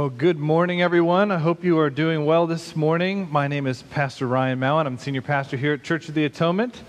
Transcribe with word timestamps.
Well, 0.00 0.08
good 0.08 0.38
morning, 0.38 0.80
everyone. 0.80 1.30
I 1.30 1.36
hope 1.36 1.62
you 1.62 1.78
are 1.78 1.90
doing 1.90 2.24
well 2.24 2.46
this 2.46 2.74
morning. 2.74 3.28
My 3.30 3.48
name 3.48 3.66
is 3.66 3.82
Pastor 3.82 4.26
Ryan 4.26 4.58
Mallon. 4.58 4.86
I'm 4.86 4.96
senior 4.96 5.20
pastor 5.20 5.58
here 5.58 5.74
at 5.74 5.82
Church 5.82 6.08
of 6.08 6.14
the 6.14 6.24
Atonement, 6.24 6.82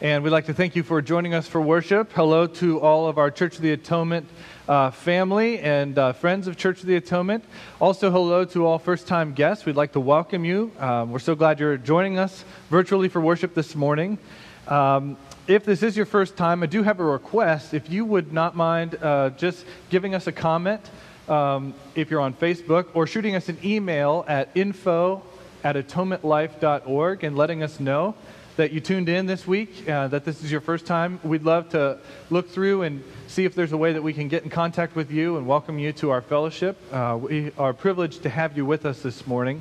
and 0.00 0.24
we'd 0.24 0.30
like 0.30 0.46
to 0.46 0.52
thank 0.52 0.74
you 0.74 0.82
for 0.82 1.00
joining 1.00 1.32
us 1.32 1.46
for 1.46 1.60
worship. 1.60 2.10
Hello 2.12 2.48
to 2.48 2.80
all 2.80 3.06
of 3.06 3.18
our 3.18 3.30
Church 3.30 3.54
of 3.54 3.62
the 3.62 3.70
Atonement 3.70 4.28
uh, 4.68 4.90
family 4.90 5.60
and 5.60 5.96
uh, 5.96 6.12
friends 6.12 6.48
of 6.48 6.56
Church 6.56 6.80
of 6.80 6.86
the 6.86 6.96
Atonement. 6.96 7.44
Also, 7.80 8.10
hello 8.10 8.44
to 8.46 8.66
all 8.66 8.80
first 8.80 9.06
time 9.06 9.32
guests. 9.32 9.64
We'd 9.64 9.76
like 9.76 9.92
to 9.92 10.00
welcome 10.00 10.44
you. 10.44 10.72
Um, 10.80 11.12
we're 11.12 11.20
so 11.20 11.36
glad 11.36 11.60
you're 11.60 11.76
joining 11.76 12.18
us 12.18 12.44
virtually 12.68 13.08
for 13.08 13.20
worship 13.20 13.54
this 13.54 13.76
morning. 13.76 14.18
Um, 14.66 15.16
if 15.46 15.64
this 15.64 15.84
is 15.84 15.96
your 15.96 16.06
first 16.06 16.36
time, 16.36 16.64
I 16.64 16.66
do 16.66 16.82
have 16.82 16.98
a 16.98 17.04
request. 17.04 17.74
If 17.74 17.88
you 17.88 18.04
would 18.04 18.32
not 18.32 18.56
mind 18.56 18.96
uh, 19.00 19.30
just 19.30 19.64
giving 19.88 20.16
us 20.16 20.26
a 20.26 20.32
comment 20.32 20.80
um, 21.28 21.74
if 21.94 22.10
you're 22.10 22.20
on 22.20 22.34
Facebook, 22.34 22.86
or 22.94 23.06
shooting 23.06 23.34
us 23.34 23.48
an 23.48 23.58
email 23.64 24.24
at 24.28 24.50
info 24.54 25.22
at 25.64 25.76
atonementlife.org 25.76 27.24
and 27.24 27.36
letting 27.36 27.62
us 27.62 27.80
know 27.80 28.14
that 28.56 28.72
you 28.72 28.80
tuned 28.80 29.08
in 29.08 29.26
this 29.26 29.46
week, 29.46 29.88
uh, 29.88 30.08
that 30.08 30.24
this 30.24 30.42
is 30.42 30.50
your 30.50 30.60
first 30.62 30.86
time. 30.86 31.20
We'd 31.22 31.42
love 31.42 31.68
to 31.70 31.98
look 32.30 32.48
through 32.48 32.82
and 32.82 33.04
see 33.26 33.44
if 33.44 33.54
there's 33.54 33.72
a 33.72 33.76
way 33.76 33.92
that 33.92 34.02
we 34.02 34.14
can 34.14 34.28
get 34.28 34.44
in 34.44 34.50
contact 34.50 34.96
with 34.96 35.10
you 35.10 35.36
and 35.36 35.46
welcome 35.46 35.78
you 35.78 35.92
to 35.94 36.10
our 36.10 36.22
fellowship. 36.22 36.78
Uh, 36.92 37.18
we 37.20 37.52
are 37.58 37.74
privileged 37.74 38.22
to 38.22 38.30
have 38.30 38.56
you 38.56 38.64
with 38.64 38.86
us 38.86 39.02
this 39.02 39.26
morning, 39.26 39.60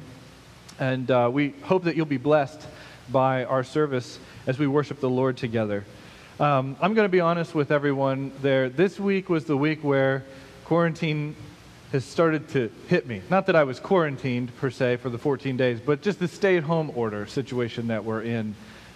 and 0.79 1.11
uh, 1.11 1.29
we 1.31 1.49
hope 1.63 1.83
that 1.83 1.97
you'll 1.97 2.05
be 2.05 2.17
blessed 2.17 2.61
by 3.11 3.43
our 3.43 3.63
service 3.63 4.17
as 4.47 4.57
we 4.57 4.67
worship 4.67 4.99
the 4.99 5.09
Lord 5.09 5.35
together. 5.35 5.83
Um, 6.39 6.77
I'm 6.81 6.93
going 6.93 7.05
to 7.05 7.11
be 7.11 7.21
honest 7.21 7.53
with 7.53 7.71
everyone 7.71 8.31
there. 8.41 8.69
This 8.69 8.99
week 8.99 9.27
was 9.29 9.45
the 9.45 9.57
week 9.57 9.83
where 9.83 10.23
quarantine 10.65 11.35
has 11.95 12.03
started 12.03 12.49
to 12.49 12.69
hit 12.87 13.07
me. 13.07 13.21
Not 13.29 13.45
that 13.45 13.55
I 13.55 13.63
was 13.63 13.79
quarantined 13.79 14.55
per 14.57 14.69
se 14.69 14.97
for 14.97 15.09
the 15.09 15.17
14 15.17 15.55
days, 15.55 15.79
but 15.79 16.01
just 16.01 16.19
the 16.19 16.27
stay 16.27 16.57
at 16.57 16.63
home 16.63 16.91
order 16.93 17.25
situation 17.25 17.87
that 17.87 18.03
we're 18.03 18.21
in. 18.21 18.53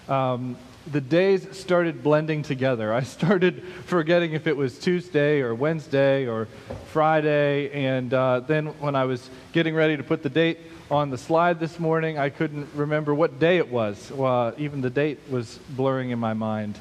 Um, 0.10 0.58
the 0.86 1.00
days 1.00 1.48
started 1.58 2.04
blending 2.04 2.44
together. 2.44 2.94
I 2.94 3.04
started 3.18 3.64
forgetting 3.86 4.34
if 4.34 4.48
it 4.48 4.58
was 4.58 4.78
Tuesday 4.78 5.40
or 5.40 5.56
Wednesday 5.56 6.28
or 6.28 6.50
Friday. 6.92 7.72
And 7.72 8.14
uh, 8.14 8.42
then 8.42 8.68
when 8.80 8.96
I 8.96 9.06
was 9.06 9.30
getting 9.54 9.76
ready 9.76 9.96
to 9.96 10.04
put 10.04 10.22
the 10.22 10.30
date 10.30 10.60
on 10.92 11.10
the 11.10 11.18
slide 11.18 11.58
this 11.58 11.80
morning, 11.80 12.20
I 12.20 12.30
couldn't 12.30 12.68
remember 12.76 13.16
what 13.16 13.40
day 13.40 13.58
it 13.58 13.70
was. 13.70 14.12
Even 14.58 14.82
the 14.82 14.90
date 14.90 15.20
was 15.30 15.58
blurring 15.70 16.10
in 16.10 16.20
my 16.20 16.34
mind. 16.34 16.78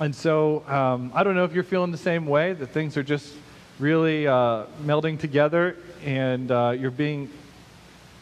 And 0.00 0.12
so 0.16 0.66
um, 0.66 1.12
I 1.14 1.22
don't 1.22 1.36
know 1.36 1.44
if 1.44 1.52
you're 1.52 1.62
feeling 1.62 1.92
the 1.92 1.98
same 1.98 2.26
way, 2.26 2.54
that 2.54 2.70
things 2.70 2.96
are 2.96 3.04
just 3.04 3.32
really 3.78 4.26
uh, 4.26 4.64
melding 4.84 5.18
together, 5.18 5.76
and 6.04 6.50
uh, 6.50 6.74
you're 6.78 6.90
being 6.90 7.30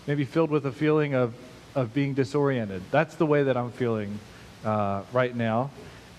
maybe 0.07 0.25
filled 0.25 0.51
with 0.51 0.67
a 0.67 0.73
feeling 0.73 1.15
of, 1.15 1.35
of 1.75 1.93
being 1.93 2.15
disoriented. 2.15 2.83
That's 2.91 3.15
the 3.17 3.27
way 3.27 3.43
that 3.45 3.57
I'm 3.57 3.71
feeling 3.73 4.19
uh, 4.65 5.03
right 5.13 5.35
now. 5.35 5.71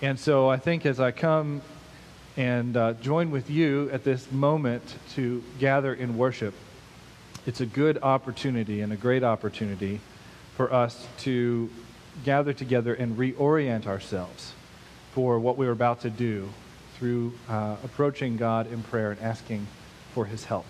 And 0.02 0.18
so 0.18 0.48
I 0.48 0.56
think 0.56 0.86
as 0.86 1.00
I 1.00 1.10
come 1.10 1.62
and 2.36 2.76
uh, 2.76 2.92
join 2.94 3.30
with 3.30 3.50
you 3.50 3.90
at 3.90 4.04
this 4.04 4.30
moment 4.30 4.96
to 5.14 5.42
gather 5.58 5.94
in 5.94 6.16
worship, 6.16 6.54
it's 7.46 7.60
a 7.60 7.66
good 7.66 7.98
opportunity 8.02 8.80
and 8.80 8.92
a 8.92 8.96
great 8.96 9.22
opportunity 9.22 10.00
for 10.56 10.72
us 10.72 11.06
to 11.18 11.70
gather 12.24 12.52
together 12.52 12.94
and 12.94 13.16
reorient 13.16 13.86
ourselves 13.86 14.52
for 15.12 15.38
what 15.38 15.56
we're 15.56 15.72
about 15.72 16.00
to 16.00 16.10
do 16.10 16.48
through 17.04 17.34
uh, 17.50 17.76
approaching 17.84 18.34
God 18.38 18.72
in 18.72 18.82
prayer 18.82 19.10
and 19.10 19.20
asking 19.20 19.66
for 20.14 20.24
his 20.24 20.42
help. 20.46 20.64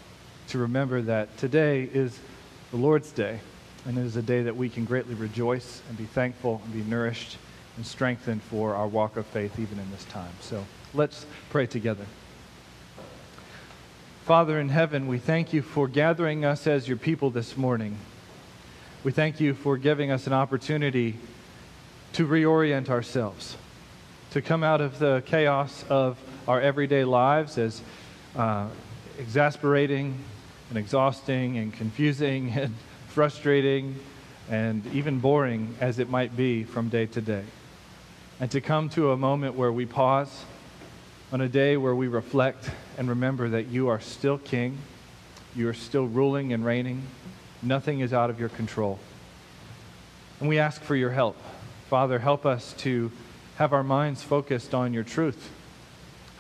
To 0.49 0.59
remember 0.59 1.01
that 1.03 1.39
today 1.39 1.89
is 1.95 2.19
the 2.73 2.77
Lord's 2.77 3.13
day, 3.13 3.39
and 3.85 3.97
it 3.97 4.05
is 4.05 4.17
a 4.17 4.23
day 4.23 4.43
that 4.43 4.57
we 4.57 4.69
can 4.69 4.85
greatly 4.85 5.15
rejoice 5.15 5.81
and 5.89 5.97
be 5.97 6.07
thankful 6.07 6.61
and 6.65 6.75
be 6.75 6.83
nourished 6.91 7.37
and 7.77 7.87
strengthened 7.87 8.43
for 8.43 8.75
our 8.75 8.89
walk 8.89 9.17
of 9.17 9.27
faith 9.27 9.61
even 9.61 9.79
in 9.79 9.89
this 9.93 10.05
time. 10.07 10.33
So 10.41 10.67
let's 10.93 11.25
pray 11.51 11.67
together. 11.69 12.05
Father 14.25 14.59
in 14.59 14.71
heaven, 14.71 15.07
we 15.07 15.19
thank 15.19 15.53
you 15.53 15.63
for 15.63 15.87
gathering 15.87 16.45
us 16.45 16.67
as 16.67 16.89
your 16.89 16.97
people 16.97 17.31
this 17.31 17.57
morning. 17.57 17.97
We 19.05 19.13
thank 19.13 19.39
you 19.39 19.55
for 19.55 19.77
giving 19.77 20.11
us 20.11 20.27
an 20.27 20.33
opportunity 20.33 21.15
to 22.15 22.27
reorient 22.27 22.89
ourselves 22.89 23.57
to 24.35 24.43
come 24.43 24.65
out 24.65 24.81
of 24.81 24.99
the 24.99 25.23
chaos 25.27 25.85
of 25.89 26.19
our 26.47 26.61
everyday 26.61 27.05
lives 27.05 27.59
as 27.59 27.81
uh, 28.37 28.69
exasperating 29.19 30.19
and 30.69 30.79
exhausting 30.79 31.59
and 31.59 31.73
confusing 31.73 32.51
and 32.55 32.75
frustrating 33.09 33.99
and 34.51 34.87
even 34.93 35.21
boring 35.21 35.75
as 35.81 35.99
it 35.99 36.11
might 36.11 36.37
be 36.37 36.65
from 36.65 36.89
day 36.89 37.07
to 37.07 37.21
day. 37.21 37.45
And 38.41 38.51
to 38.51 38.61
come 38.61 38.89
to 38.91 39.13
a 39.13 39.17
moment 39.17 39.55
where 39.55 39.73
we 39.73 39.87
pause, 39.87 40.45
on 41.33 41.41
a 41.41 41.49
day 41.49 41.77
where 41.77 41.95
we 41.95 42.09
reflect 42.09 42.71
and 42.99 43.09
remember 43.09 43.49
that 43.49 43.69
you 43.69 43.89
are 43.89 44.01
still 44.01 44.39
king, 44.39 44.79
you 45.57 45.69
are 45.69 45.75
still 45.75 46.07
ruling 46.07 46.53
and 46.53 46.65
reigning, 46.65 47.03
nothing 47.63 48.01
is 48.01 48.13
out 48.13 48.29
of 48.29 48.39
your 48.39 48.51
control. 48.51 48.99
And 50.41 50.49
we 50.49 50.59
ask 50.59 50.83
for 50.83 50.95
your 50.95 51.11
help. 51.11 51.37
Father, 51.89 52.19
help 52.19 52.45
us 52.45 52.75
to 52.79 53.11
have 53.57 53.73
our 53.73 53.85
minds 53.85 54.23
focused 54.23 54.75
on 54.75 54.93
your 54.93 55.05
truth. 55.05 55.51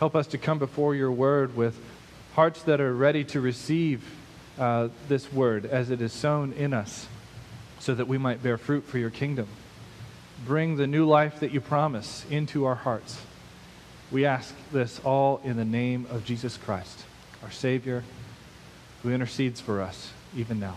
Help 0.04 0.16
us 0.16 0.26
to 0.26 0.36
come 0.36 0.58
before 0.58 0.94
your 0.94 1.10
word 1.10 1.56
with 1.56 1.80
hearts 2.34 2.62
that 2.64 2.78
are 2.78 2.92
ready 2.94 3.24
to 3.24 3.40
receive 3.40 4.04
uh, 4.58 4.88
this 5.08 5.32
word 5.32 5.64
as 5.64 5.88
it 5.88 6.02
is 6.02 6.12
sown 6.12 6.52
in 6.52 6.74
us 6.74 7.08
so 7.78 7.94
that 7.94 8.06
we 8.06 8.18
might 8.18 8.42
bear 8.42 8.58
fruit 8.58 8.84
for 8.84 8.98
your 8.98 9.08
kingdom. 9.08 9.48
Bring 10.44 10.76
the 10.76 10.86
new 10.86 11.06
life 11.06 11.40
that 11.40 11.52
you 11.52 11.62
promise 11.62 12.26
into 12.28 12.66
our 12.66 12.74
hearts. 12.74 13.18
We 14.10 14.26
ask 14.26 14.54
this 14.70 15.00
all 15.04 15.40
in 15.42 15.56
the 15.56 15.64
name 15.64 16.06
of 16.10 16.26
Jesus 16.26 16.58
Christ, 16.58 17.06
our 17.42 17.50
Savior, 17.50 18.04
who 19.02 19.10
intercedes 19.10 19.58
for 19.58 19.80
us 19.80 20.12
even 20.36 20.60
now. 20.60 20.76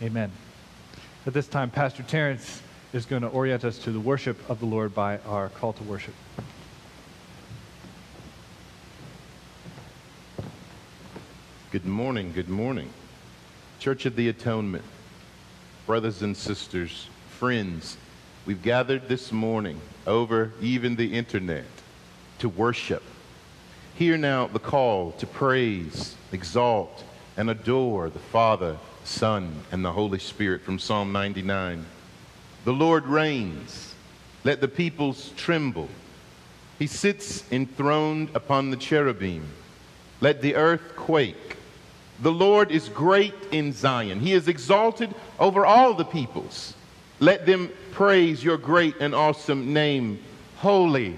Amen. 0.00 0.30
At 1.26 1.34
this 1.34 1.48
time, 1.48 1.72
Pastor 1.72 2.04
Terrence 2.04 2.62
is 2.92 3.06
going 3.06 3.22
to 3.22 3.28
orient 3.28 3.64
us 3.64 3.76
to 3.78 3.90
the 3.90 3.98
worship 3.98 4.38
of 4.48 4.60
the 4.60 4.66
Lord 4.66 4.94
by 4.94 5.18
our 5.26 5.48
call 5.48 5.72
to 5.72 5.82
worship. 5.82 6.14
Good 11.76 11.84
morning, 11.84 12.32
good 12.32 12.48
morning. 12.48 12.88
Church 13.80 14.06
of 14.06 14.16
the 14.16 14.30
Atonement, 14.30 14.82
brothers 15.84 16.22
and 16.22 16.34
sisters, 16.34 17.10
friends, 17.38 17.98
we've 18.46 18.62
gathered 18.62 19.10
this 19.10 19.30
morning 19.30 19.78
over 20.06 20.54
even 20.62 20.96
the 20.96 21.12
internet 21.12 21.66
to 22.38 22.48
worship. 22.48 23.02
Hear 23.94 24.16
now 24.16 24.46
the 24.46 24.58
call 24.58 25.12
to 25.18 25.26
praise, 25.26 26.16
exalt, 26.32 27.04
and 27.36 27.50
adore 27.50 28.08
the 28.08 28.20
Father, 28.20 28.78
Son, 29.04 29.60
and 29.70 29.84
the 29.84 29.92
Holy 29.92 30.18
Spirit 30.18 30.62
from 30.62 30.78
Psalm 30.78 31.12
99. 31.12 31.84
The 32.64 32.72
Lord 32.72 33.04
reigns. 33.04 33.94
Let 34.44 34.62
the 34.62 34.68
peoples 34.68 35.30
tremble. 35.36 35.90
He 36.78 36.86
sits 36.86 37.44
enthroned 37.52 38.30
upon 38.34 38.70
the 38.70 38.78
cherubim. 38.78 39.44
Let 40.22 40.40
the 40.40 40.54
earth 40.54 40.96
quake. 40.96 41.56
The 42.20 42.32
Lord 42.32 42.70
is 42.70 42.88
great 42.88 43.34
in 43.50 43.72
Zion. 43.72 44.20
He 44.20 44.32
is 44.32 44.48
exalted 44.48 45.14
over 45.38 45.66
all 45.66 45.94
the 45.94 46.04
peoples. 46.04 46.74
Let 47.20 47.46
them 47.46 47.70
praise 47.92 48.42
your 48.42 48.58
great 48.58 48.96
and 49.00 49.14
awesome 49.14 49.72
name. 49.72 50.18
Holy, 50.58 51.16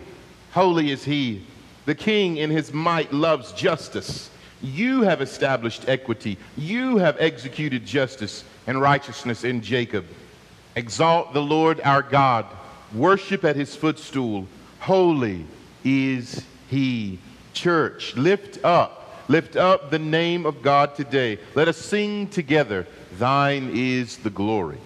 holy 0.53 0.91
is 0.91 1.05
he. 1.05 1.45
The 1.87 1.95
king 1.95 2.37
in 2.37 2.51
his 2.51 2.73
might 2.73 3.13
loves 3.13 3.53
justice. 3.53 4.31
You 4.61 5.03
have 5.03 5.21
established 5.21 5.89
equity. 5.89 6.37
You 6.57 6.99
have 6.99 7.17
executed 7.21 7.87
justice 7.87 8.45
and 8.67 8.81
righteousness 8.81 9.45
in 9.45 9.63
Jacob. 9.63 10.05
Exalt 10.75 11.33
the 11.33 11.43
Lord 11.43 11.81
our 11.83 12.03
God. 12.03 12.47
Worship 12.93 13.45
at 13.45 13.57
his 13.57 13.75
footstool. 13.77 14.47
Holy 14.81 15.45
is 15.85 16.45
he. 16.69 17.19
Church, 17.53 18.17
lift 18.17 18.63
up, 18.65 18.98
lift 19.29 19.57
up 19.57 19.91
the 19.91 19.99
name 19.99 20.47
of 20.47 20.63
God 20.63 20.95
today. 20.97 21.39
Let 21.55 21.69
us 21.69 21.77
sing 21.77 22.29
together. 22.29 22.87
Thine 23.19 23.71
is 23.73 24.17
the 24.19 24.31
glory. 24.31 24.79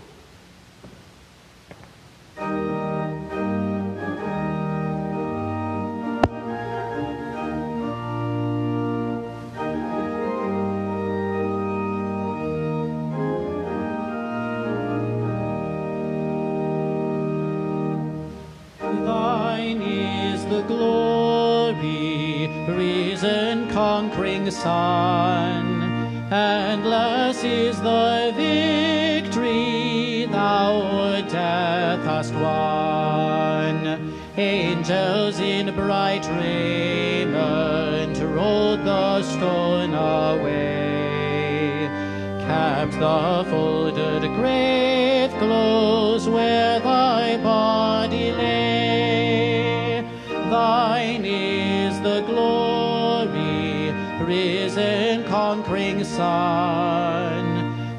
The 43.02 43.44
folded 43.50 44.22
grave 44.36 45.30
close 45.40 46.28
where 46.28 46.78
thy 46.78 47.36
body 47.38 48.30
lay. 48.30 50.04
Thine 50.48 51.24
is 51.24 52.00
the 52.02 52.20
glory, 52.20 53.90
risen, 54.24 55.24
conquering 55.24 56.04
Son. 56.04 57.44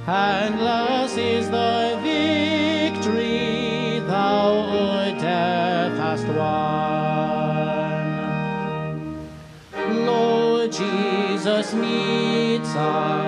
Endless 0.08 1.17
is 1.17 1.49
the 1.49 1.99
victory 2.01 3.99
thou, 4.08 4.51
O 4.80 5.12
death, 5.19 5.97
hast 5.97 6.28
won. 6.28 6.86
Lord 10.06 10.71
Jesus 10.71 11.73
meets 11.73 12.73
us, 12.73 13.22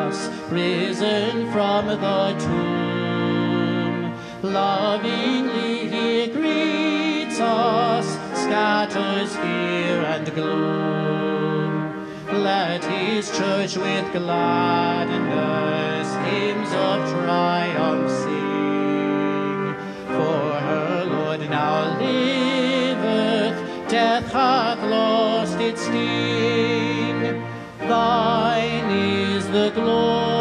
risen 0.51 1.51
from 1.51 1.87
the 1.87 2.35
tomb. 2.39 4.13
Lovingly 4.41 5.87
he 5.89 6.27
greets 6.27 7.39
us, 7.39 8.07
scatters 8.43 9.35
fear 9.35 10.01
and 10.03 10.33
gloom. 10.33 12.05
Let 12.43 12.83
his 12.83 13.29
church 13.37 13.75
with 13.77 14.11
gladness 14.11 16.09
hymns 16.27 16.71
of 16.73 17.09
triumph 17.09 18.09
sing. 18.11 19.75
For 20.07 20.59
her 20.67 21.05
Lord 21.05 21.41
now 21.49 21.97
liveth, 21.99 23.57
death 23.89 24.31
hath 24.31 24.83
lost 24.83 25.59
its 25.59 25.81
sting. 25.81 27.43
Thine 27.79 28.89
is 28.91 29.47
the 29.49 29.71
glory, 29.73 30.34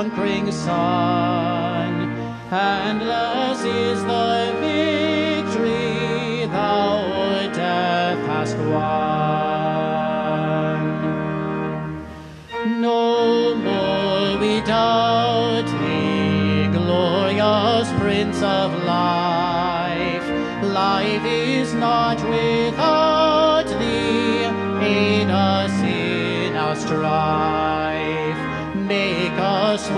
conquering 0.00 0.50
Son. 0.50 1.94
Endless 2.50 3.62
is 3.64 4.02
the 4.04 4.49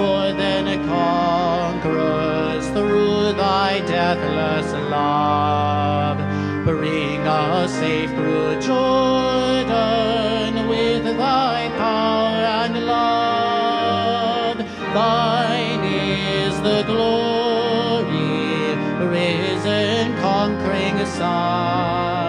more 0.03 0.33
than 0.33 0.65
conquerors 0.89 2.67
through 2.75 3.33
thy 3.35 3.79
deathless 3.87 4.73
love. 4.91 6.19
Bring 6.65 7.21
us 7.21 7.73
safe 7.73 8.11
through 8.11 8.61
Jordan 8.69 10.53
with 10.73 11.05
thy 11.17 11.69
power 11.85 12.41
and 12.63 12.75
love. 12.85 14.59
Thine 14.99 15.85
is 15.85 16.55
the 16.69 16.83
glory, 16.91 18.75
risen, 19.15 20.17
conquering 20.17 20.97
Son. 21.07 22.22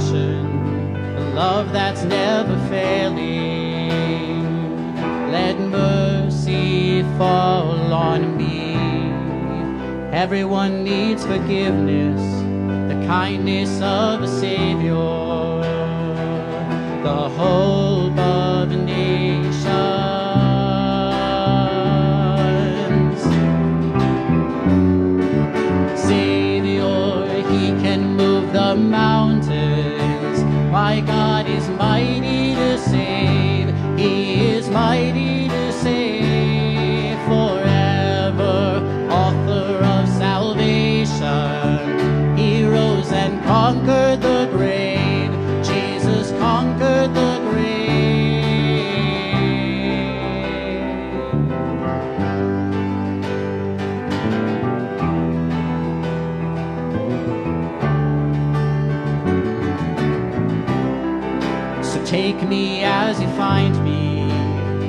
Compassion, 0.00 0.46
a 1.16 1.34
love 1.34 1.72
that's 1.72 2.02
never 2.04 2.56
failing. 2.68 3.90
Let 5.30 5.58
mercy 5.58 7.02
fall 7.18 7.92
on 7.92 8.36
me. 8.36 8.76
Everyone 10.12 10.82
needs 10.84 11.24
forgiveness, 11.24 12.20
the 12.92 13.06
kindness 13.06 13.80
of 13.80 14.22
a 14.22 14.28
Savior, 14.28 14.94
the 17.02 17.28
hope 17.36 18.18
of 18.18 18.68
nations. 18.70 18.89
Me 62.50 62.82
as 62.82 63.20
you 63.22 63.28
find 63.36 63.74
me, 63.84 64.28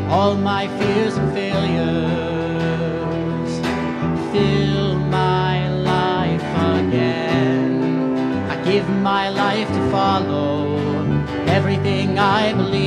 all 0.09 0.35
my 0.35 0.67
fears 0.79 1.15
and 1.15 1.31
failures. 1.31 1.91
Fill 4.31 4.95
my 4.95 5.69
life 5.69 6.41
again. 6.79 8.49
I 8.49 8.55
give 8.63 8.89
my 8.89 9.29
life 9.29 9.67
to 9.67 9.91
follow 9.91 10.75
everything 11.45 12.17
I 12.17 12.51
believe 12.53 12.80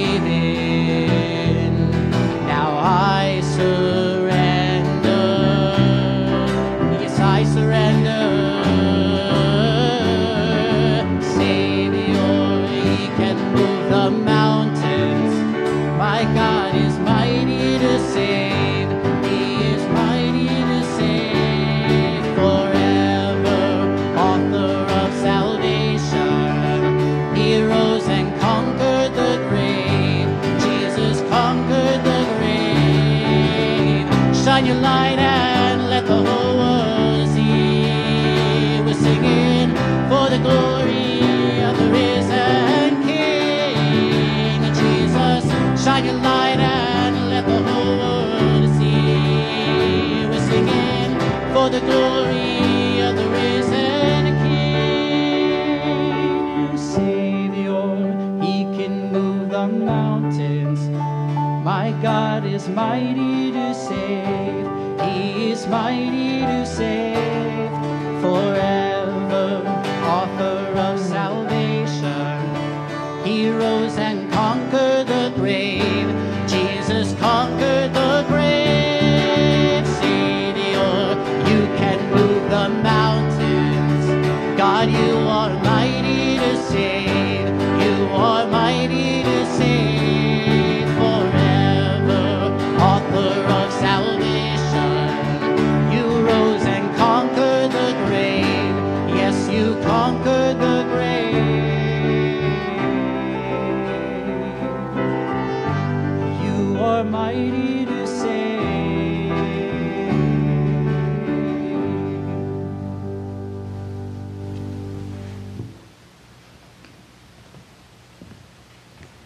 God 62.04 62.44
is 62.44 62.68
mighty 62.68 63.50
to 63.52 63.74
save. 63.74 64.66
He 65.08 65.52
is 65.52 65.66
mighty 65.66 66.40
to 66.40 66.66
save 66.66 67.43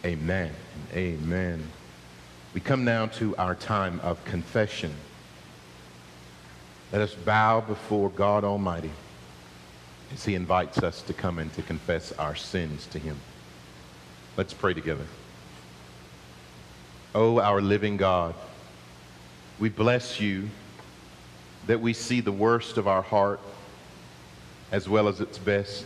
Amen. 0.08 0.50
Amen. 0.94 1.62
We 2.54 2.62
come 2.62 2.82
now 2.82 3.08
to 3.18 3.36
our 3.36 3.54
time 3.54 4.00
of 4.02 4.24
confession. 4.24 4.94
Let 6.90 7.02
us 7.02 7.12
bow 7.12 7.60
before 7.60 8.08
God 8.08 8.42
Almighty 8.42 8.90
as 10.10 10.24
He 10.24 10.34
invites 10.34 10.78
us 10.78 11.02
to 11.02 11.12
come 11.12 11.38
and 11.38 11.52
to 11.52 11.60
confess 11.60 12.12
our 12.12 12.34
sins 12.34 12.86
to 12.86 12.98
Him. 12.98 13.20
Let's 14.38 14.54
pray 14.54 14.72
together. 14.72 15.04
Oh, 17.14 17.38
our 17.38 17.60
living 17.60 17.98
God, 17.98 18.34
we 19.58 19.68
bless 19.68 20.18
you 20.18 20.48
that 21.66 21.82
we 21.82 21.92
see 21.92 22.22
the 22.22 22.32
worst 22.32 22.78
of 22.78 22.88
our 22.88 23.02
heart 23.02 23.40
as 24.72 24.88
well 24.88 25.06
as 25.06 25.20
its 25.20 25.36
best 25.36 25.84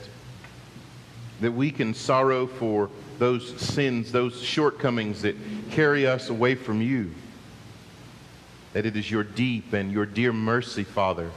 that 1.41 1.51
we 1.51 1.73
can 1.73 1.93
sorrow 1.93 2.47
for 2.47 2.89
those 3.19 3.59
sins, 3.61 4.13
those 4.13 4.41
shortcomings 4.43 5.23
that 5.23 5.37
carry 5.71 6.07
us 6.07 6.29
away 6.29 6.55
from 6.55 6.83
you. 6.83 7.13
That 8.73 8.87
it 8.87 8.97
is 8.97 9.11
your 9.11 9.25
deep 9.25 9.73
and 9.73 9.93
your 9.93 10.07
dear 10.07 10.33
mercy, 10.33 10.85
Father, 10.85 11.31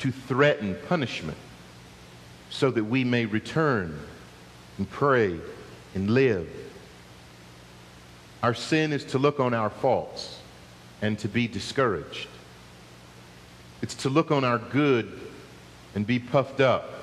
to 0.00 0.12
threaten 0.12 0.76
punishment 0.88 1.38
so 2.50 2.70
that 2.70 2.84
we 2.84 3.04
may 3.04 3.26
return 3.26 3.98
and 4.78 4.88
pray 4.88 5.40
and 5.94 6.10
live. 6.10 6.48
Our 8.42 8.54
sin 8.54 8.92
is 8.92 9.04
to 9.06 9.18
look 9.18 9.40
on 9.40 9.54
our 9.54 9.70
faults 9.70 10.38
and 11.00 11.18
to 11.20 11.28
be 11.28 11.48
discouraged. 11.48 12.28
It's 13.82 13.94
to 13.96 14.08
look 14.08 14.30
on 14.30 14.44
our 14.44 14.58
good 14.58 15.20
and 15.94 16.06
be 16.06 16.18
puffed 16.18 16.60
up. 16.60 16.93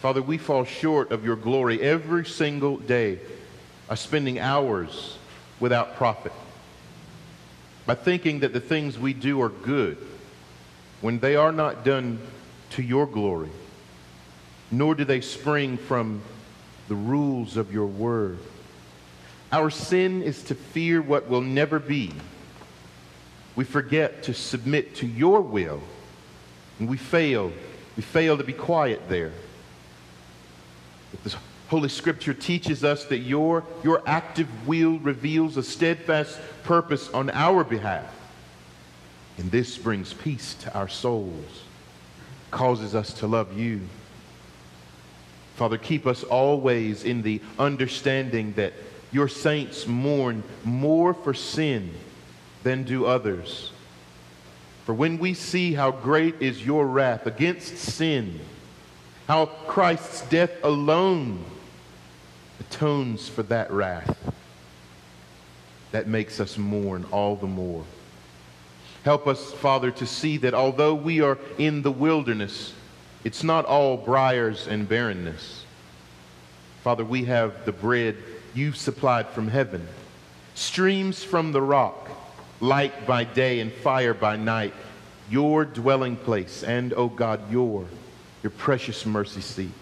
Father, 0.00 0.22
we 0.22 0.38
fall 0.38 0.64
short 0.64 1.12
of 1.12 1.26
your 1.26 1.36
glory 1.36 1.78
every 1.82 2.24
single 2.24 2.78
day 2.78 3.18
by 3.86 3.96
spending 3.96 4.38
hours 4.38 5.18
without 5.60 5.96
profit, 5.96 6.32
by 7.84 7.94
thinking 7.94 8.40
that 8.40 8.54
the 8.54 8.60
things 8.60 8.98
we 8.98 9.12
do 9.12 9.42
are 9.42 9.50
good 9.50 9.98
when 11.02 11.18
they 11.18 11.36
are 11.36 11.52
not 11.52 11.84
done 11.84 12.18
to 12.70 12.82
your 12.82 13.06
glory, 13.06 13.50
nor 14.70 14.94
do 14.94 15.04
they 15.04 15.20
spring 15.20 15.76
from 15.76 16.22
the 16.88 16.94
rules 16.94 17.58
of 17.58 17.70
your 17.70 17.86
word. 17.86 18.38
Our 19.52 19.68
sin 19.68 20.22
is 20.22 20.42
to 20.44 20.54
fear 20.54 21.02
what 21.02 21.28
will 21.28 21.42
never 21.42 21.78
be. 21.78 22.10
We 23.54 23.64
forget 23.64 24.22
to 24.22 24.32
submit 24.32 24.94
to 24.96 25.06
your 25.06 25.42
will, 25.42 25.82
and 26.78 26.88
we 26.88 26.96
fail. 26.96 27.52
We 27.96 28.02
fail 28.02 28.38
to 28.38 28.44
be 28.44 28.54
quiet 28.54 29.10
there. 29.10 29.32
The 31.24 31.36
Holy 31.68 31.88
Scripture 31.88 32.34
teaches 32.34 32.84
us 32.84 33.04
that 33.06 33.18
your, 33.18 33.64
your 33.84 34.02
active 34.06 34.48
will 34.66 34.98
reveals 34.98 35.56
a 35.56 35.62
steadfast 35.62 36.38
purpose 36.64 37.08
on 37.10 37.30
our 37.30 37.64
behalf. 37.64 38.12
And 39.38 39.50
this 39.50 39.78
brings 39.78 40.12
peace 40.12 40.54
to 40.54 40.74
our 40.74 40.88
souls, 40.88 41.62
causes 42.50 42.94
us 42.94 43.12
to 43.14 43.26
love 43.26 43.58
you. 43.58 43.80
Father, 45.56 45.78
keep 45.78 46.06
us 46.06 46.24
always 46.24 47.04
in 47.04 47.22
the 47.22 47.40
understanding 47.58 48.52
that 48.54 48.72
your 49.12 49.28
saints 49.28 49.86
mourn 49.86 50.42
more 50.64 51.12
for 51.14 51.34
sin 51.34 51.92
than 52.62 52.84
do 52.84 53.06
others. 53.06 53.72
For 54.84 54.94
when 54.94 55.18
we 55.18 55.34
see 55.34 55.74
how 55.74 55.90
great 55.90 56.40
is 56.40 56.64
your 56.64 56.86
wrath 56.86 57.26
against 57.26 57.76
sin, 57.76 58.40
how 59.30 59.46
Christ's 59.68 60.22
death 60.22 60.50
alone 60.64 61.44
atones 62.58 63.28
for 63.28 63.44
that 63.44 63.70
wrath, 63.70 64.18
that 65.92 66.08
makes 66.08 66.40
us 66.40 66.58
mourn 66.58 67.06
all 67.12 67.36
the 67.36 67.46
more. 67.46 67.84
Help 69.04 69.28
us, 69.28 69.52
Father, 69.52 69.92
to 69.92 70.04
see 70.04 70.36
that 70.38 70.52
although 70.52 70.96
we 70.96 71.20
are 71.20 71.38
in 71.58 71.82
the 71.82 71.92
wilderness, 71.92 72.72
it's 73.22 73.44
not 73.44 73.64
all 73.66 73.96
briars 73.96 74.66
and 74.66 74.88
barrenness. 74.88 75.64
Father, 76.82 77.04
we 77.04 77.26
have 77.26 77.64
the 77.64 77.72
bread 77.72 78.16
you've 78.52 78.76
supplied 78.76 79.28
from 79.28 79.46
heaven, 79.46 79.86
streams 80.56 81.22
from 81.22 81.52
the 81.52 81.62
rock, 81.62 82.10
light 82.58 83.06
by 83.06 83.22
day 83.22 83.60
and 83.60 83.72
fire 83.72 84.12
by 84.12 84.34
night, 84.34 84.74
your 85.30 85.64
dwelling 85.64 86.16
place, 86.16 86.64
and, 86.64 86.92
O 86.94 86.96
oh 86.96 87.08
God, 87.08 87.48
your, 87.48 87.86
your 88.42 88.50
precious 88.50 89.04
mercy 89.04 89.40
seat. 89.40 89.72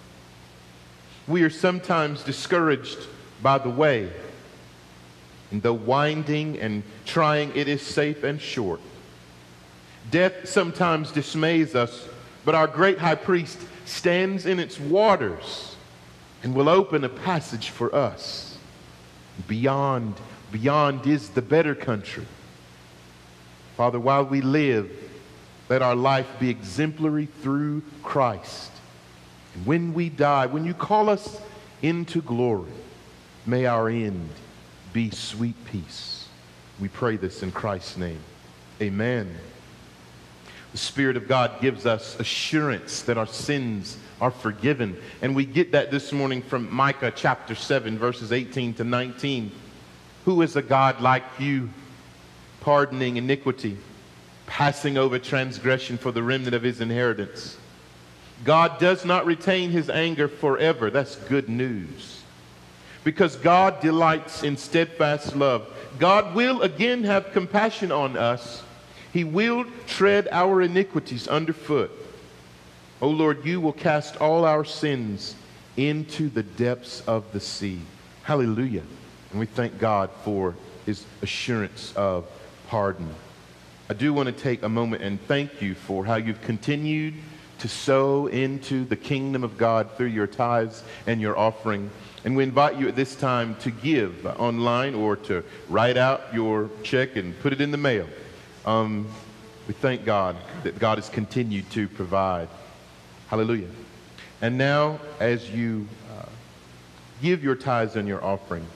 We 1.27 1.43
are 1.43 1.51
sometimes 1.51 2.23
discouraged 2.23 2.99
by 3.43 3.59
the 3.59 3.71
way, 3.71 4.11
and 5.51 5.63
though 5.63 5.75
winding 5.75 6.59
and 6.59 6.83
trying, 7.07 7.55
it 7.55 7.69
is 7.69 7.83
safe 7.83 8.25
and 8.25 8.41
short. 8.41 8.81
Death 10.11 10.49
sometimes 10.49 11.13
dismays 11.13 11.75
us, 11.75 12.09
but 12.45 12.55
our 12.55 12.67
great 12.67 12.99
high 12.99 13.15
priest 13.15 13.59
stands 13.85 14.47
in 14.47 14.59
its 14.59 14.81
waters 14.81 15.77
and 16.43 16.55
will 16.55 16.69
open 16.69 17.05
a 17.05 17.09
passage 17.09 17.71
for 17.71 17.95
us. 17.95 18.59
Beyond, 19.47 20.15
beyond 20.51 21.07
is 21.07 21.31
the 21.31 21.43
better 21.43 21.75
country. 21.75 22.27
Father, 23.77 24.01
while 24.01 24.25
we 24.25 24.41
live, 24.41 24.91
let 25.69 25.83
our 25.83 25.97
life 25.97 26.29
be 26.41 26.49
exemplary 26.49 27.27
through 27.43 27.83
Christ. 28.03 28.71
And 29.55 29.67
when 29.67 29.93
we 29.93 30.09
die, 30.09 30.47
when 30.47 30.65
you 30.65 30.75
call 30.75 31.09
us 31.09 31.41
into 31.83 32.23
glory, 32.23 32.71
may 33.47 33.67
our 33.67 33.89
end 33.89 34.31
be 34.93 35.11
sweet 35.11 35.57
peace. 35.67 36.29
We 36.81 36.89
pray 36.89 37.17
this 37.17 37.43
in 37.43 37.53
Christ's 37.53 37.97
name. 37.97 38.21
Amen. 38.81 39.35
The 40.73 40.79
Spirit 40.79 41.17
of 41.17 41.29
God 41.29 41.61
gives 41.61 41.87
us 41.87 42.19
assurance 42.21 43.03
that 43.03 43.19
our 43.19 43.27
sins 43.27 43.97
are 44.21 44.31
forgiven. 44.31 44.97
And 45.23 45.35
we 45.35 45.45
get 45.45 45.73
that 45.73 45.91
this 45.91 46.13
morning 46.13 46.43
from 46.43 46.73
Micah 46.73 47.13
chapter 47.15 47.55
7, 47.55 47.99
verses 47.99 48.33
18 48.33 48.75
to 48.75 48.85
19. 48.85 49.51
Who 50.25 50.43
is 50.43 50.57
a 50.57 50.63
God 50.63 51.01
like 51.01 51.25
you, 51.39 51.71
pardoning 52.61 53.17
iniquity, 53.17 53.79
passing 54.49 54.99
over 54.99 55.19
transgression 55.21 55.97
for 55.97 56.11
the 56.11 56.23
remnant 56.23 56.55
of 56.55 56.65
his 56.65 56.81
inheritance? 56.81 57.57
God 58.45 58.81
does 58.81 59.05
not 59.05 59.27
retain 59.27 59.71
his 59.71 59.89
anger 59.91 60.27
forever. 60.27 60.91
That's 60.91 61.15
good 61.15 61.49
news. 61.49 62.23
Because 63.05 63.37
God 63.37 63.81
delights 63.81 64.43
in 64.43 64.57
steadfast 64.57 65.37
love. 65.37 65.69
God 65.99 66.35
will 66.35 66.63
again 66.63 67.05
have 67.05 67.33
compassion 67.33 67.93
on 67.93 68.17
us. 68.17 68.63
He 69.13 69.25
will 69.25 69.65
tread 69.87 70.29
our 70.31 70.63
iniquities 70.63 71.29
underfoot. 71.29 71.91
O 73.01 73.09
Lord, 73.09 73.45
you 73.45 73.61
will 73.61 73.73
cast 73.73 74.17
all 74.17 74.45
our 74.45 74.65
sins 74.65 75.35
into 75.77 76.29
the 76.29 76.43
depths 76.43 77.01
of 77.07 77.31
the 77.33 77.41
sea. 77.41 77.81
Hallelujah. 78.23 78.83
And 79.31 79.41
we 79.41 79.47
thank 79.47 79.79
God 79.79 80.11
for 80.25 80.55
his 80.85 81.05
assurance 81.23 81.93
of 81.97 82.27
pardon. 82.69 83.09
I 83.91 83.95
do 83.95 84.13
want 84.13 84.27
to 84.27 84.33
take 84.33 84.63
a 84.63 84.69
moment 84.69 85.03
and 85.03 85.19
thank 85.23 85.63
you 85.63 85.75
for 85.75 86.05
how 86.05 86.17
you've 86.17 86.43
continued 86.43 87.15
to 87.61 87.69
sow 87.69 88.27
into 88.27 88.85
the 88.85 88.97
kingdom 88.97 89.43
of 89.43 89.57
God 89.57 89.89
through 89.97 90.09
your 90.09 90.27
tithes 90.27 90.85
and 91.07 91.23
your 91.23 91.39
offering. 91.39 91.91
And 92.25 92.37
we 92.37 92.43
invite 92.43 92.77
you 92.77 92.87
at 92.89 92.97
this 92.97 93.17
time 93.17 93.57
to 93.61 93.71
give 93.71 94.27
online 94.27 94.95
or 94.95 95.17
to 95.17 95.43
write 95.71 95.97
out 95.97 96.23
your 96.35 96.69
check 96.83 97.17
and 97.17 97.39
put 97.41 97.55
it 97.55 97.63
in 97.63 97.71
the 97.71 97.79
mail. 97.79 98.07
Um, 98.67 99.09
we 99.67 99.73
thank 99.73 100.05
God 100.05 100.37
that 100.65 100.79
God 100.79 100.99
has 100.99 101.09
continued 101.09 101.71
to 101.71 101.89
provide. 101.89 102.49
Hallelujah. 103.29 103.71
And 104.43 104.59
now, 104.59 105.01
as 105.19 105.51
you 105.51 105.89
uh, 106.15 106.27
give 107.23 107.43
your 107.43 107.55
tithes 107.55 107.97
and 107.97 108.07
your 108.07 108.23
offering, 108.23 108.67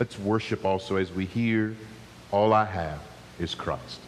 let's 0.00 0.18
worship 0.18 0.64
also 0.64 0.96
as 0.96 1.12
we 1.12 1.26
hear, 1.26 1.76
All 2.30 2.54
I 2.54 2.64
have 2.64 3.00
is 3.38 3.54
Christ. 3.54 4.00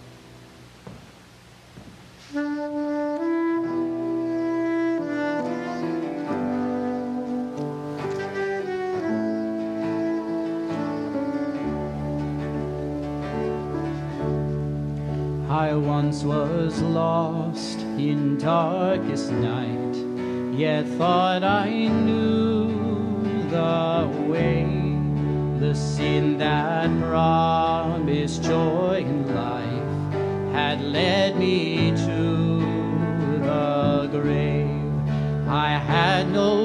I 15.55 15.73
once 15.73 16.25
was 16.25 16.83
lost 16.83 17.79
in 17.79 18.39
darkest 18.39 19.31
night, 19.31 19.95
yet 20.53 20.85
thought 20.99 21.45
I 21.45 21.87
knew 21.87 22.67
the 23.51 24.11
way. 24.27 24.67
The 25.61 25.73
sin 25.73 26.39
that 26.39 26.91
promised 27.09 28.43
joy 28.43 29.05
and 29.07 29.33
life 29.33 30.53
had 30.53 30.81
led 30.83 31.37
me 31.39 31.93
to 31.93 33.39
the 33.39 34.09
grave. 34.11 35.49
I 35.49 35.79
had 35.79 36.33
no 36.33 36.64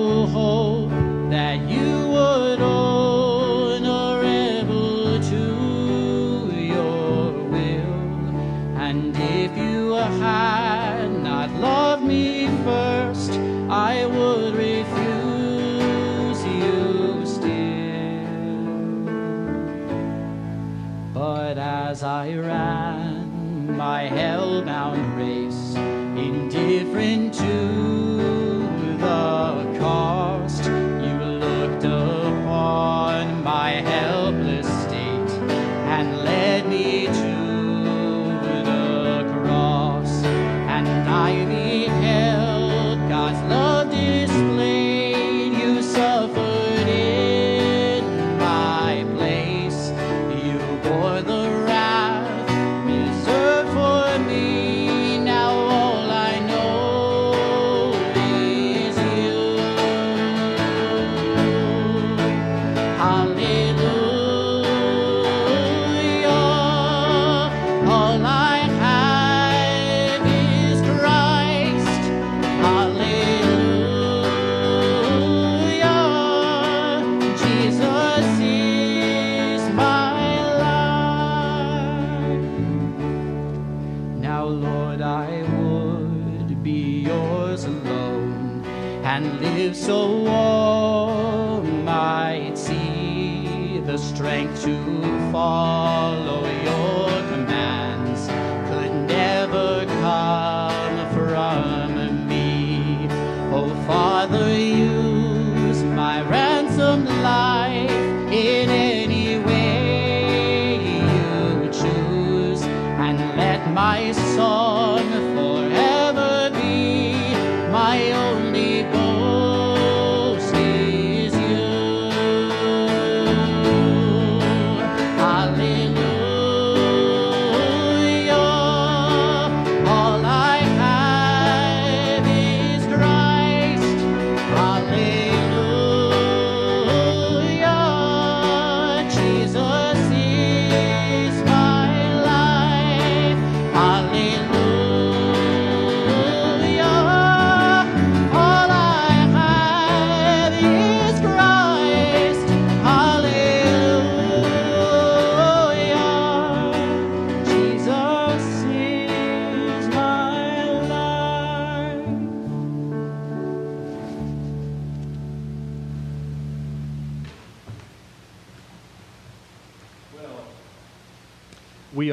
as 21.99 22.03
I 22.05 22.33
ran 22.33 23.75
my 23.75 24.03
hell-bound 24.03 25.17
race, 25.17 25.75
indifferent 25.75 27.28
to 27.28 27.28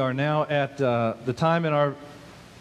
are 0.07 0.15
now 0.15 0.45
at 0.45 0.81
uh, 0.81 1.15
the 1.25 1.33
time 1.33 1.65
in 1.65 1.73
our 1.73 1.93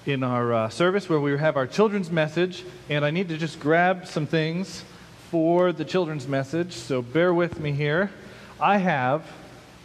in 0.08 0.24
our 0.24 0.52
uh, 0.52 0.70
service 0.70 1.08
where 1.08 1.20
we 1.20 1.38
have 1.38 1.58
our 1.58 1.68
children's 1.68 2.10
message, 2.10 2.64
and 2.90 3.06
I 3.06 3.12
need 3.12 3.30
to 3.30 3.38
just 3.38 3.60
grab 3.60 4.08
some 4.08 4.26
things 4.26 4.84
for 5.30 5.72
the 5.72 5.86
children's 5.86 6.28
message. 6.28 6.74
So 6.74 7.04
bear 7.04 7.36
with 7.36 7.60
me 7.60 7.72
here. 7.72 8.10
I 8.60 8.78
have 8.78 9.32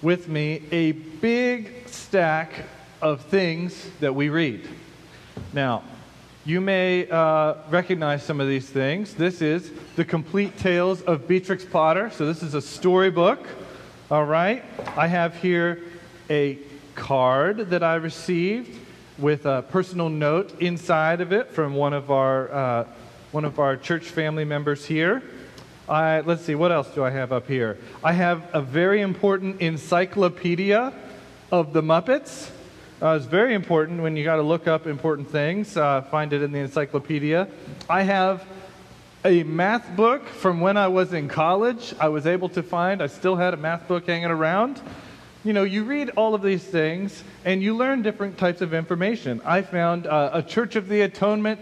with 0.01 0.27
me 0.27 0.62
a 0.73 0.92
big 0.92 1.87
stack 1.87 2.64
of 3.03 3.20
things 3.27 3.90
that 4.01 4.14
we 4.14 4.31
read. 4.31 4.66
Now, 5.53 5.83
you 6.46 6.62
may 6.62 7.11
uh, 7.11 7.57
recognize 7.68 8.23
some 8.23 8.40
of 8.40 8.49
these 8.49 8.70
things. 8.70 9.12
This 9.12 9.42
is 9.42 9.70
the 9.96 10.05
complete 10.07 10.57
tales 10.57 11.03
of 11.03 11.29
Beatrix 11.29 11.66
Potter. 11.66 12.11
So 12.11 12.25
this 12.25 12.42
is 12.42 12.55
a 12.55 12.62
storybook. 12.62 13.46
All 14.11 14.25
right. 14.25 14.64
I 14.96 15.09
have 15.09 15.37
here 15.37 15.83
a 16.31 16.59
card 17.01 17.71
that 17.71 17.83
I 17.83 17.95
received 17.95 18.79
with 19.19 19.47
a 19.47 19.63
personal 19.71 20.11
note 20.11 20.61
inside 20.61 21.23
of 21.23 21.33
it 21.33 21.51
from 21.51 21.75
one 21.75 21.95
of 21.95 22.11
our 22.11 22.53
uh, 22.53 22.87
one 23.33 23.45
of 23.45 23.59
our 23.59 23.77
church 23.77 24.05
family 24.05 24.45
members 24.45 24.85
here. 24.85 25.23
I, 25.89 26.21
let's 26.21 26.43
see, 26.43 26.55
what 26.55 26.71
else 26.71 26.89
do 26.95 27.03
I 27.03 27.11
have 27.11 27.33
up 27.33 27.49
here? 27.49 27.79
I 28.05 28.13
have 28.13 28.43
a 28.53 28.61
very 28.61 29.01
important 29.01 29.61
encyclopedia 29.61 30.93
of 31.51 31.73
the 31.73 31.83
Muppets. 31.83 32.51
Uh, 33.03 33.17
it's 33.17 33.25
very 33.25 33.55
important 33.55 34.03
when 34.03 34.17
you 34.17 34.23
got 34.23 34.37
to 34.37 34.43
look 34.43 34.69
up 34.69 34.87
important 34.87 35.31
things. 35.31 35.77
Uh, 35.77 36.03
find 36.03 36.33
it 36.33 36.43
in 36.43 36.53
the 36.53 36.59
encyclopedia. 36.59 37.49
I 37.89 38.03
have 38.03 38.45
a 39.25 39.43
math 39.45 39.97
book 39.97 40.27
from 40.27 40.61
when 40.61 40.77
I 40.77 40.89
was 40.89 41.13
in 41.13 41.29
college. 41.29 41.95
I 41.99 42.09
was 42.09 42.27
able 42.27 42.51
to 42.51 42.63
find. 42.63 43.03
I 43.03 43.07
still 43.07 43.37
had 43.37 43.55
a 43.55 43.57
math 43.57 43.89
book 43.89 44.07
hanging 44.07 44.31
around. 44.31 44.81
You 45.42 45.55
know, 45.55 45.62
you 45.62 45.85
read 45.85 46.11
all 46.16 46.35
of 46.35 46.42
these 46.42 46.62
things 46.62 47.24
and 47.46 47.62
you 47.62 47.74
learn 47.74 48.03
different 48.03 48.37
types 48.37 48.61
of 48.61 48.74
information. 48.74 49.40
I 49.42 49.62
found 49.62 50.07
uh, 50.07 50.31
a 50.35 50.42
Church 50.42 50.76
of 50.76 50.87
the 50.87 51.00
Atonement 51.00 51.59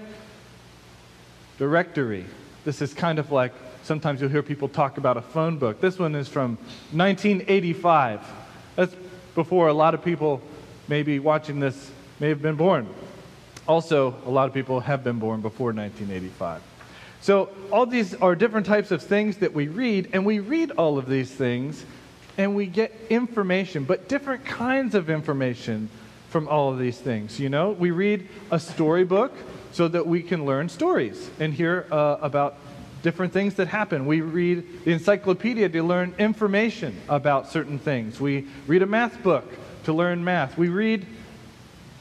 directory. 1.58 2.24
This 2.64 2.82
is 2.82 2.92
kind 2.92 3.20
of 3.20 3.30
like 3.30 3.52
sometimes 3.84 4.20
you'll 4.20 4.30
hear 4.30 4.42
people 4.42 4.68
talk 4.68 4.98
about 4.98 5.16
a 5.16 5.22
phone 5.22 5.58
book. 5.58 5.80
This 5.80 5.96
one 5.96 6.16
is 6.16 6.26
from 6.26 6.56
1985. 6.90 8.20
That's 8.74 8.96
before 9.36 9.68
a 9.68 9.72
lot 9.72 9.94
of 9.94 10.04
people 10.04 10.42
maybe 10.88 11.20
watching 11.20 11.60
this 11.60 11.92
may 12.18 12.30
have 12.30 12.42
been 12.42 12.56
born. 12.56 12.88
Also, 13.68 14.16
a 14.26 14.30
lot 14.30 14.48
of 14.48 14.54
people 14.54 14.80
have 14.80 15.04
been 15.04 15.20
born 15.20 15.40
before 15.40 15.68
1985. 15.68 16.62
So, 17.20 17.50
all 17.70 17.86
these 17.86 18.14
are 18.14 18.34
different 18.34 18.66
types 18.66 18.90
of 18.90 19.02
things 19.02 19.36
that 19.38 19.52
we 19.52 19.68
read, 19.68 20.08
and 20.12 20.24
we 20.24 20.40
read 20.40 20.72
all 20.72 20.98
of 20.98 21.08
these 21.08 21.30
things 21.30 21.84
and 22.38 22.54
we 22.54 22.66
get 22.66 22.94
information, 23.10 23.84
but 23.84 24.08
different 24.08 24.44
kinds 24.44 24.94
of 24.94 25.10
information 25.10 25.90
from 26.30 26.46
all 26.48 26.72
of 26.72 26.78
these 26.78 26.96
things. 26.96 27.40
You 27.40 27.48
know, 27.48 27.72
we 27.72 27.90
read 27.90 28.28
a 28.50 28.60
storybook 28.60 29.32
so 29.72 29.88
that 29.88 30.06
we 30.06 30.22
can 30.22 30.46
learn 30.46 30.68
stories 30.68 31.30
and 31.40 31.52
hear 31.52 31.86
uh, 31.90 32.18
about 32.22 32.54
different 33.02 33.32
things 33.32 33.54
that 33.54 33.68
happen. 33.68 34.06
We 34.06 34.20
read 34.20 34.84
the 34.84 34.92
encyclopedia 34.92 35.68
to 35.68 35.82
learn 35.82 36.14
information 36.18 36.96
about 37.08 37.50
certain 37.50 37.78
things. 37.78 38.20
We 38.20 38.46
read 38.66 38.82
a 38.82 38.86
math 38.86 39.22
book 39.22 39.44
to 39.84 39.92
learn 39.92 40.24
math. 40.24 40.56
We 40.56 40.68
read 40.68 41.06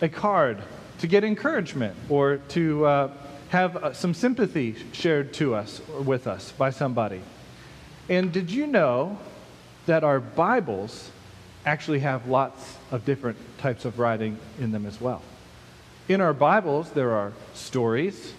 a 0.01 0.09
card 0.09 0.61
to 0.99 1.07
get 1.07 1.23
encouragement 1.23 1.95
or 2.09 2.37
to 2.49 2.85
uh, 2.85 3.11
have 3.49 3.77
uh, 3.77 3.93
some 3.93 4.13
sympathy 4.13 4.75
shared 4.91 5.33
to 5.33 5.55
us 5.55 5.81
or 5.93 6.01
with 6.01 6.27
us 6.27 6.51
by 6.51 6.69
somebody. 6.69 7.21
And 8.09 8.31
did 8.31 8.51
you 8.51 8.67
know 8.67 9.17
that 9.87 10.03
our 10.03 10.19
Bibles 10.19 11.09
actually 11.65 11.99
have 11.99 12.27
lots 12.27 12.75
of 12.91 13.03
different 13.05 13.37
types 13.57 13.85
of 13.85 13.99
writing 13.99 14.37
in 14.59 14.71
them 14.71 14.85
as 14.85 15.01
well? 15.01 15.21
In 16.07 16.21
our 16.21 16.33
Bibles, 16.33 16.91
there 16.91 17.11
are 17.11 17.33
stories. 17.53 18.33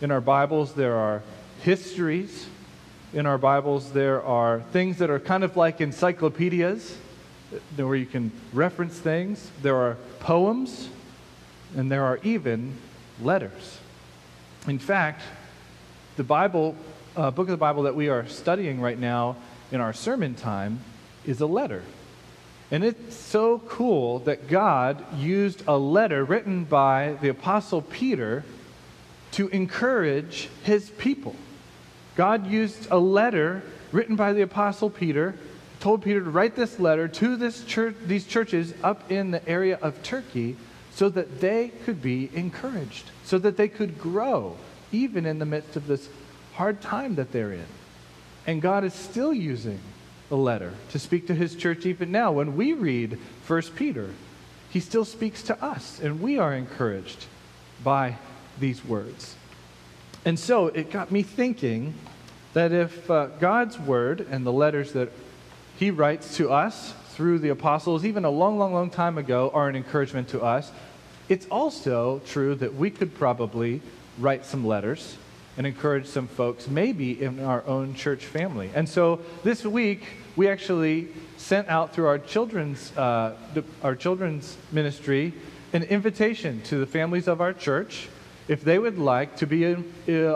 In 0.00 0.10
our 0.10 0.20
Bibles, 0.20 0.74
there 0.74 0.96
are 0.96 1.22
histories. 1.62 2.46
In 3.12 3.26
our 3.26 3.38
Bibles, 3.38 3.92
there 3.92 4.22
are 4.22 4.60
things 4.72 4.98
that 4.98 5.10
are 5.10 5.20
kind 5.20 5.44
of 5.44 5.56
like 5.56 5.80
encyclopedias, 5.80 6.96
where 7.76 7.94
you 7.94 8.06
can 8.06 8.32
reference 8.52 8.98
things. 8.98 9.50
There 9.62 9.76
are 9.76 9.96
poems, 10.18 10.88
and 11.76 11.90
there 11.90 12.04
are 12.04 12.18
even 12.24 12.76
letters. 13.22 13.78
In 14.66 14.80
fact, 14.80 15.22
the 16.16 16.24
Bible, 16.24 16.74
uh, 17.16 17.30
book 17.30 17.46
of 17.46 17.52
the 17.52 17.56
Bible 17.56 17.84
that 17.84 17.94
we 17.94 18.08
are 18.08 18.26
studying 18.26 18.80
right 18.80 18.98
now 18.98 19.36
in 19.74 19.80
our 19.80 19.92
sermon 19.92 20.36
time 20.36 20.78
is 21.26 21.40
a 21.40 21.46
letter. 21.46 21.82
And 22.70 22.84
it's 22.84 23.16
so 23.16 23.58
cool 23.58 24.20
that 24.20 24.46
God 24.46 25.04
used 25.18 25.64
a 25.66 25.76
letter 25.76 26.24
written 26.24 26.62
by 26.62 27.18
the 27.20 27.28
Apostle 27.28 27.82
Peter 27.82 28.44
to 29.32 29.48
encourage 29.48 30.48
his 30.62 30.90
people. 30.90 31.34
God 32.14 32.46
used 32.46 32.86
a 32.92 32.98
letter 32.98 33.64
written 33.90 34.14
by 34.14 34.32
the 34.32 34.42
Apostle 34.42 34.90
Peter, 34.90 35.34
told 35.80 36.04
Peter 36.04 36.20
to 36.20 36.30
write 36.30 36.54
this 36.54 36.78
letter 36.78 37.08
to 37.08 37.34
this 37.34 37.64
church, 37.64 37.96
these 38.06 38.26
churches 38.28 38.72
up 38.84 39.10
in 39.10 39.32
the 39.32 39.46
area 39.48 39.76
of 39.82 40.00
Turkey 40.04 40.56
so 40.92 41.08
that 41.08 41.40
they 41.40 41.72
could 41.84 42.00
be 42.00 42.30
encouraged, 42.32 43.10
so 43.24 43.38
that 43.38 43.56
they 43.56 43.66
could 43.66 43.98
grow, 43.98 44.56
even 44.92 45.26
in 45.26 45.40
the 45.40 45.46
midst 45.46 45.74
of 45.74 45.88
this 45.88 46.08
hard 46.52 46.80
time 46.80 47.16
that 47.16 47.32
they're 47.32 47.52
in. 47.52 47.66
And 48.46 48.60
God 48.60 48.84
is 48.84 48.94
still 48.94 49.32
using 49.32 49.80
a 50.30 50.36
letter 50.36 50.72
to 50.90 50.98
speak 50.98 51.26
to 51.28 51.34
his 51.34 51.54
church 51.54 51.86
even 51.86 52.10
now. 52.10 52.32
When 52.32 52.56
we 52.56 52.72
read 52.72 53.18
1 53.46 53.62
Peter, 53.76 54.10
he 54.70 54.80
still 54.80 55.04
speaks 55.04 55.42
to 55.44 55.64
us, 55.64 56.00
and 56.00 56.20
we 56.20 56.38
are 56.38 56.52
encouraged 56.52 57.26
by 57.82 58.16
these 58.58 58.84
words. 58.84 59.36
And 60.24 60.38
so 60.38 60.68
it 60.68 60.90
got 60.90 61.10
me 61.10 61.22
thinking 61.22 61.94
that 62.54 62.72
if 62.72 63.10
uh, 63.10 63.26
God's 63.40 63.78
word 63.78 64.26
and 64.30 64.46
the 64.46 64.52
letters 64.52 64.92
that 64.92 65.10
he 65.76 65.90
writes 65.90 66.36
to 66.36 66.50
us 66.50 66.94
through 67.10 67.38
the 67.40 67.50
apostles, 67.50 68.04
even 68.04 68.24
a 68.24 68.30
long, 68.30 68.58
long, 68.58 68.72
long 68.72 68.90
time 68.90 69.18
ago, 69.18 69.50
are 69.54 69.68
an 69.68 69.76
encouragement 69.76 70.28
to 70.28 70.42
us, 70.42 70.72
it's 71.28 71.46
also 71.46 72.20
true 72.26 72.54
that 72.56 72.74
we 72.74 72.90
could 72.90 73.14
probably 73.14 73.80
write 74.18 74.44
some 74.44 74.66
letters 74.66 75.16
and 75.56 75.66
encourage 75.66 76.06
some 76.06 76.26
folks, 76.26 76.68
maybe 76.68 77.22
in 77.22 77.40
our 77.40 77.64
own 77.66 77.94
church 77.94 78.24
family. 78.24 78.70
And 78.74 78.88
so 78.88 79.20
this 79.42 79.64
week, 79.64 80.04
we 80.36 80.48
actually 80.48 81.08
sent 81.36 81.68
out 81.68 81.94
through 81.94 82.06
our 82.06 82.18
children's, 82.18 82.96
uh, 82.96 83.36
our 83.82 83.94
children's 83.94 84.56
ministry 84.72 85.32
an 85.72 85.82
invitation 85.84 86.62
to 86.62 86.78
the 86.78 86.86
families 86.86 87.26
of 87.26 87.40
our 87.40 87.52
church 87.52 88.08
if 88.46 88.62
they 88.62 88.78
would 88.78 88.98
like 88.98 89.36
to 89.36 89.46
be 89.46 89.64
a, 89.64 89.78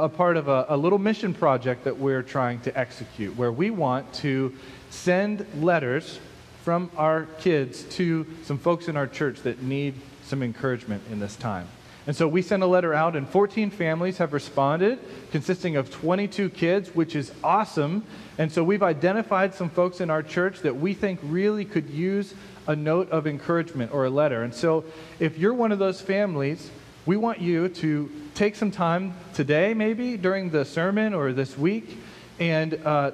a 0.00 0.08
part 0.08 0.36
of 0.36 0.48
a, 0.48 0.66
a 0.68 0.76
little 0.76 0.98
mission 0.98 1.34
project 1.34 1.84
that 1.84 1.96
we're 1.96 2.22
trying 2.22 2.58
to 2.60 2.76
execute, 2.76 3.36
where 3.36 3.52
we 3.52 3.70
want 3.70 4.12
to 4.14 4.54
send 4.90 5.46
letters 5.62 6.18
from 6.64 6.90
our 6.96 7.26
kids 7.40 7.84
to 7.84 8.26
some 8.44 8.58
folks 8.58 8.88
in 8.88 8.96
our 8.96 9.06
church 9.06 9.42
that 9.42 9.62
need 9.62 9.94
some 10.24 10.42
encouragement 10.42 11.02
in 11.10 11.20
this 11.20 11.36
time. 11.36 11.68
And 12.08 12.16
so 12.16 12.26
we 12.26 12.40
sent 12.40 12.62
a 12.62 12.66
letter 12.66 12.94
out, 12.94 13.16
and 13.16 13.28
14 13.28 13.68
families 13.68 14.16
have 14.16 14.32
responded, 14.32 14.98
consisting 15.30 15.76
of 15.76 15.90
22 15.90 16.48
kids, 16.48 16.94
which 16.94 17.14
is 17.14 17.30
awesome. 17.44 18.02
And 18.38 18.50
so 18.50 18.64
we've 18.64 18.82
identified 18.82 19.54
some 19.54 19.68
folks 19.68 20.00
in 20.00 20.08
our 20.08 20.22
church 20.22 20.60
that 20.60 20.74
we 20.74 20.94
think 20.94 21.20
really 21.22 21.66
could 21.66 21.90
use 21.90 22.32
a 22.66 22.74
note 22.74 23.10
of 23.10 23.26
encouragement 23.26 23.92
or 23.92 24.06
a 24.06 24.10
letter. 24.10 24.42
And 24.42 24.54
so 24.54 24.86
if 25.20 25.36
you're 25.36 25.52
one 25.52 25.70
of 25.70 25.78
those 25.78 26.00
families, 26.00 26.70
we 27.04 27.18
want 27.18 27.42
you 27.42 27.68
to 27.68 28.10
take 28.34 28.56
some 28.56 28.70
time 28.70 29.12
today, 29.34 29.74
maybe 29.74 30.16
during 30.16 30.48
the 30.48 30.64
sermon 30.64 31.12
or 31.12 31.34
this 31.34 31.58
week, 31.58 31.98
and 32.40 32.72
uh, 32.86 33.10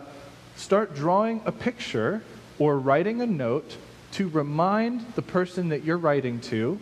start 0.54 0.94
drawing 0.94 1.42
a 1.46 1.50
picture 1.52 2.22
or 2.60 2.78
writing 2.78 3.22
a 3.22 3.26
note 3.26 3.76
to 4.12 4.28
remind 4.28 5.04
the 5.16 5.22
person 5.22 5.70
that 5.70 5.82
you're 5.82 5.98
writing 5.98 6.38
to 6.42 6.78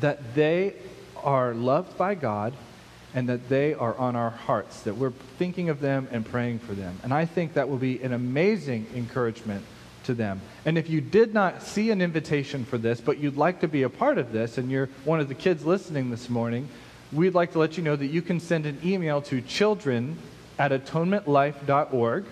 that 0.00 0.34
they 0.34 0.74
are 1.24 1.54
loved 1.54 1.96
by 1.98 2.14
God 2.14 2.54
and 3.14 3.28
that 3.28 3.48
they 3.48 3.74
are 3.74 3.96
on 3.96 4.16
our 4.16 4.30
hearts, 4.30 4.82
that 4.82 4.96
we're 4.96 5.10
thinking 5.38 5.70
of 5.70 5.80
them 5.80 6.08
and 6.10 6.24
praying 6.24 6.58
for 6.58 6.72
them. 6.72 6.98
And 7.02 7.12
I 7.12 7.24
think 7.24 7.54
that 7.54 7.68
will 7.68 7.78
be 7.78 8.02
an 8.02 8.12
amazing 8.12 8.86
encouragement 8.94 9.64
to 10.04 10.14
them. 10.14 10.40
And 10.64 10.76
if 10.76 10.90
you 10.90 11.00
did 11.00 11.34
not 11.34 11.62
see 11.62 11.90
an 11.90 12.02
invitation 12.02 12.64
for 12.64 12.78
this, 12.78 13.00
but 13.00 13.18
you'd 13.18 13.36
like 13.36 13.60
to 13.60 13.68
be 13.68 13.82
a 13.82 13.90
part 13.90 14.18
of 14.18 14.32
this, 14.32 14.58
and 14.58 14.70
you're 14.70 14.88
one 15.04 15.20
of 15.20 15.28
the 15.28 15.34
kids 15.34 15.64
listening 15.64 16.10
this 16.10 16.28
morning, 16.28 16.68
we'd 17.12 17.34
like 17.34 17.52
to 17.52 17.58
let 17.58 17.76
you 17.76 17.82
know 17.82 17.96
that 17.96 18.06
you 18.06 18.22
can 18.22 18.40
send 18.40 18.66
an 18.66 18.78
email 18.84 19.22
to 19.22 19.40
children 19.40 20.18
at 20.58 20.72
atonementlife.org, 20.72 22.24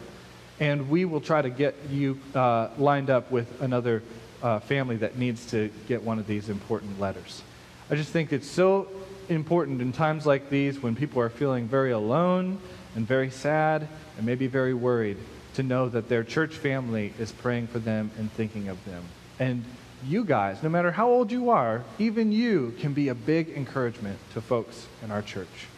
and 0.61 0.91
we 0.91 1.05
will 1.05 1.21
try 1.21 1.41
to 1.43 1.51
get 1.51 1.75
you 1.91 2.19
uh, 2.35 2.69
lined 2.79 3.11
up 3.11 3.31
with 3.31 3.61
another 3.61 4.03
uh, 4.43 4.59
family 4.61 4.97
that 4.97 5.17
needs 5.17 5.47
to 5.47 5.71
get 5.89 6.03
one 6.03 6.19
of 6.19 6.27
these 6.27 6.49
important 6.49 7.01
letters. 7.01 7.43
I 7.89 7.95
just 7.95 8.11
think 8.11 8.33
it's 8.33 8.49
so 8.51 8.89
important 9.29 9.81
in 9.81 9.93
times 9.93 10.27
like 10.27 10.51
these 10.51 10.83
when 10.83 10.97
people 10.97 11.23
are 11.23 11.29
feeling 11.29 11.69
very 11.69 11.93
alone 11.93 12.59
and 12.97 13.07
very 13.07 13.31
sad 13.31 13.87
and 14.17 14.27
maybe 14.27 14.49
very 14.49 14.75
worried 14.75 15.19
to 15.55 15.63
know 15.63 15.89
that 15.89 16.09
their 16.09 16.25
church 16.25 16.55
family 16.55 17.13
is 17.19 17.31
praying 17.31 17.69
for 17.69 17.79
them 17.79 18.11
and 18.19 18.31
thinking 18.33 18.69
of 18.69 18.85
them. 18.85 19.05
And 19.39 19.65
you 20.05 20.25
guys, 20.25 20.63
no 20.63 20.69
matter 20.69 20.91
how 20.91 21.09
old 21.09 21.31
you 21.31 21.51
are, 21.51 21.85
even 21.99 22.33
you 22.33 22.75
can 22.81 22.93
be 22.93 23.09
a 23.09 23.15
big 23.15 23.51
encouragement 23.51 24.19
to 24.35 24.41
folks 24.41 24.87
in 25.03 25.11
our 25.11 25.23
church. 25.23 25.69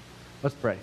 Let's 0.42 0.54
pray. 0.54 0.78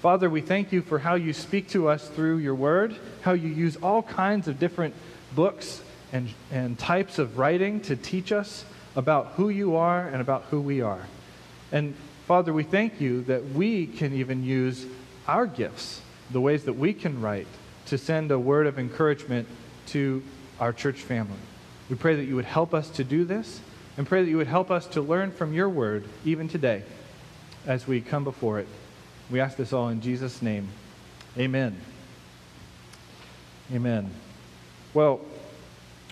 Father, 0.00 0.28
we 0.28 0.40
thank 0.40 0.72
you 0.72 0.82
for 0.82 0.98
how 0.98 1.14
you 1.14 1.32
speak 1.32 1.68
to 1.70 1.88
us 1.88 2.08
through 2.08 2.38
your 2.38 2.54
word, 2.54 2.96
how 3.22 3.32
you 3.32 3.48
use 3.48 3.76
all 3.76 4.02
kinds 4.02 4.48
of 4.48 4.58
different 4.58 4.94
books 5.34 5.82
and, 6.12 6.28
and 6.50 6.78
types 6.78 7.18
of 7.18 7.38
writing 7.38 7.80
to 7.82 7.96
teach 7.96 8.32
us 8.32 8.64
about 8.98 9.28
who 9.36 9.48
you 9.48 9.76
are 9.76 10.08
and 10.08 10.20
about 10.20 10.42
who 10.50 10.60
we 10.60 10.80
are. 10.80 11.06
And 11.70 11.94
Father, 12.26 12.52
we 12.52 12.64
thank 12.64 13.00
you 13.00 13.22
that 13.22 13.44
we 13.50 13.86
can 13.86 14.12
even 14.12 14.42
use 14.42 14.84
our 15.28 15.46
gifts 15.46 16.02
the 16.32 16.40
ways 16.40 16.64
that 16.64 16.72
we 16.72 16.92
can 16.92 17.20
write 17.20 17.46
to 17.86 17.96
send 17.96 18.32
a 18.32 18.38
word 18.38 18.66
of 18.66 18.76
encouragement 18.76 19.46
to 19.86 20.22
our 20.58 20.72
church 20.72 20.96
family. 20.96 21.38
We 21.88 21.94
pray 21.94 22.16
that 22.16 22.24
you 22.24 22.34
would 22.34 22.44
help 22.44 22.74
us 22.74 22.90
to 22.90 23.04
do 23.04 23.24
this 23.24 23.60
and 23.96 24.06
pray 24.06 24.24
that 24.24 24.28
you 24.28 24.36
would 24.36 24.48
help 24.48 24.70
us 24.70 24.86
to 24.88 25.00
learn 25.00 25.30
from 25.30 25.54
your 25.54 25.68
word 25.68 26.04
even 26.24 26.48
today 26.48 26.82
as 27.66 27.86
we 27.86 28.00
come 28.00 28.24
before 28.24 28.58
it. 28.58 28.68
We 29.30 29.38
ask 29.40 29.56
this 29.56 29.72
all 29.72 29.90
in 29.90 30.00
Jesus' 30.00 30.42
name. 30.42 30.68
Amen. 31.38 31.80
Amen. 33.72 34.10
Well, 34.92 35.20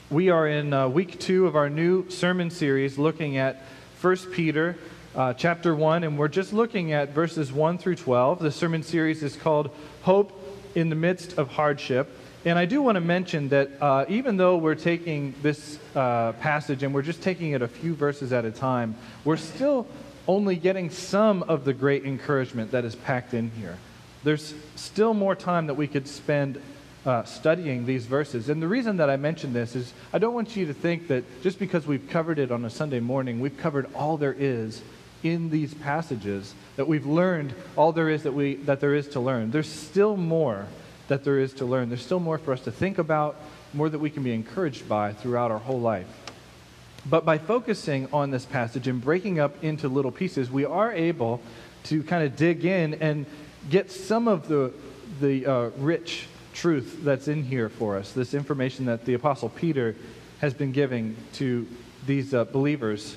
we 0.08 0.30
are 0.30 0.46
in 0.46 0.72
uh, 0.72 0.86
week 0.86 1.18
two 1.18 1.48
of 1.48 1.56
our 1.56 1.68
new 1.68 2.08
sermon 2.08 2.48
series 2.48 2.96
looking 2.96 3.38
at 3.38 3.62
1 4.00 4.16
Peter 4.30 4.76
uh, 5.16 5.32
chapter 5.32 5.74
1, 5.74 6.04
and 6.04 6.16
we're 6.16 6.28
just 6.28 6.52
looking 6.52 6.92
at 6.92 7.08
verses 7.08 7.52
1 7.52 7.78
through 7.78 7.96
12. 7.96 8.38
The 8.38 8.52
sermon 8.52 8.84
series 8.84 9.24
is 9.24 9.34
called 9.34 9.70
Hope 10.02 10.32
in 10.76 10.90
the 10.90 10.94
Midst 10.94 11.38
of 11.38 11.48
Hardship. 11.48 12.08
And 12.44 12.56
I 12.56 12.66
do 12.66 12.82
want 12.82 12.94
to 12.94 13.00
mention 13.00 13.48
that 13.48 13.70
uh, 13.80 14.04
even 14.08 14.36
though 14.36 14.56
we're 14.56 14.76
taking 14.76 15.34
this 15.42 15.80
uh, 15.96 16.32
passage 16.34 16.84
and 16.84 16.94
we're 16.94 17.02
just 17.02 17.20
taking 17.20 17.52
it 17.52 17.62
a 17.62 17.68
few 17.68 17.92
verses 17.92 18.32
at 18.32 18.44
a 18.44 18.52
time, 18.52 18.94
we're 19.24 19.36
still 19.36 19.88
only 20.28 20.54
getting 20.54 20.88
some 20.88 21.42
of 21.44 21.64
the 21.64 21.72
great 21.72 22.04
encouragement 22.04 22.70
that 22.70 22.84
is 22.84 22.94
packed 22.94 23.34
in 23.34 23.50
here. 23.50 23.76
There's 24.22 24.54
still 24.76 25.14
more 25.14 25.34
time 25.34 25.66
that 25.66 25.74
we 25.74 25.88
could 25.88 26.06
spend 26.06 26.62
uh, 27.06 27.22
studying 27.24 27.86
these 27.86 28.04
verses. 28.04 28.48
And 28.48 28.60
the 28.60 28.68
reason 28.68 28.96
that 28.96 29.08
I 29.08 29.16
mention 29.16 29.52
this 29.52 29.76
is 29.76 29.94
I 30.12 30.18
don't 30.18 30.34
want 30.34 30.56
you 30.56 30.66
to 30.66 30.74
think 30.74 31.08
that 31.08 31.24
just 31.42 31.58
because 31.58 31.86
we've 31.86 32.08
covered 32.10 32.38
it 32.38 32.50
on 32.50 32.64
a 32.64 32.70
Sunday 32.70 33.00
morning, 33.00 33.40
we've 33.40 33.56
covered 33.56 33.86
all 33.94 34.16
there 34.16 34.34
is 34.36 34.82
in 35.22 35.50
these 35.50 35.72
passages, 35.74 36.54
that 36.76 36.86
we've 36.86 37.06
learned 37.06 37.54
all 37.76 37.92
there 37.92 38.10
is 38.10 38.22
that, 38.24 38.32
we, 38.32 38.56
that 38.56 38.80
there 38.80 38.94
is 38.94 39.08
to 39.08 39.20
learn. 39.20 39.50
There's 39.50 39.70
still 39.70 40.16
more 40.16 40.66
that 41.08 41.24
there 41.24 41.38
is 41.38 41.54
to 41.54 41.64
learn. 41.64 41.88
There's 41.88 42.04
still 42.04 42.20
more 42.20 42.38
for 42.38 42.52
us 42.52 42.60
to 42.62 42.72
think 42.72 42.98
about, 42.98 43.36
more 43.72 43.88
that 43.88 43.98
we 43.98 44.10
can 44.10 44.22
be 44.22 44.32
encouraged 44.32 44.88
by 44.88 45.12
throughout 45.12 45.50
our 45.50 45.58
whole 45.58 45.80
life. 45.80 46.06
But 47.08 47.24
by 47.24 47.38
focusing 47.38 48.08
on 48.12 48.30
this 48.30 48.44
passage 48.44 48.88
and 48.88 49.00
breaking 49.00 49.38
up 49.38 49.62
into 49.62 49.88
little 49.88 50.10
pieces, 50.10 50.50
we 50.50 50.64
are 50.64 50.92
able 50.92 51.40
to 51.84 52.02
kind 52.02 52.24
of 52.24 52.36
dig 52.36 52.64
in 52.64 52.94
and 52.94 53.26
get 53.70 53.90
some 53.90 54.26
of 54.26 54.48
the, 54.48 54.72
the 55.20 55.46
uh, 55.46 55.70
rich 55.78 56.26
truth 56.56 57.04
that's 57.04 57.28
in 57.28 57.44
here 57.44 57.68
for 57.68 57.96
us, 57.96 58.12
this 58.12 58.34
information 58.34 58.86
that 58.86 59.04
the 59.04 59.14
Apostle 59.14 59.50
Peter 59.50 59.94
has 60.40 60.54
been 60.54 60.72
giving 60.72 61.14
to 61.34 61.66
these 62.06 62.32
uh, 62.32 62.44
believers 62.46 63.16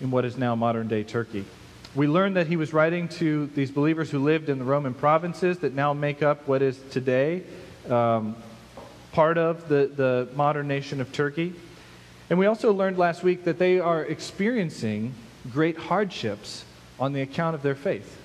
in 0.00 0.10
what 0.10 0.24
is 0.24 0.38
now 0.38 0.54
modern 0.54 0.88
day 0.88 1.02
Turkey. 1.02 1.44
We 1.94 2.06
learned 2.06 2.36
that 2.36 2.46
he 2.46 2.56
was 2.56 2.72
writing 2.72 3.08
to 3.08 3.46
these 3.48 3.70
believers 3.70 4.10
who 4.10 4.20
lived 4.20 4.48
in 4.48 4.58
the 4.58 4.64
Roman 4.64 4.94
provinces 4.94 5.58
that 5.58 5.74
now 5.74 5.92
make 5.92 6.22
up 6.22 6.48
what 6.48 6.62
is 6.62 6.80
today 6.90 7.42
um, 7.90 8.36
part 9.12 9.38
of 9.38 9.68
the, 9.68 9.90
the 9.94 10.28
modern 10.34 10.68
nation 10.68 11.00
of 11.00 11.12
Turkey. 11.12 11.52
And 12.30 12.38
we 12.38 12.46
also 12.46 12.72
learned 12.72 12.96
last 12.96 13.22
week 13.22 13.44
that 13.44 13.58
they 13.58 13.78
are 13.78 14.04
experiencing 14.04 15.14
great 15.52 15.76
hardships 15.76 16.64
on 16.98 17.12
the 17.12 17.20
account 17.20 17.54
of 17.54 17.62
their 17.62 17.74
faith. 17.74 18.18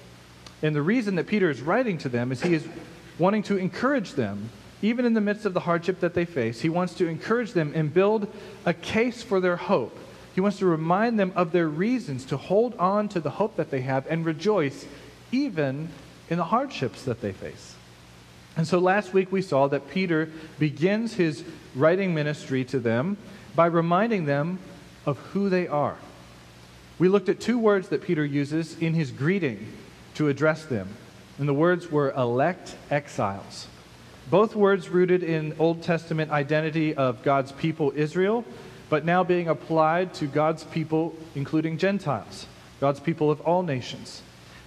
And 0.61 0.75
the 0.75 0.81
reason 0.81 1.15
that 1.15 1.27
Peter 1.27 1.49
is 1.49 1.61
writing 1.61 1.97
to 1.99 2.09
them 2.09 2.31
is 2.31 2.41
he 2.41 2.53
is 2.53 2.67
wanting 3.19 3.43
to 3.43 3.57
encourage 3.57 4.13
them, 4.13 4.49
even 4.81 5.05
in 5.05 5.13
the 5.13 5.21
midst 5.21 5.45
of 5.45 5.53
the 5.53 5.61
hardship 5.61 5.99
that 5.99 6.13
they 6.13 6.25
face. 6.25 6.61
He 6.61 6.69
wants 6.69 6.93
to 6.95 7.07
encourage 7.07 7.53
them 7.53 7.71
and 7.75 7.93
build 7.93 8.31
a 8.65 8.73
case 8.73 9.23
for 9.23 9.39
their 9.39 9.57
hope. 9.57 9.97
He 10.35 10.41
wants 10.41 10.59
to 10.59 10.67
remind 10.67 11.19
them 11.19 11.31
of 11.35 11.51
their 11.51 11.67
reasons 11.67 12.25
to 12.25 12.37
hold 12.37 12.75
on 12.75 13.09
to 13.09 13.19
the 13.19 13.31
hope 13.31 13.55
that 13.55 13.71
they 13.71 13.81
have 13.81 14.05
and 14.07 14.23
rejoice 14.23 14.85
even 15.31 15.89
in 16.29 16.37
the 16.37 16.43
hardships 16.43 17.03
that 17.03 17.21
they 17.21 17.31
face. 17.31 17.75
And 18.55 18.67
so 18.67 18.79
last 18.79 19.13
week 19.13 19.31
we 19.31 19.41
saw 19.41 19.67
that 19.67 19.89
Peter 19.89 20.29
begins 20.59 21.13
his 21.13 21.43
writing 21.75 22.13
ministry 22.13 22.63
to 22.65 22.79
them 22.79 23.17
by 23.55 23.67
reminding 23.67 24.25
them 24.25 24.59
of 25.05 25.17
who 25.17 25.49
they 25.49 25.67
are. 25.67 25.97
We 26.99 27.07
looked 27.07 27.29
at 27.29 27.39
two 27.39 27.59
words 27.59 27.89
that 27.89 28.01
Peter 28.01 28.25
uses 28.25 28.77
in 28.79 28.93
his 28.93 29.11
greeting 29.11 29.71
to 30.15 30.27
address 30.27 30.65
them. 30.65 30.89
And 31.39 31.47
the 31.47 31.53
words 31.53 31.91
were 31.91 32.11
elect 32.11 32.75
exiles. 32.89 33.67
Both 34.29 34.55
words 34.55 34.89
rooted 34.89 35.23
in 35.23 35.55
Old 35.59 35.83
Testament 35.83 36.31
identity 36.31 36.93
of 36.95 37.23
God's 37.23 37.51
people 37.51 37.93
Israel, 37.95 38.43
but 38.89 39.05
now 39.05 39.23
being 39.23 39.47
applied 39.47 40.13
to 40.15 40.25
God's 40.25 40.63
people, 40.63 41.15
including 41.35 41.77
Gentiles, 41.77 42.47
God's 42.81 42.99
people 42.99 43.29
of 43.29 43.39
all 43.41 43.63
nations. 43.63 44.21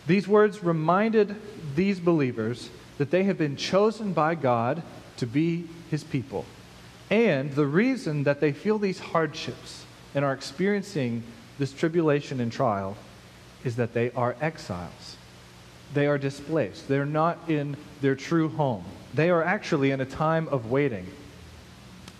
These 0.06 0.28
words 0.28 0.62
reminded 0.62 1.36
these 1.74 2.00
believers 2.00 2.70
that 2.98 3.10
they 3.10 3.24
have 3.24 3.36
been 3.36 3.56
chosen 3.56 4.12
by 4.12 4.34
God 4.34 4.82
to 5.18 5.26
be 5.26 5.66
his 5.90 6.04
people. 6.04 6.44
And 7.10 7.52
the 7.52 7.66
reason 7.66 8.24
that 8.24 8.40
they 8.40 8.52
feel 8.52 8.78
these 8.78 8.98
hardships 8.98 9.84
and 10.14 10.24
are 10.24 10.32
experiencing 10.32 11.22
this 11.58 11.72
tribulation 11.72 12.40
and 12.40 12.50
trial 12.50 12.96
is 13.64 13.76
that 13.76 13.92
they 13.92 14.10
are 14.12 14.36
exiles 14.40 15.16
they 15.94 16.06
are 16.06 16.18
displaced. 16.18 16.88
They're 16.88 17.06
not 17.06 17.38
in 17.48 17.76
their 18.00 18.14
true 18.14 18.48
home. 18.48 18.84
They 19.14 19.30
are 19.30 19.42
actually 19.42 19.90
in 19.90 20.00
a 20.00 20.06
time 20.06 20.48
of 20.48 20.70
waiting. 20.70 21.06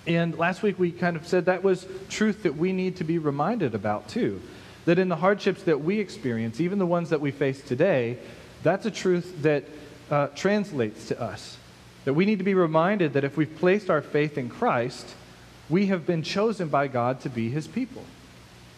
And 0.06 0.36
last 0.36 0.62
week 0.62 0.78
we 0.78 0.90
kind 0.90 1.16
of 1.16 1.26
said 1.26 1.46
that 1.46 1.62
was 1.62 1.86
truth 2.08 2.42
that 2.42 2.56
we 2.56 2.72
need 2.72 2.96
to 2.96 3.04
be 3.04 3.18
reminded 3.18 3.74
about 3.74 4.08
too. 4.08 4.40
That 4.86 4.98
in 4.98 5.08
the 5.08 5.16
hardships 5.16 5.62
that 5.64 5.80
we 5.82 6.00
experience, 6.00 6.60
even 6.60 6.78
the 6.78 6.86
ones 6.86 7.10
that 7.10 7.20
we 7.20 7.30
face 7.30 7.62
today, 7.62 8.18
that's 8.62 8.86
a 8.86 8.90
truth 8.90 9.42
that 9.42 9.64
uh, 10.10 10.28
translates 10.28 11.08
to 11.08 11.20
us. 11.20 11.58
That 12.04 12.14
we 12.14 12.24
need 12.24 12.38
to 12.38 12.44
be 12.44 12.54
reminded 12.54 13.12
that 13.12 13.24
if 13.24 13.36
we've 13.36 13.54
placed 13.56 13.90
our 13.90 14.02
faith 14.02 14.38
in 14.38 14.48
Christ, 14.48 15.14
we 15.68 15.86
have 15.86 16.06
been 16.06 16.22
chosen 16.22 16.68
by 16.68 16.88
God 16.88 17.20
to 17.20 17.28
be 17.28 17.50
his 17.50 17.68
people. 17.68 18.02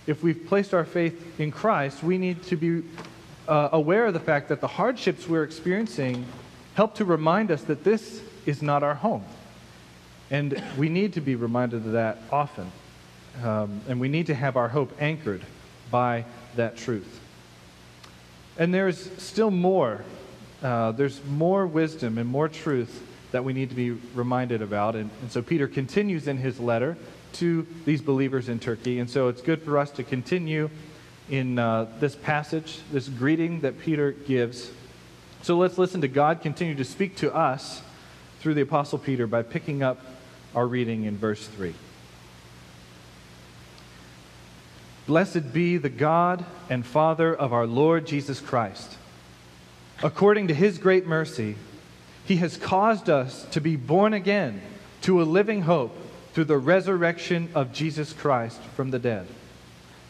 If 0.06 0.22
we've 0.22 0.46
placed 0.46 0.74
our 0.74 0.84
faith 0.84 1.40
in 1.40 1.52
Christ, 1.52 2.02
we 2.02 2.18
need 2.18 2.42
to 2.44 2.56
be 2.56 2.82
uh, 3.48 3.70
aware 3.72 4.06
of 4.06 4.14
the 4.14 4.20
fact 4.20 4.48
that 4.48 4.60
the 4.60 4.68
hardships 4.68 5.28
we're 5.28 5.44
experiencing 5.44 6.24
help 6.74 6.94
to 6.96 7.04
remind 7.04 7.50
us 7.50 7.62
that 7.64 7.84
this 7.84 8.22
is 8.46 8.62
not 8.62 8.82
our 8.82 8.94
home. 8.94 9.24
And 10.30 10.62
we 10.78 10.88
need 10.88 11.12
to 11.14 11.20
be 11.20 11.34
reminded 11.34 11.84
of 11.86 11.92
that 11.92 12.18
often. 12.30 12.70
Um, 13.42 13.80
and 13.88 14.00
we 14.00 14.08
need 14.08 14.26
to 14.26 14.34
have 14.34 14.56
our 14.56 14.68
hope 14.68 14.92
anchored 15.00 15.42
by 15.90 16.24
that 16.56 16.76
truth. 16.76 17.20
And 18.58 18.72
there's 18.72 19.10
still 19.20 19.50
more. 19.50 20.04
Uh, 20.62 20.92
there's 20.92 21.24
more 21.24 21.66
wisdom 21.66 22.18
and 22.18 22.28
more 22.28 22.48
truth 22.48 23.02
that 23.32 23.44
we 23.44 23.52
need 23.52 23.70
to 23.70 23.74
be 23.74 23.90
reminded 24.14 24.62
about. 24.62 24.94
And, 24.94 25.10
and 25.22 25.32
so 25.32 25.42
Peter 25.42 25.66
continues 25.66 26.28
in 26.28 26.36
his 26.36 26.60
letter 26.60 26.96
to 27.34 27.66
these 27.84 28.02
believers 28.02 28.48
in 28.48 28.58
Turkey. 28.58 28.98
And 28.98 29.08
so 29.08 29.28
it's 29.28 29.40
good 29.40 29.62
for 29.62 29.78
us 29.78 29.90
to 29.92 30.04
continue 30.04 30.70
in 31.28 31.58
uh, 31.58 31.86
this 32.00 32.16
passage, 32.16 32.80
this 32.92 33.08
greeting 33.08 33.60
that 33.60 33.78
Peter 33.80 34.12
gives. 34.12 34.70
So 35.42 35.56
let's 35.56 35.78
listen 35.78 36.00
to 36.02 36.08
God 36.08 36.40
continue 36.40 36.74
to 36.74 36.84
speak 36.84 37.16
to 37.16 37.34
us 37.34 37.82
through 38.40 38.54
the 38.54 38.60
Apostle 38.62 38.98
Peter 38.98 39.26
by 39.26 39.42
picking 39.42 39.82
up 39.82 40.00
our 40.54 40.66
reading 40.66 41.04
in 41.04 41.16
verse 41.16 41.46
3. 41.46 41.74
Blessed 45.06 45.52
be 45.52 45.78
the 45.78 45.88
God 45.88 46.44
and 46.70 46.86
Father 46.86 47.34
of 47.34 47.52
our 47.52 47.66
Lord 47.66 48.06
Jesus 48.06 48.40
Christ. 48.40 48.96
According 50.02 50.48
to 50.48 50.54
his 50.54 50.78
great 50.78 51.06
mercy, 51.06 51.56
he 52.24 52.36
has 52.36 52.56
caused 52.56 53.10
us 53.10 53.46
to 53.50 53.60
be 53.60 53.76
born 53.76 54.14
again 54.14 54.60
to 55.02 55.20
a 55.20 55.24
living 55.24 55.62
hope 55.62 55.96
through 56.32 56.44
the 56.44 56.58
resurrection 56.58 57.48
of 57.54 57.72
Jesus 57.72 58.12
Christ 58.12 58.60
from 58.76 58.90
the 58.90 58.98
dead 58.98 59.26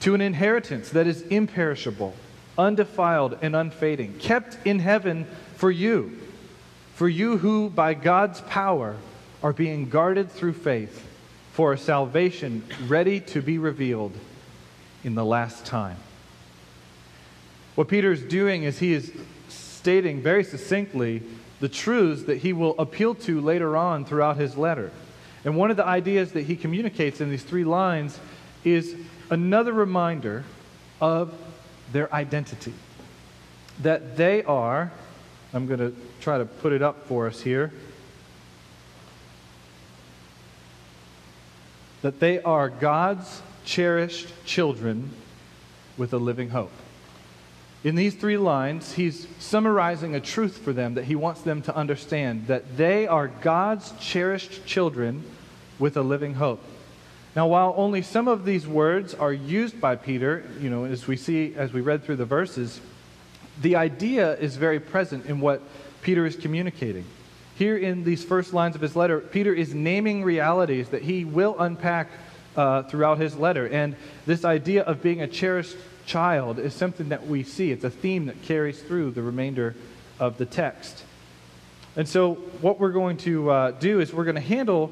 to 0.03 0.15
an 0.17 0.21
inheritance 0.21 0.91
that 0.91 1.07
is 1.07 1.23
imperishable, 1.23 2.13
undefiled, 2.59 3.39
and 3.41 3.55
unfading, 3.55 4.13
kept 4.19 4.59
in 4.67 4.81
heaven 4.81 5.25
for 5.55 5.71
you, 5.71 6.19
for 6.95 7.09
you 7.09 7.39
who, 7.39 7.71
by 7.71 7.95
God's 7.95 8.41
power, 8.43 8.97
are 9.45 9.53
being 9.53 9.89
guarded 9.89 10.31
through 10.31 10.55
faith 10.55 11.07
for 11.53 11.73
a 11.73 11.79
salvation 11.79 12.65
ready 12.89 13.21
to 13.21 13.41
be 13.41 13.59
revealed 13.59 14.13
in 15.05 15.15
the 15.15 15.25
last 15.25 15.65
time. 15.67 15.97
What 17.77 17.87
Peter 17.87 18.11
is 18.11 18.23
doing 18.23 18.65
is 18.65 18.81
he 18.81 18.95
is 18.95 19.13
stating 19.49 20.21
very 20.21 20.43
succinctly 20.43 21.23
the 21.61 21.69
truths 21.69 22.25
that 22.25 22.39
he 22.39 22.53
will 22.53 22.75
appeal 22.77 23.15
to 23.15 23.41
later 23.41 23.77
on 23.77 24.05
throughout 24.05 24.37
his 24.37 24.57
letter. 24.57 24.91
And 25.45 25.57
one 25.57 25.71
of 25.71 25.77
the 25.77 25.87
ideas 25.87 26.33
that 26.33 26.43
he 26.43 26.57
communicates 26.57 27.21
in 27.21 27.31
these 27.31 27.45
three 27.45 27.65
lines 27.65 28.19
is 28.65 28.97
another 29.33 29.73
reminder 29.73 30.45
of 31.01 31.33
their 31.91 32.13
identity. 32.15 32.75
That 33.81 34.19
they 34.19 34.45
are, 34.45 34.93
I'm 35.55 35.67
going 35.67 35.81
to 35.81 35.97
try 36.21 36.37
to 36.37 36.45
put 36.45 36.75
it 36.75 36.83
up 36.83 37.07
for 37.07 37.27
us 37.27 37.41
here, 37.41 37.73
that 42.03 42.21
they 42.21 42.43
are 42.43 42.69
God's 42.69 43.41
cherished 43.65 44.29
children 44.45 45.11
with 45.97 46.13
a 46.13 46.19
living 46.19 46.51
hope. 46.51 46.73
In 47.85 47.95
these 47.95 48.15
three 48.15 48.37
lines, 48.37 48.93
he's 48.93 49.27
summarizing 49.39 50.15
a 50.15 50.21
truth 50.21 50.59
for 50.59 50.75
them 50.75 50.93
that 50.95 51.05
he 51.05 51.17
wants 51.17 51.41
them 51.41 51.63
to 51.63 51.75
understand 51.75 52.49
that 52.49 52.77
they 52.77 53.07
are 53.07 53.29
God's 53.29 53.93
cherished 53.99 54.67
children 54.67 55.25
with 55.79 55.97
a 55.97 56.03
living 56.03 56.35
hope. 56.35 56.63
Now, 57.35 57.47
while 57.47 57.73
only 57.79 58.03
some 58.03 58.29
of 58.29 58.45
these 58.45 58.67
words 58.67 59.15
are 59.15 59.33
used 59.33 59.81
by 59.81 59.97
Peter, 59.97 60.45
you 60.61 60.69
know, 60.69 60.85
as 60.85 61.07
we 61.07 61.17
see 61.17 61.55
as 61.57 61.73
we 61.73 61.81
read 61.81 62.05
through 62.05 62.17
the 62.17 62.27
verses, 62.27 62.81
the 63.61 63.77
idea 63.77 64.37
is 64.37 64.57
very 64.57 64.79
present 64.79 65.27
in 65.27 65.41
what 65.41 65.63
Peter 66.03 66.27
is 66.27 66.37
communicating. 66.37 67.05
Here 67.55 67.77
in 67.77 68.05
these 68.05 68.25
first 68.25 68.53
lines 68.53 68.75
of 68.75 68.83
his 68.83 68.97
letter, 68.97 69.21
Peter 69.21 69.55
is 69.55 69.73
naming 69.73 70.25
realities 70.25 70.89
that 70.91 71.03
he 71.03 71.25
will 71.25 71.59
unpack 71.59 72.11
uh, 72.57 72.83
throughout 72.83 73.19
his 73.19 73.37
letter. 73.37 73.67
And 73.67 73.97
this 74.27 74.45
idea 74.45 74.83
of 74.83 75.03
being 75.03 75.23
a 75.23 75.27
cherished 75.27 75.77
child 76.05 76.59
is 76.59 76.75
something 76.75 77.11
that 77.11 77.27
we 77.27 77.45
see. 77.45 77.71
It's 77.71 77.85
a 77.85 77.91
theme 77.91 78.27
that 78.27 78.43
carries 78.43 78.83
through 78.83 79.13
the 79.13 79.23
remainder 79.23 79.75
of 80.19 80.37
the 80.37 80.47
text. 80.47 81.05
And 81.97 82.09
so, 82.09 82.35
what 82.61 82.81
we're 82.81 82.93
going 82.93 83.19
to 83.19 83.51
uh, 83.51 83.71
do 83.73 84.01
is 84.01 84.13
we're 84.13 84.25
going 84.25 84.35
to 84.35 84.41
handle 84.41 84.91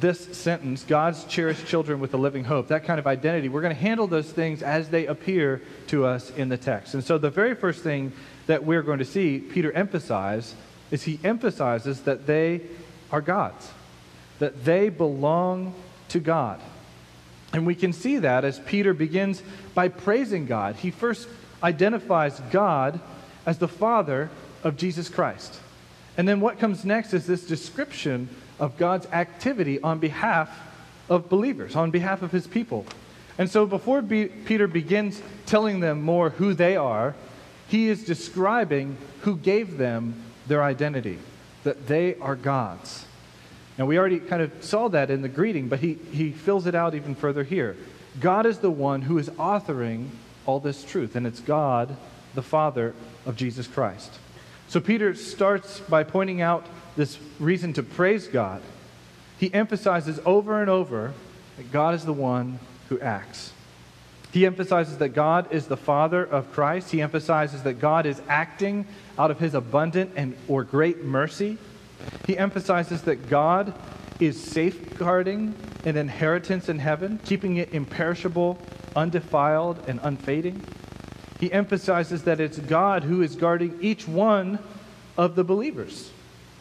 this 0.00 0.36
sentence, 0.36 0.84
God's 0.84 1.24
cherished 1.24 1.66
children 1.66 2.00
with 2.00 2.14
a 2.14 2.16
living 2.16 2.44
hope, 2.44 2.68
that 2.68 2.84
kind 2.84 2.98
of 2.98 3.06
identity, 3.06 3.48
we're 3.48 3.62
going 3.62 3.74
to 3.74 3.80
handle 3.80 4.06
those 4.06 4.30
things 4.30 4.62
as 4.62 4.88
they 4.90 5.06
appear 5.06 5.62
to 5.88 6.04
us 6.04 6.30
in 6.30 6.48
the 6.48 6.56
text. 6.56 6.94
And 6.94 7.02
so 7.02 7.18
the 7.18 7.30
very 7.30 7.54
first 7.54 7.82
thing 7.82 8.12
that 8.46 8.64
we're 8.64 8.82
going 8.82 8.98
to 8.98 9.04
see 9.04 9.38
Peter 9.38 9.72
emphasize 9.72 10.54
is 10.90 11.02
he 11.02 11.18
emphasizes 11.24 12.02
that 12.02 12.26
they 12.26 12.62
are 13.10 13.20
God's, 13.20 13.70
that 14.38 14.64
they 14.64 14.88
belong 14.88 15.74
to 16.08 16.20
God. 16.20 16.60
And 17.52 17.66
we 17.66 17.74
can 17.74 17.92
see 17.92 18.18
that 18.18 18.44
as 18.44 18.58
Peter 18.60 18.92
begins 18.92 19.42
by 19.74 19.88
praising 19.88 20.46
God. 20.46 20.76
He 20.76 20.90
first 20.90 21.28
identifies 21.62 22.40
God 22.50 23.00
as 23.46 23.58
the 23.58 23.68
Father 23.68 24.30
of 24.62 24.76
Jesus 24.76 25.08
Christ. 25.08 25.58
And 26.16 26.28
then 26.28 26.40
what 26.40 26.58
comes 26.58 26.84
next 26.84 27.14
is 27.14 27.26
this 27.26 27.46
description 27.46 28.28
of 28.58 28.76
God's 28.76 29.06
activity 29.06 29.80
on 29.80 29.98
behalf 29.98 30.50
of 31.08 31.28
believers, 31.28 31.76
on 31.76 31.90
behalf 31.90 32.22
of 32.22 32.32
his 32.32 32.46
people. 32.46 32.84
And 33.38 33.48
so 33.48 33.66
before 33.66 34.02
Be- 34.02 34.26
Peter 34.26 34.66
begins 34.66 35.22
telling 35.46 35.80
them 35.80 36.02
more 36.02 36.30
who 36.30 36.54
they 36.54 36.76
are, 36.76 37.14
he 37.68 37.88
is 37.88 38.04
describing 38.04 38.96
who 39.22 39.36
gave 39.36 39.78
them 39.78 40.22
their 40.46 40.62
identity, 40.62 41.18
that 41.64 41.86
they 41.86 42.16
are 42.16 42.34
God's. 42.34 43.06
Now, 43.76 43.86
we 43.86 43.98
already 43.98 44.18
kind 44.18 44.42
of 44.42 44.52
saw 44.64 44.88
that 44.88 45.10
in 45.10 45.22
the 45.22 45.28
greeting, 45.28 45.68
but 45.68 45.78
he, 45.78 45.94
he 46.10 46.32
fills 46.32 46.66
it 46.66 46.74
out 46.74 46.94
even 46.94 47.14
further 47.14 47.44
here. 47.44 47.76
God 48.18 48.44
is 48.44 48.58
the 48.58 48.70
one 48.70 49.02
who 49.02 49.18
is 49.18 49.30
authoring 49.30 50.08
all 50.46 50.58
this 50.58 50.82
truth, 50.82 51.14
and 51.14 51.26
it's 51.26 51.40
God, 51.40 51.96
the 52.34 52.42
Father 52.42 52.94
of 53.24 53.36
Jesus 53.36 53.68
Christ. 53.68 54.18
So 54.66 54.80
Peter 54.80 55.14
starts 55.14 55.78
by 55.80 56.02
pointing 56.02 56.40
out 56.40 56.66
this 56.98 57.16
reason 57.38 57.72
to 57.72 57.82
praise 57.84 58.26
God. 58.26 58.60
He 59.38 59.54
emphasizes 59.54 60.18
over 60.26 60.60
and 60.60 60.68
over 60.68 61.14
that 61.56 61.70
God 61.70 61.94
is 61.94 62.04
the 62.04 62.12
one 62.12 62.58
who 62.88 62.98
acts. 62.98 63.52
He 64.32 64.44
emphasizes 64.44 64.98
that 64.98 65.10
God 65.10 65.52
is 65.52 65.68
the 65.68 65.76
Father 65.76 66.24
of 66.24 66.52
Christ. 66.52 66.90
He 66.90 67.00
emphasizes 67.00 67.62
that 67.62 67.74
God 67.74 68.04
is 68.04 68.20
acting 68.28 68.84
out 69.16 69.30
of 69.30 69.38
his 69.38 69.54
abundant 69.54 70.10
and 70.16 70.36
or 70.48 70.64
great 70.64 71.04
mercy. 71.04 71.56
He 72.26 72.36
emphasizes 72.36 73.02
that 73.02 73.30
God 73.30 73.72
is 74.18 74.42
safeguarding 74.42 75.54
an 75.84 75.96
inheritance 75.96 76.68
in 76.68 76.80
heaven, 76.80 77.20
keeping 77.24 77.58
it 77.58 77.72
imperishable, 77.72 78.58
undefiled, 78.96 79.84
and 79.86 80.00
unfading. 80.02 80.60
He 81.38 81.52
emphasizes 81.52 82.24
that 82.24 82.40
it's 82.40 82.58
God 82.58 83.04
who 83.04 83.22
is 83.22 83.36
guarding 83.36 83.78
each 83.80 84.08
one 84.08 84.58
of 85.16 85.36
the 85.36 85.44
believers 85.44 86.10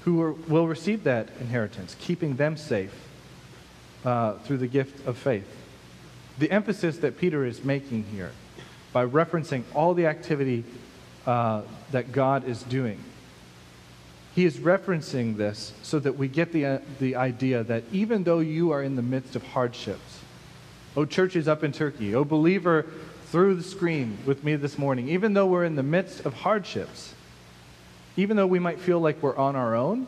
who 0.08 0.22
are, 0.22 0.32
will 0.32 0.70
receive 0.70 1.04
that 1.04 1.28
inheritance, 1.42 1.94
keeping 2.00 2.38
them 2.38 2.56
safe 2.56 2.94
uh, 4.06 4.36
through 4.36 4.56
the 4.56 4.68
gift 4.68 5.06
of 5.06 5.18
faith. 5.18 5.46
The 6.40 6.50
emphasis 6.50 7.00
that 7.00 7.18
Peter 7.18 7.44
is 7.44 7.66
making 7.66 8.06
here 8.06 8.32
by 8.94 9.06
referencing 9.06 9.64
all 9.76 9.94
the 9.94 10.06
activity 10.06 10.64
uh, 11.26 11.64
that 11.92 12.14
God 12.14 12.48
is 12.48 12.64
doing, 12.64 13.04
he 14.34 14.46
is 14.46 14.60
referencing 14.60 15.36
this 15.36 15.74
so 15.84 16.00
that 16.00 16.16
we 16.16 16.30
get 16.30 16.54
the, 16.54 16.66
uh, 16.66 16.80
the 17.02 17.18
idea 17.18 17.66
that 17.66 17.84
even 17.92 18.24
though 18.24 18.40
you 18.40 18.72
are 18.72 18.82
in 18.82 18.96
the 18.96 19.02
midst 19.02 19.36
of 19.36 19.44
hardships, 19.44 20.22
oh, 20.96 21.04
churches 21.04 21.50
up 21.50 21.66
in 21.66 21.74
Turkey, 21.74 22.16
oh, 22.16 22.24
believer 22.24 22.86
through 23.26 23.56
the 23.56 23.64
screen 23.64 24.18
with 24.26 24.42
me 24.46 24.56
this 24.56 24.78
morning, 24.78 25.10
even 25.10 25.34
though 25.34 25.48
we're 25.48 25.66
in 25.66 25.76
the 25.76 25.84
midst 25.84 26.26
of 26.26 26.34
hardships, 26.34 27.14
even 28.18 28.36
though 28.36 28.48
we 28.48 28.60
might 28.60 28.80
feel 28.80 29.00
like 29.00 29.22
we're 29.22 29.38
on 29.38 29.56
our 29.56 29.76
own, 29.76 30.08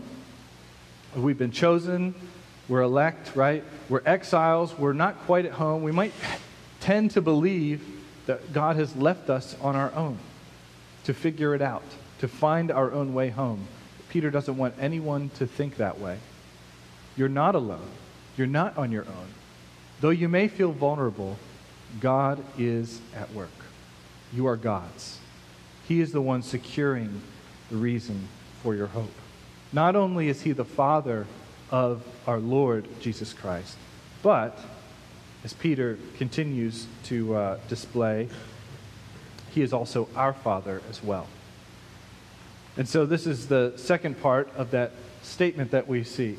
we've 1.16 1.38
been 1.38 1.52
chosen, 1.52 2.14
we're 2.68 2.82
elect, 2.82 3.36
right? 3.36 3.64
We're 3.88 4.02
exiles, 4.06 4.78
we're 4.78 4.94
not 4.94 5.20
quite 5.26 5.46
at 5.46 5.54
home. 5.54 5.84
We 5.84 5.92
might 5.92 6.14
tend 6.80 7.12
to 7.12 7.22
believe 7.22 7.82
that 8.26 8.52
God 8.52 8.76
has 8.76 8.96
left 8.96 9.30
us 9.30 9.56
on 9.62 9.76
our 9.76 9.94
own 9.94 10.18
to 11.06 11.14
figure 11.14 11.56
it 11.56 11.62
out, 11.62 11.84
to 12.20 12.28
find 12.28 12.72
our 12.72 12.92
own 12.92 13.14
way 13.14 13.30
home. 13.30 13.68
Peter 14.10 14.32
doesn't 14.32 14.58
want 14.58 14.74
anyone 14.80 15.30
to 15.36 15.48
think 15.48 15.78
that 15.78 16.00
way. 16.00 16.18
You're 17.16 17.30
not 17.30 17.56
alone. 17.56 17.90
You're 18.38 18.48
not 18.48 18.78
on 18.78 18.92
your 18.92 19.04
own. 19.04 19.28
Though 20.02 20.10
you 20.10 20.30
may 20.30 20.48
feel 20.48 20.72
vulnerable, 20.72 21.38
God 22.00 22.44
is 22.58 23.02
at 23.16 23.34
work. 23.34 23.50
You 24.34 24.48
are 24.48 24.56
God's. 24.56 25.20
He 25.88 26.02
is 26.02 26.12
the 26.12 26.22
one 26.22 26.42
securing 26.44 27.22
the 27.70 27.76
reason 27.76 28.28
for 28.64 28.76
your 28.76 28.88
hope. 28.88 29.12
Not 29.72 29.96
only 29.96 30.30
is 30.30 30.42
He 30.42 30.52
the 30.52 30.66
Father 30.66 31.28
of 31.72 32.04
our 32.26 32.40
Lord 32.40 32.88
Jesus 33.00 33.34
Christ, 33.34 33.78
but 34.22 34.60
as 35.44 35.54
Peter 35.54 35.98
continues 36.18 36.88
to 37.06 37.36
uh, 37.36 37.60
display, 37.68 38.28
He 39.52 39.62
is 39.62 39.74
also 39.74 40.10
our 40.16 40.34
Father 40.34 40.82
as 40.90 41.04
well. 41.04 41.28
And 42.78 42.88
so, 42.88 43.06
this 43.06 43.28
is 43.28 43.48
the 43.48 43.74
second 43.76 44.22
part 44.22 44.50
of 44.56 44.72
that 44.72 44.92
statement 45.22 45.72
that 45.72 45.88
we 45.88 46.04
see. 46.04 46.38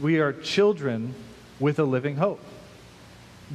We 0.00 0.18
are 0.18 0.32
children 0.32 1.14
with 1.58 1.78
a 1.78 1.84
living 1.84 2.16
hope. 2.16 2.40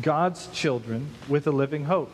God's 0.01 0.47
children 0.47 1.09
with 1.27 1.45
a 1.47 1.51
living 1.51 1.85
hope. 1.85 2.11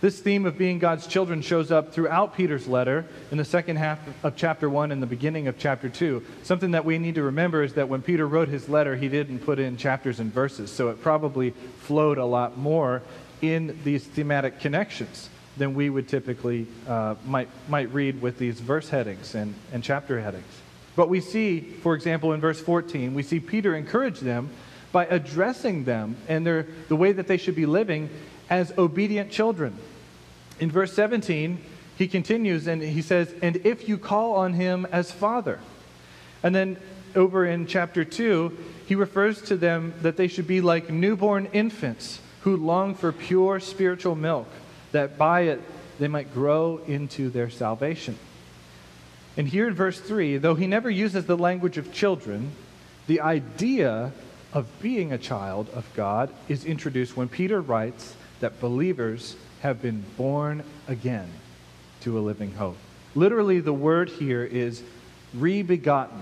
This 0.00 0.18
theme 0.18 0.46
of 0.46 0.56
being 0.56 0.78
God's 0.78 1.06
children 1.06 1.42
shows 1.42 1.70
up 1.70 1.92
throughout 1.92 2.34
Peter's 2.34 2.66
letter 2.66 3.04
in 3.30 3.36
the 3.36 3.44
second 3.44 3.76
half 3.76 3.98
of 4.24 4.34
chapter 4.34 4.70
1 4.70 4.92
and 4.92 5.02
the 5.02 5.06
beginning 5.06 5.46
of 5.46 5.58
chapter 5.58 5.90
2. 5.90 6.24
Something 6.42 6.70
that 6.70 6.86
we 6.86 6.96
need 6.98 7.16
to 7.16 7.22
remember 7.22 7.62
is 7.62 7.74
that 7.74 7.90
when 7.90 8.00
Peter 8.00 8.26
wrote 8.26 8.48
his 8.48 8.66
letter, 8.66 8.96
he 8.96 9.10
didn't 9.10 9.40
put 9.40 9.58
in 9.58 9.76
chapters 9.76 10.18
and 10.18 10.32
verses, 10.32 10.72
so 10.72 10.88
it 10.88 11.02
probably 11.02 11.50
flowed 11.80 12.16
a 12.16 12.24
lot 12.24 12.56
more 12.56 13.02
in 13.42 13.78
these 13.84 14.02
thematic 14.02 14.58
connections 14.58 15.28
than 15.58 15.74
we 15.74 15.90
would 15.90 16.08
typically 16.08 16.66
uh, 16.88 17.14
might, 17.26 17.50
might 17.68 17.92
read 17.92 18.22
with 18.22 18.38
these 18.38 18.58
verse 18.58 18.88
headings 18.88 19.34
and, 19.34 19.54
and 19.70 19.84
chapter 19.84 20.18
headings. 20.18 20.62
But 20.96 21.10
we 21.10 21.20
see, 21.20 21.60
for 21.60 21.94
example, 21.94 22.32
in 22.32 22.40
verse 22.40 22.60
14, 22.60 23.12
we 23.12 23.22
see 23.22 23.38
Peter 23.38 23.76
encourage 23.76 24.20
them 24.20 24.48
by 24.92 25.04
addressing 25.04 25.84
them 25.84 26.16
and 26.26 26.46
their, 26.46 26.66
the 26.88 26.96
way 26.96 27.12
that 27.12 27.26
they 27.26 27.36
should 27.36 27.54
be 27.54 27.66
living 27.66 28.08
as 28.48 28.72
obedient 28.78 29.30
children. 29.30 29.76
In 30.60 30.70
verse 30.70 30.92
17, 30.92 31.58
he 31.96 32.06
continues 32.06 32.66
and 32.66 32.80
he 32.80 33.02
says, 33.02 33.34
And 33.42 33.56
if 33.64 33.88
you 33.88 33.98
call 33.98 34.36
on 34.36 34.52
him 34.52 34.86
as 34.92 35.10
Father. 35.10 35.58
And 36.42 36.54
then 36.54 36.76
over 37.16 37.44
in 37.44 37.66
chapter 37.66 38.04
2, 38.04 38.56
he 38.86 38.94
refers 38.94 39.42
to 39.42 39.56
them 39.56 39.94
that 40.02 40.16
they 40.16 40.28
should 40.28 40.46
be 40.46 40.60
like 40.60 40.90
newborn 40.90 41.48
infants 41.52 42.20
who 42.42 42.56
long 42.56 42.94
for 42.94 43.12
pure 43.12 43.60
spiritual 43.60 44.14
milk, 44.14 44.48
that 44.92 45.18
by 45.18 45.42
it 45.42 45.60
they 45.98 46.08
might 46.08 46.32
grow 46.32 46.80
into 46.86 47.30
their 47.30 47.50
salvation. 47.50 48.18
And 49.36 49.48
here 49.48 49.68
in 49.68 49.74
verse 49.74 50.00
3, 50.00 50.38
though 50.38 50.54
he 50.54 50.66
never 50.66 50.90
uses 50.90 51.26
the 51.26 51.36
language 51.36 51.78
of 51.78 51.92
children, 51.92 52.52
the 53.06 53.20
idea 53.20 54.12
of 54.52 54.66
being 54.80 55.12
a 55.12 55.18
child 55.18 55.68
of 55.70 55.86
God 55.94 56.30
is 56.48 56.64
introduced 56.64 57.16
when 57.16 57.28
Peter 57.28 57.60
writes 57.60 58.14
that 58.40 58.60
believers 58.60 59.36
have 59.60 59.82
been 59.82 60.04
born 60.16 60.64
again 60.88 61.28
to 62.00 62.18
a 62.18 62.20
living 62.20 62.52
hope. 62.52 62.76
Literally, 63.14 63.60
the 63.60 63.72
word 63.72 64.08
here 64.08 64.44
is 64.44 64.82
rebegotten. 65.36 66.20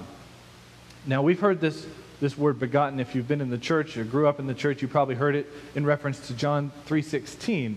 Now, 1.06 1.22
we've 1.22 1.40
heard 1.40 1.60
this, 1.60 1.86
this 2.20 2.36
word 2.36 2.58
begotten. 2.58 3.00
If 3.00 3.14
you've 3.14 3.28
been 3.28 3.40
in 3.40 3.50
the 3.50 3.58
church 3.58 3.96
or 3.96 4.04
grew 4.04 4.26
up 4.26 4.40
in 4.40 4.46
the 4.46 4.54
church, 4.54 4.82
you 4.82 4.88
probably 4.88 5.14
heard 5.14 5.34
it 5.34 5.46
in 5.74 5.86
reference 5.86 6.26
to 6.26 6.34
John 6.34 6.72
3.16. 6.86 7.76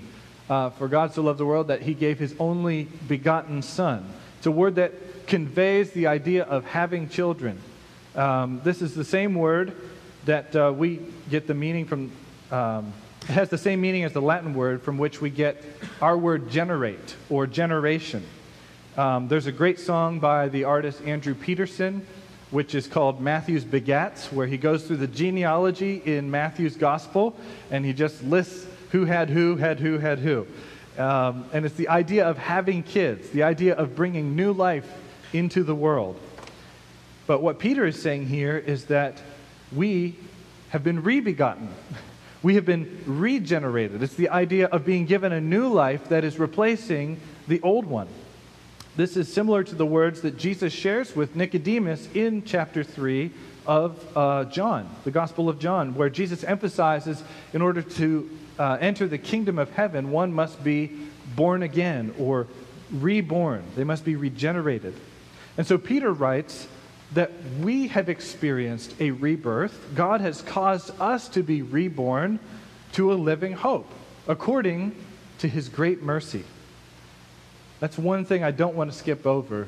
Uh, 0.49 0.69
For 0.71 0.87
God 0.87 1.13
so 1.13 1.21
loved 1.21 1.39
the 1.39 1.45
world 1.45 1.67
that 1.67 1.81
he 1.81 1.93
gave 1.93 2.19
his 2.19 2.35
only 2.39 2.87
begotten 3.07 3.61
son. 3.61 4.11
It's 4.37 4.47
a 4.47 4.51
word 4.51 4.75
that 4.75 5.27
conveys 5.27 5.91
the 5.91 6.07
idea 6.07 6.43
of 6.43 6.65
having 6.65 7.07
children. 7.07 7.61
Um, 8.15 8.59
this 8.63 8.81
is 8.81 8.95
the 8.95 9.05
same 9.05 9.35
word 9.35 9.73
that 10.25 10.55
uh, 10.55 10.73
we 10.75 10.99
get 11.29 11.47
the 11.47 11.53
meaning 11.53 11.85
from 11.85 12.11
um, 12.51 12.91
it 13.21 13.33
has 13.33 13.49
the 13.49 13.57
same 13.57 13.81
meaning 13.81 14.03
as 14.03 14.13
the 14.13 14.21
Latin 14.21 14.53
word 14.53 14.81
from 14.81 14.97
which 14.97 15.21
we 15.21 15.29
get 15.29 15.63
our 16.01 16.17
word 16.17 16.49
generate 16.49 17.15
or 17.29 17.45
generation. 17.45 18.25
Um, 18.97 19.27
there's 19.27 19.45
a 19.45 19.51
great 19.51 19.79
song 19.79 20.19
by 20.19 20.49
the 20.49 20.63
artist 20.63 21.01
Andrew 21.03 21.35
Peterson, 21.35 22.05
which 22.49 22.75
is 22.75 22.87
called 22.87 23.21
Matthew's 23.21 23.63
Begats, 23.63 24.33
where 24.33 24.47
he 24.47 24.57
goes 24.57 24.85
through 24.85 24.97
the 24.97 25.07
genealogy 25.07 26.01
in 26.03 26.29
Matthew's 26.31 26.75
gospel 26.75 27.35
and 27.69 27.85
he 27.85 27.93
just 27.93 28.23
lists 28.23 28.65
who 28.91 29.05
had 29.05 29.29
who, 29.29 29.55
had 29.55 29.79
who, 29.79 29.97
had 29.99 30.19
who. 30.19 30.45
Um, 30.97 31.45
and 31.53 31.65
it's 31.65 31.75
the 31.75 31.87
idea 31.87 32.27
of 32.27 32.37
having 32.37 32.83
kids, 32.83 33.29
the 33.29 33.43
idea 33.43 33.75
of 33.75 33.95
bringing 33.95 34.35
new 34.35 34.51
life 34.51 34.91
into 35.31 35.63
the 35.63 35.75
world. 35.75 36.19
But 37.27 37.41
what 37.41 37.59
Peter 37.59 37.85
is 37.85 38.01
saying 38.01 38.27
here 38.27 38.57
is 38.57 38.85
that 38.85 39.21
we 39.71 40.17
have 40.69 40.83
been 40.83 41.01
rebegotten. 41.01 41.69
We 42.43 42.55
have 42.55 42.65
been 42.65 43.03
regenerated. 43.05 44.01
It's 44.01 44.15
the 44.15 44.29
idea 44.29 44.67
of 44.67 44.85
being 44.85 45.05
given 45.05 45.31
a 45.31 45.41
new 45.41 45.67
life 45.67 46.09
that 46.09 46.23
is 46.23 46.39
replacing 46.39 47.19
the 47.47 47.61
old 47.61 47.85
one. 47.85 48.07
This 48.95 49.15
is 49.15 49.31
similar 49.31 49.63
to 49.63 49.75
the 49.75 49.85
words 49.85 50.21
that 50.21 50.37
Jesus 50.37 50.73
shares 50.73 51.15
with 51.15 51.35
Nicodemus 51.35 52.09
in 52.13 52.43
chapter 52.43 52.83
3, 52.83 53.31
of 53.65 54.17
uh, 54.17 54.45
John, 54.45 54.89
the 55.03 55.11
Gospel 55.11 55.47
of 55.49 55.59
John, 55.59 55.93
where 55.95 56.09
Jesus 56.09 56.43
emphasizes 56.43 57.23
in 57.53 57.61
order 57.61 57.81
to 57.81 58.29
uh, 58.57 58.77
enter 58.79 59.07
the 59.07 59.17
kingdom 59.17 59.59
of 59.59 59.69
heaven, 59.71 60.11
one 60.11 60.33
must 60.33 60.63
be 60.63 60.91
born 61.35 61.63
again 61.63 62.13
or 62.19 62.47
reborn. 62.91 63.63
They 63.75 63.83
must 63.83 64.03
be 64.03 64.15
regenerated. 64.15 64.95
And 65.57 65.65
so 65.67 65.77
Peter 65.77 66.11
writes 66.11 66.67
that 67.13 67.31
we 67.59 67.87
have 67.87 68.09
experienced 68.09 68.93
a 68.99 69.11
rebirth. 69.11 69.89
God 69.95 70.21
has 70.21 70.41
caused 70.41 70.91
us 70.99 71.27
to 71.29 71.43
be 71.43 71.61
reborn 71.61 72.39
to 72.93 73.11
a 73.11 73.15
living 73.15 73.53
hope 73.53 73.89
according 74.27 74.95
to 75.39 75.47
his 75.47 75.67
great 75.67 76.01
mercy. 76.01 76.43
That's 77.79 77.97
one 77.97 78.25
thing 78.25 78.43
I 78.43 78.51
don't 78.51 78.75
want 78.75 78.91
to 78.91 78.97
skip 78.97 79.25
over 79.25 79.67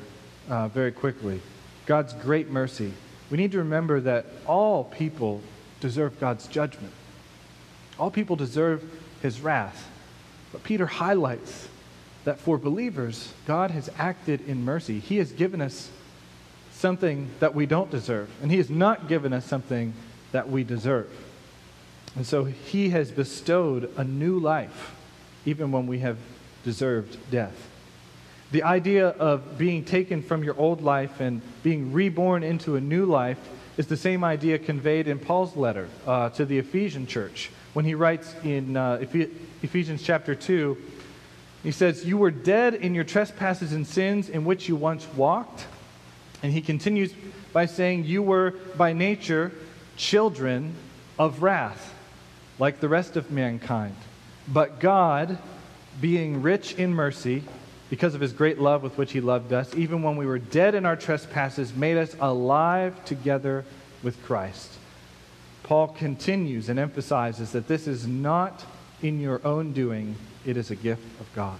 uh, 0.50 0.68
very 0.68 0.91
quickly 0.91 1.41
God's 1.86 2.14
great 2.14 2.50
mercy. 2.50 2.94
We 3.30 3.38
need 3.38 3.52
to 3.54 3.58
remember 3.58 4.00
that 4.02 4.26
all 4.46 4.86
people 4.86 5.41
deserve 5.80 6.20
God's 6.20 6.48
judgment, 6.48 6.94
all 8.00 8.12
people 8.12 8.36
deserve 8.36 8.84
his 9.22 9.41
wrath. 9.41 9.89
But 10.52 10.64
Peter 10.64 10.86
highlights 10.86 11.68
that 12.26 12.39
for 12.39 12.58
believers, 12.58 13.34
God 13.48 13.72
has 13.72 13.89
acted 13.98 14.48
in 14.48 14.64
mercy. 14.64 15.00
He 15.00 15.18
has 15.18 15.32
given 15.32 15.62
us 15.62 15.89
something 16.84 17.29
that 17.39 17.55
we 17.55 17.65
don't 17.65 17.89
deserve, 17.89 18.29
and 18.41 18.51
He 18.51 18.57
has 18.57 18.69
not 18.69 19.07
given 19.07 19.31
us 19.31 19.45
something 19.45 19.93
that 20.34 20.49
we 20.49 20.65
deserve. 20.65 21.09
And 22.17 22.27
so 22.27 22.43
He 22.43 22.89
has 22.89 23.09
bestowed 23.09 23.89
a 23.95 24.03
new 24.03 24.38
life, 24.38 24.93
even 25.45 25.71
when 25.71 25.88
we 25.88 25.99
have 25.99 26.17
deserved 26.65 27.15
death. 27.31 27.55
The 28.51 28.63
idea 28.63 29.07
of 29.07 29.57
being 29.57 29.86
taken 29.86 30.21
from 30.21 30.43
your 30.43 30.57
old 30.57 30.81
life 30.81 31.21
and 31.21 31.41
being 31.63 31.93
reborn 31.93 32.43
into 32.43 32.75
a 32.75 32.81
new 32.81 33.05
life 33.05 33.39
is 33.77 33.88
the 33.88 33.95
same 33.95 34.25
idea 34.25 34.59
conveyed 34.59 35.07
in 35.07 35.19
Paul's 35.19 35.55
letter 35.55 35.88
uh, 36.05 36.31
to 36.31 36.43
the 36.43 36.59
Ephesian 36.59 37.07
church 37.07 37.49
when 37.71 37.86
he 37.86 37.95
writes 37.95 38.36
in 38.43 38.75
uh, 38.75 39.03
Ephesians 39.61 40.03
chapter 40.03 40.36
2 40.36 40.77
he 41.63 41.71
says, 41.71 42.05
You 42.05 42.17
were 42.17 42.29
dead 42.29 42.75
in 42.75 42.93
your 42.93 43.05
trespasses 43.05 43.71
and 43.71 43.88
sins 43.88 44.27
in 44.29 44.43
which 44.43 44.67
you 44.67 44.75
once 44.75 45.07
walked. 45.15 45.65
And 46.44 46.52
he 46.52 46.62
continues 46.62 47.14
by 47.54 47.66
saying, 47.66 48.04
You 48.04 48.22
were 48.22 48.54
by 48.78 48.91
nature 48.94 49.54
children 49.96 50.76
of 51.18 51.41
wrath, 51.41 51.94
like 52.60 52.82
the 52.82 52.89
rest 52.89 53.16
of 53.16 53.32
mankind. 53.32 53.96
But 54.48 54.80
God, 54.80 55.38
being 56.02 56.41
rich 56.41 56.74
in 56.74 56.94
mercy, 56.94 57.44
because 57.89 58.14
of 58.16 58.22
his 58.22 58.34
great 58.34 58.60
love 58.60 58.84
with 58.84 58.98
which 58.98 59.14
he 59.14 59.22
loved 59.22 59.54
us, 59.54 59.74
even 59.76 60.04
when 60.04 60.18
we 60.18 60.26
were 60.26 60.39
dead 60.39 60.76
in 60.76 60.86
our 60.86 60.96
trespasses, 60.96 61.74
made 61.76 61.96
us 61.96 62.16
alive 62.20 63.06
together 63.06 63.64
with 64.02 64.22
Christ. 64.24 64.74
Paul 65.62 65.88
continues 65.89 66.68
and 66.68 66.78
emphasizes 66.78 67.52
that 67.54 67.68
this 67.68 67.88
is 67.88 68.06
not 68.06 68.66
in 69.02 69.22
your 69.22 69.39
own 69.46 69.74
doing, 69.74 70.16
it 70.46 70.58
is 70.58 70.72
a 70.72 70.76
gift 70.76 71.04
of 71.22 71.34
God. 71.36 71.60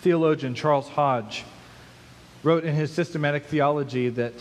Theologian 0.00 0.54
Charles 0.54 0.88
Hodge 0.88 1.44
wrote 2.42 2.64
in 2.64 2.74
his 2.74 2.92
systematic 2.92 3.44
theology 3.44 4.08
that 4.10 4.34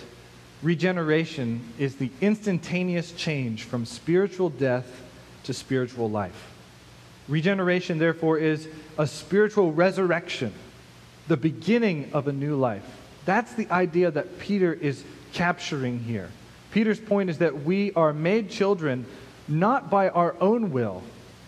regeneration 0.61 1.61
is 1.77 1.95
the 1.95 2.11
instantaneous 2.21 3.11
change 3.11 3.63
from 3.63 3.85
spiritual 3.85 4.49
death 4.49 4.85
to 5.43 5.53
spiritual 5.53 6.09
life. 6.09 6.51
Regeneration, 7.27 7.97
therefore, 7.97 8.37
is 8.37 8.67
a 8.97 9.05
spiritual 9.05 9.71
resurrection, 9.71 10.53
the 11.27 11.37
beginning 11.37 12.09
of 12.13 12.27
a 12.27 12.33
new 12.33 12.55
life. 12.55 12.85
That's 13.25 13.53
the 13.53 13.69
idea 13.69 14.11
that 14.11 14.39
Peter 14.39 14.73
is 14.73 15.03
capturing 15.33 15.99
here. 15.99 16.29
Peter's 16.71 16.99
point 16.99 17.29
is 17.29 17.39
that 17.39 17.63
we 17.63 17.91
are 17.93 18.13
made 18.13 18.49
children 18.49 19.05
not 19.47 19.89
by 19.89 20.09
our 20.09 20.35
own 20.39 20.71
will, 20.71 21.03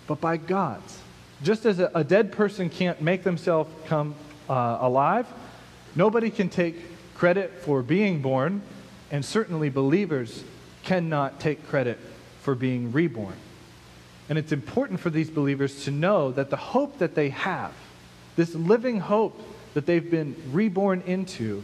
but 0.07 0.19
by 0.19 0.37
God's. 0.37 0.99
Just 1.43 1.65
as 1.65 1.79
a, 1.79 1.91
a 1.95 2.03
dead 2.03 2.31
person 2.31 2.69
can't 2.69 3.01
make 3.01 3.23
themselves 3.23 3.69
come 3.85 4.15
uh, 4.49 4.77
alive, 4.81 5.27
nobody 5.95 6.29
can 6.29 6.49
take 6.49 6.75
credit 7.15 7.51
for 7.61 7.81
being 7.81 8.21
born, 8.21 8.61
and 9.11 9.23
certainly 9.23 9.69
believers 9.69 10.43
cannot 10.83 11.39
take 11.39 11.67
credit 11.67 11.99
for 12.41 12.55
being 12.55 12.91
reborn. 12.91 13.35
And 14.29 14.37
it's 14.37 14.51
important 14.51 14.99
for 14.99 15.09
these 15.09 15.29
believers 15.29 15.85
to 15.85 15.91
know 15.91 16.31
that 16.31 16.49
the 16.49 16.55
hope 16.55 16.99
that 16.99 17.15
they 17.15 17.29
have, 17.29 17.73
this 18.35 18.53
living 18.53 18.99
hope 18.99 19.41
that 19.73 19.85
they've 19.85 20.09
been 20.09 20.35
reborn 20.51 21.01
into, 21.05 21.63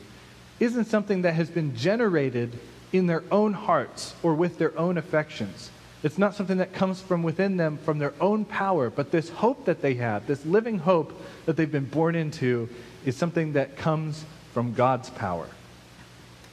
isn't 0.59 0.86
something 0.86 1.21
that 1.21 1.34
has 1.34 1.49
been 1.49 1.76
generated 1.76 2.57
in 2.91 3.07
their 3.07 3.23
own 3.32 3.53
hearts 3.53 4.15
or 4.23 4.34
with 4.34 4.57
their 4.57 4.78
own 4.78 4.97
affections. 4.97 5.69
It's 6.03 6.17
not 6.17 6.36
something 6.36 6.57
that 6.57 6.73
comes 6.73 7.01
from 7.01 7.23
within 7.23 7.57
them 7.57 7.78
from 7.78 7.99
their 7.99 8.13
own 8.21 8.45
power, 8.45 8.89
but 8.89 9.11
this 9.11 9.30
hope 9.30 9.65
that 9.65 9.82
they 9.82 9.95
have, 9.95 10.28
this 10.28 10.45
living 10.45 10.80
hope 10.80 11.19
that 11.45 11.57
they've 11.57 11.71
been 11.71 11.86
born 11.86 12.15
into, 12.15 12.69
is 13.06 13.16
something 13.16 13.53
that 13.53 13.78
comes 13.78 14.26
from 14.53 14.74
God's 14.74 15.10
power. 15.12 15.47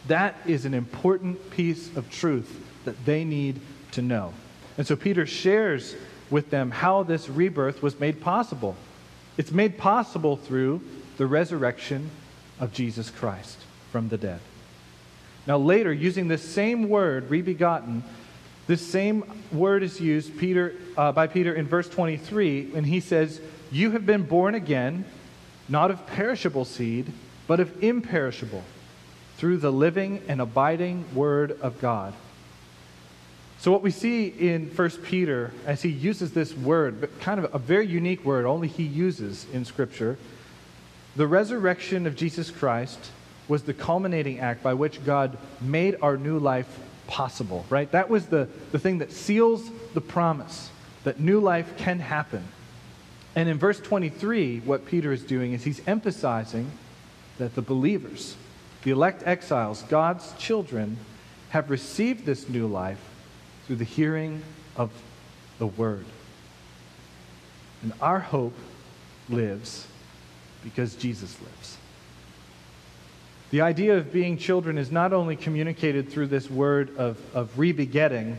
That 0.09 0.36
is 0.46 0.64
an 0.64 0.74
important 0.74 1.50
piece 1.50 1.94
of 1.96 2.11
truth 2.11 2.61
that 2.84 3.05
they 3.05 3.24
need 3.24 3.61
to 3.92 4.03
know. 4.03 4.32
And 4.76 4.86
so 4.86 4.96
Peter 4.96 5.26
shares 5.26 5.94
with 6.30 6.50
them 6.50 6.70
how 6.70 7.03
this 7.03 7.28
rebirth 7.28 7.82
was 7.82 8.00
made 8.00 8.20
possible. 8.20 8.76
It's 9.36 9.53
made 9.53 9.78
possible 9.78 10.36
through 10.36 10.80
the 11.16 11.26
resurrection 11.26 12.11
of 12.59 12.72
Jesus 12.72 13.11
Christ 13.11 13.59
from 13.90 14.09
the 14.09 14.18
dead. 14.18 14.40
Now, 15.46 15.59
later, 15.59 15.92
using 15.92 16.28
this 16.28 16.42
same 16.42 16.88
word, 16.88 17.28
rebegotten, 17.28 18.03
this 18.66 18.86
same 18.86 19.24
word 19.53 19.82
is 19.82 20.00
used 20.00 20.38
Peter, 20.38 20.74
uh, 20.96 21.12
by 21.12 21.26
Peter 21.26 21.53
in 21.53 21.66
verse 21.66 21.88
23 21.88 22.66
when 22.70 22.84
he 22.84 23.00
says, 23.00 23.40
You 23.70 23.90
have 23.90 24.07
been 24.07 24.22
born 24.22 24.55
again, 24.55 25.05
not 25.72 25.90
of 25.90 26.06
perishable 26.06 26.66
seed, 26.66 27.10
but 27.46 27.58
of 27.58 27.82
imperishable, 27.82 28.62
through 29.38 29.56
the 29.56 29.72
living 29.72 30.22
and 30.28 30.40
abiding 30.40 31.04
word 31.14 31.58
of 31.62 31.80
God. 31.80 32.12
So, 33.58 33.72
what 33.72 33.82
we 33.82 33.90
see 33.90 34.26
in 34.26 34.68
1 34.68 34.90
Peter 35.02 35.52
as 35.66 35.82
he 35.82 35.88
uses 35.88 36.32
this 36.32 36.54
word, 36.54 37.00
but 37.00 37.18
kind 37.20 37.42
of 37.42 37.54
a 37.54 37.58
very 37.58 37.86
unique 37.86 38.24
word, 38.24 38.44
only 38.44 38.68
he 38.68 38.82
uses 38.82 39.46
in 39.52 39.64
Scripture, 39.64 40.18
the 41.16 41.26
resurrection 41.26 42.06
of 42.06 42.16
Jesus 42.16 42.50
Christ 42.50 43.10
was 43.48 43.62
the 43.62 43.74
culminating 43.74 44.40
act 44.40 44.62
by 44.62 44.74
which 44.74 45.04
God 45.04 45.38
made 45.60 45.96
our 46.02 46.16
new 46.16 46.38
life 46.38 46.78
possible, 47.06 47.64
right? 47.70 47.90
That 47.92 48.10
was 48.10 48.26
the, 48.26 48.48
the 48.72 48.78
thing 48.78 48.98
that 48.98 49.12
seals 49.12 49.70
the 49.94 50.00
promise 50.00 50.70
that 51.04 51.18
new 51.18 51.40
life 51.40 51.76
can 51.76 51.98
happen. 51.98 52.44
And 53.34 53.48
in 53.48 53.58
verse 53.58 53.80
23, 53.80 54.60
what 54.60 54.84
Peter 54.84 55.12
is 55.12 55.22
doing 55.22 55.52
is 55.52 55.64
he's 55.64 55.86
emphasizing 55.86 56.70
that 57.38 57.54
the 57.54 57.62
believers, 57.62 58.36
the 58.82 58.90
elect 58.90 59.22
exiles, 59.26 59.82
God's 59.82 60.32
children, 60.38 60.98
have 61.50 61.70
received 61.70 62.26
this 62.26 62.48
new 62.48 62.66
life 62.66 63.00
through 63.66 63.76
the 63.76 63.84
hearing 63.84 64.42
of 64.76 64.90
the 65.58 65.66
word. 65.66 66.04
And 67.82 67.92
our 68.00 68.20
hope 68.20 68.54
lives 69.28 69.86
because 70.62 70.94
Jesus 70.94 71.40
lives. 71.40 71.78
The 73.50 73.60
idea 73.60 73.98
of 73.98 74.12
being 74.12 74.38
children 74.38 74.78
is 74.78 74.90
not 74.90 75.12
only 75.12 75.36
communicated 75.36 76.10
through 76.10 76.28
this 76.28 76.50
word 76.50 76.96
of, 76.96 77.18
of 77.34 77.54
rebegetting, 77.56 78.36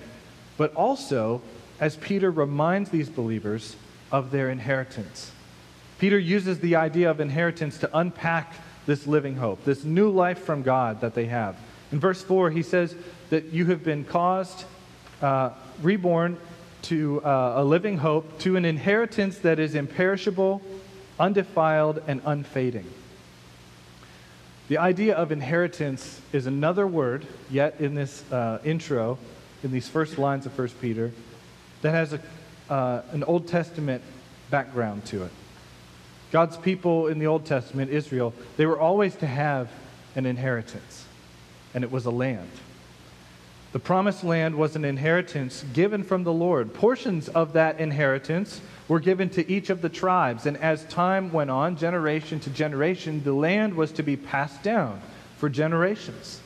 but 0.57 0.73
also 0.73 1.41
as 1.79 1.95
Peter 1.97 2.31
reminds 2.31 2.89
these 2.89 3.09
believers 3.09 3.75
of 4.13 4.31
their 4.31 4.49
inheritance. 4.49 5.31
Peter 5.97 6.19
uses 6.19 6.59
the 6.59 6.75
idea 6.75 7.09
of 7.09 7.19
inheritance 7.19 7.79
to 7.79 7.89
unpack 7.97 8.53
this 8.85 9.07
living 9.07 9.35
hope, 9.35 9.65
this 9.65 9.83
new 9.83 10.09
life 10.09 10.39
from 10.39 10.61
God 10.61 11.01
that 11.01 11.15
they 11.15 11.25
have. 11.25 11.57
In 11.91 11.99
verse 11.99 12.21
4, 12.21 12.51
he 12.51 12.61
says 12.61 12.95
that 13.29 13.45
you 13.45 13.65
have 13.65 13.83
been 13.83 14.05
caused, 14.05 14.65
uh, 15.21 15.51
reborn 15.81 16.37
to 16.83 17.23
uh, 17.23 17.53
a 17.57 17.63
living 17.63 17.97
hope, 17.97 18.39
to 18.39 18.55
an 18.55 18.65
inheritance 18.65 19.39
that 19.39 19.57
is 19.57 19.73
imperishable, 19.73 20.61
undefiled, 21.19 22.03
and 22.07 22.21
unfading. 22.25 22.89
The 24.67 24.77
idea 24.77 25.15
of 25.15 25.31
inheritance 25.31 26.21
is 26.31 26.45
another 26.45 26.85
word, 26.85 27.25
yet 27.49 27.79
in 27.79 27.95
this 27.95 28.29
uh, 28.31 28.59
intro, 28.63 29.17
in 29.63 29.71
these 29.71 29.87
first 29.87 30.17
lines 30.17 30.45
of 30.45 30.57
1 30.57 30.69
Peter, 30.81 31.11
that 31.81 31.91
has 31.91 32.13
a, 32.13 32.19
uh, 32.73 33.03
an 33.11 33.23
Old 33.25 33.47
Testament 33.47 34.01
background 34.49 35.05
to 35.05 35.21
it. 35.25 35.31
God's 36.31 36.57
people 36.57 37.05
in 37.05 37.19
the 37.19 37.27
Old 37.27 37.45
Testament, 37.45 37.91
Israel, 37.91 38.33
they 38.57 38.65
were 38.65 38.79
always 38.79 39.15
to 39.17 39.27
have 39.27 39.69
an 40.15 40.25
inheritance, 40.25 41.05
and 41.75 41.83
it 41.83 41.91
was 41.91 42.07
a 42.07 42.09
land. 42.09 42.49
The 43.73 43.79
promised 43.79 44.23
land 44.23 44.55
was 44.55 44.75
an 44.75 44.85
inheritance 44.85 45.63
given 45.73 46.03
from 46.03 46.23
the 46.23 46.33
Lord. 46.33 46.73
Portions 46.73 47.29
of 47.29 47.53
that 47.53 47.79
inheritance 47.79 48.59
were 48.87 48.99
given 48.99 49.29
to 49.29 49.47
each 49.47 49.69
of 49.69 49.83
the 49.83 49.89
tribes, 49.89 50.47
and 50.47 50.57
as 50.57 50.83
time 50.85 51.31
went 51.31 51.51
on, 51.51 51.77
generation 51.77 52.39
to 52.39 52.49
generation, 52.49 53.23
the 53.23 53.33
land 53.33 53.75
was 53.75 53.91
to 53.91 54.01
be 54.01 54.17
passed 54.17 54.63
down 54.63 54.99
for 55.37 55.47
generations. 55.47 56.41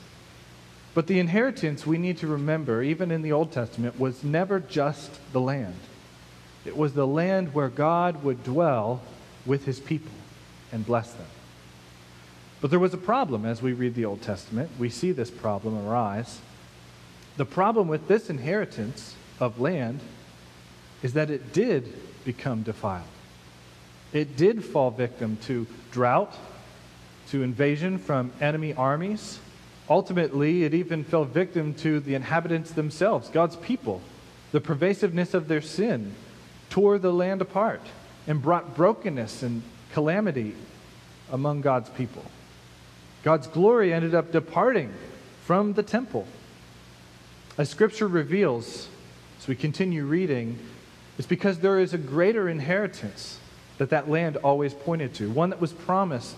But 0.94 1.08
the 1.08 1.22
inheritance, 1.22 1.88
we 1.88 1.98
need 1.98 2.18
to 2.18 2.28
remember, 2.28 2.84
even 2.84 3.12
in 3.12 3.22
the 3.22 3.32
Old 3.32 3.54
Testament, 3.54 3.98
was 3.98 4.26
never 4.26 4.60
just 4.60 5.10
the 5.32 5.40
land. 5.40 5.76
It 6.68 6.76
was 6.76 6.94
the 6.94 7.08
land 7.08 7.54
where 7.54 7.70
God 7.70 8.24
would 8.24 8.44
dwell 8.44 9.02
with 9.46 9.64
his 9.66 9.80
people 9.80 10.12
and 10.74 10.86
bless 10.86 11.14
them. 11.14 11.26
But 12.60 12.72
there 12.72 12.80
was 12.80 12.94
a 12.94 12.98
problem 12.98 13.46
as 13.46 13.62
we 13.62 13.72
read 13.72 13.96
the 13.96 14.04
Old 14.06 14.22
Testament. 14.22 14.70
We 14.78 14.90
see 14.90 15.14
this 15.14 15.32
problem 15.32 15.88
arise. 15.88 16.42
The 17.38 17.46
problem 17.46 17.88
with 17.88 18.08
this 18.10 18.30
inheritance 18.30 19.16
of 19.40 19.62
land 19.62 20.02
is 21.02 21.14
that 21.14 21.30
it 21.30 21.54
did 21.54 21.94
become 22.26 22.64
defiled. 22.64 23.06
It 24.12 24.36
did 24.36 24.66
fall 24.66 24.92
victim 24.92 25.38
to 25.44 25.68
drought, 25.92 26.36
to 27.30 27.44
invasion 27.44 27.98
from 27.98 28.34
enemy 28.42 28.74
armies. 28.74 29.40
Ultimately, 29.90 30.64
it 30.64 30.74
even 30.74 31.06
fell 31.06 31.24
victim 31.24 31.74
to 31.76 32.02
the 32.02 32.16
inhabitants 32.16 32.72
themselves, 32.72 33.30
God's 33.30 33.56
people. 33.56 34.02
The 34.52 34.60
pervasiveness 34.60 35.34
of 35.34 35.48
their 35.48 35.62
sin 35.62 36.14
tore 36.70 36.98
the 36.98 37.12
land 37.12 37.42
apart 37.42 37.82
and 38.28 38.42
brought 38.42 38.76
brokenness 38.76 39.44
and 39.44 39.62
calamity 39.94 40.56
among 41.32 41.62
God's 41.62 41.90
people. 41.90 42.24
God's 43.24 43.48
glory 43.48 43.94
ended 43.94 44.16
up 44.16 44.32
departing 44.32 44.94
from 45.44 45.74
the 45.74 45.84
temple. 45.84 46.28
As 47.58 47.70
Scripture 47.70 48.08
reveals, 48.08 48.88
as 49.40 49.48
we 49.48 49.56
continue 49.56 50.06
reading, 50.06 50.60
it's 51.18 51.28
because 51.28 51.60
there 51.60 51.80
is 51.80 51.94
a 51.94 51.98
greater 51.98 52.48
inheritance 52.48 53.40
that 53.78 53.90
that 53.90 54.10
land 54.10 54.38
always 54.38 54.74
pointed 54.74 55.14
to, 55.16 55.30
one 55.32 55.50
that 55.50 55.62
was 55.62 55.74
promised. 55.74 56.36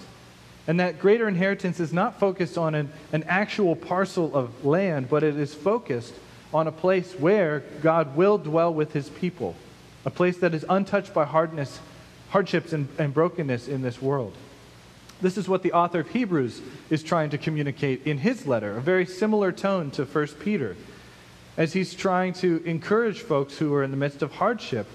And 0.67 0.79
that 0.79 0.99
greater 0.99 1.27
inheritance 1.27 1.79
is 1.79 1.91
not 1.91 2.19
focused 2.19 2.57
on 2.57 2.75
an, 2.75 2.91
an 3.11 3.23
actual 3.23 3.75
parcel 3.75 4.35
of 4.35 4.65
land, 4.65 5.09
but 5.09 5.23
it 5.23 5.37
is 5.37 5.53
focused 5.53 6.13
on 6.53 6.67
a 6.67 6.71
place 6.71 7.13
where 7.13 7.61
God 7.81 8.15
will 8.15 8.37
dwell 8.37 8.73
with 8.73 8.93
his 8.93 9.09
people, 9.09 9.55
a 10.05 10.09
place 10.09 10.37
that 10.37 10.53
is 10.53 10.65
untouched 10.69 11.13
by 11.13 11.25
hardness, 11.25 11.79
hardships 12.29 12.73
and, 12.73 12.87
and 12.97 13.13
brokenness 13.13 13.67
in 13.67 13.81
this 13.81 14.01
world. 14.01 14.33
This 15.21 15.37
is 15.37 15.49
what 15.49 15.63
the 15.63 15.73
author 15.73 15.99
of 15.99 16.09
Hebrews 16.09 16.61
is 16.89 17.03
trying 17.03 17.29
to 17.31 17.37
communicate 17.37 18.07
in 18.07 18.19
his 18.19 18.47
letter, 18.47 18.77
a 18.77 18.81
very 18.81 19.05
similar 19.05 19.51
tone 19.51 19.91
to 19.91 20.05
1 20.05 20.27
Peter, 20.39 20.77
as 21.57 21.73
he's 21.73 21.93
trying 21.93 22.33
to 22.33 22.63
encourage 22.63 23.19
folks 23.19 23.57
who 23.57 23.73
are 23.73 23.83
in 23.83 23.91
the 23.91 23.97
midst 23.97 24.21
of 24.21 24.31
hardship 24.31 24.87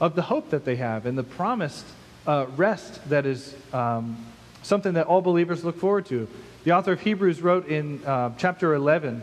of 0.00 0.14
the 0.14 0.22
hope 0.22 0.50
that 0.50 0.64
they 0.64 0.76
have 0.76 1.06
and 1.06 1.16
the 1.16 1.22
promised 1.22 1.86
uh, 2.26 2.46
rest 2.56 3.08
that 3.08 3.24
is 3.24 3.54
um, 3.72 4.26
something 4.62 4.94
that 4.94 5.06
all 5.06 5.22
believers 5.22 5.64
look 5.64 5.78
forward 5.78 6.06
to. 6.06 6.28
The 6.64 6.72
author 6.72 6.92
of 6.92 7.00
Hebrews 7.00 7.40
wrote 7.40 7.68
in 7.68 8.04
uh, 8.04 8.32
chapter 8.36 8.74
11, 8.74 9.22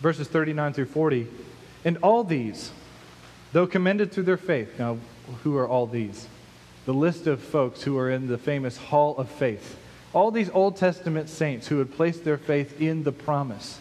verses 0.00 0.26
39 0.26 0.72
through 0.72 0.86
40, 0.86 1.28
and 1.84 1.96
all 1.98 2.24
these, 2.24 2.72
though 3.54 3.66
commended 3.68 4.10
through 4.10 4.24
their 4.24 4.36
faith, 4.36 4.78
now 4.80 4.98
who 5.44 5.56
are 5.56 5.66
all 5.66 5.86
these? 5.86 6.26
The 6.86 6.92
list 6.92 7.28
of 7.28 7.40
folks 7.40 7.82
who 7.82 7.96
are 7.96 8.10
in 8.10 8.26
the 8.26 8.36
famous 8.36 8.76
Hall 8.76 9.16
of 9.16 9.30
Faith. 9.30 9.78
All 10.12 10.32
these 10.32 10.50
Old 10.50 10.76
Testament 10.76 11.28
saints 11.28 11.68
who 11.68 11.78
had 11.78 11.94
placed 11.94 12.24
their 12.24 12.36
faith 12.36 12.80
in 12.80 13.04
the 13.04 13.12
promise. 13.12 13.78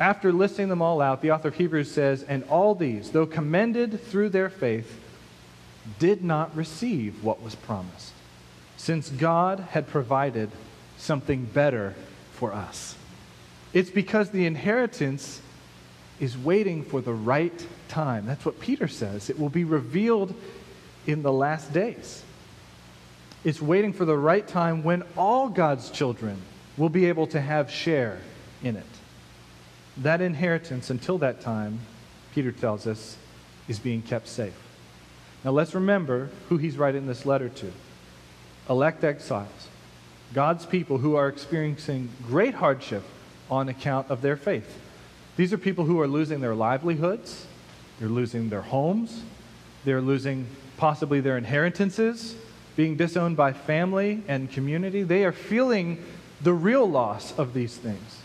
After 0.00 0.32
listing 0.32 0.68
them 0.68 0.82
all 0.82 1.00
out, 1.00 1.22
the 1.22 1.30
author 1.30 1.48
of 1.48 1.54
Hebrews 1.54 1.90
says, 1.92 2.24
And 2.24 2.42
all 2.44 2.74
these, 2.74 3.12
though 3.12 3.24
commended 3.24 4.02
through 4.04 4.30
their 4.30 4.50
faith, 4.50 5.00
did 6.00 6.24
not 6.24 6.54
receive 6.56 7.22
what 7.22 7.40
was 7.40 7.54
promised, 7.54 8.12
since 8.76 9.10
God 9.10 9.60
had 9.70 9.86
provided 9.86 10.50
something 10.96 11.44
better 11.44 11.94
for 12.32 12.52
us. 12.52 12.96
It's 13.72 13.90
because 13.90 14.30
the 14.30 14.44
inheritance 14.44 15.40
is 16.18 16.36
waiting 16.36 16.82
for 16.82 17.00
the 17.00 17.12
right 17.12 17.64
time. 17.94 18.26
That's 18.26 18.44
what 18.44 18.58
Peter 18.58 18.88
says. 18.88 19.30
It 19.30 19.38
will 19.38 19.48
be 19.48 19.62
revealed 19.62 20.34
in 21.06 21.22
the 21.22 21.32
last 21.32 21.72
days. 21.72 22.24
It's 23.44 23.62
waiting 23.62 23.92
for 23.92 24.04
the 24.04 24.16
right 24.16 24.46
time 24.46 24.82
when 24.82 25.04
all 25.16 25.48
God's 25.48 25.90
children 25.90 26.42
will 26.76 26.88
be 26.88 27.06
able 27.06 27.28
to 27.28 27.40
have 27.40 27.70
share 27.70 28.18
in 28.64 28.74
it. 28.74 28.86
That 29.98 30.20
inheritance, 30.20 30.90
until 30.90 31.18
that 31.18 31.40
time, 31.40 31.78
Peter 32.34 32.50
tells 32.50 32.88
us, 32.88 33.16
is 33.68 33.78
being 33.78 34.02
kept 34.02 34.26
safe. 34.26 34.58
Now 35.44 35.52
let's 35.52 35.74
remember 35.74 36.30
who 36.48 36.56
he's 36.56 36.76
writing 36.76 37.06
this 37.06 37.24
letter 37.24 37.48
to 37.48 37.70
elect 38.68 39.04
exiles, 39.04 39.68
God's 40.32 40.66
people 40.66 40.98
who 40.98 41.14
are 41.14 41.28
experiencing 41.28 42.08
great 42.26 42.54
hardship 42.54 43.04
on 43.48 43.68
account 43.68 44.10
of 44.10 44.20
their 44.20 44.36
faith. 44.36 44.80
These 45.36 45.52
are 45.52 45.58
people 45.58 45.84
who 45.84 46.00
are 46.00 46.08
losing 46.08 46.40
their 46.40 46.54
livelihoods, 46.56 47.46
they're 47.98 48.08
losing 48.08 48.48
their 48.48 48.62
homes, 48.62 49.22
they're 49.84 50.00
losing 50.00 50.46
possibly 50.76 51.20
their 51.20 51.36
inheritances, 51.38 52.34
being 52.76 52.96
disowned 52.96 53.36
by 53.36 53.52
family 53.52 54.22
and 54.26 54.50
community. 54.50 55.02
They 55.02 55.24
are 55.24 55.32
feeling 55.32 56.04
the 56.42 56.52
real 56.52 56.88
loss 56.88 57.36
of 57.38 57.54
these 57.54 57.76
things. 57.76 58.20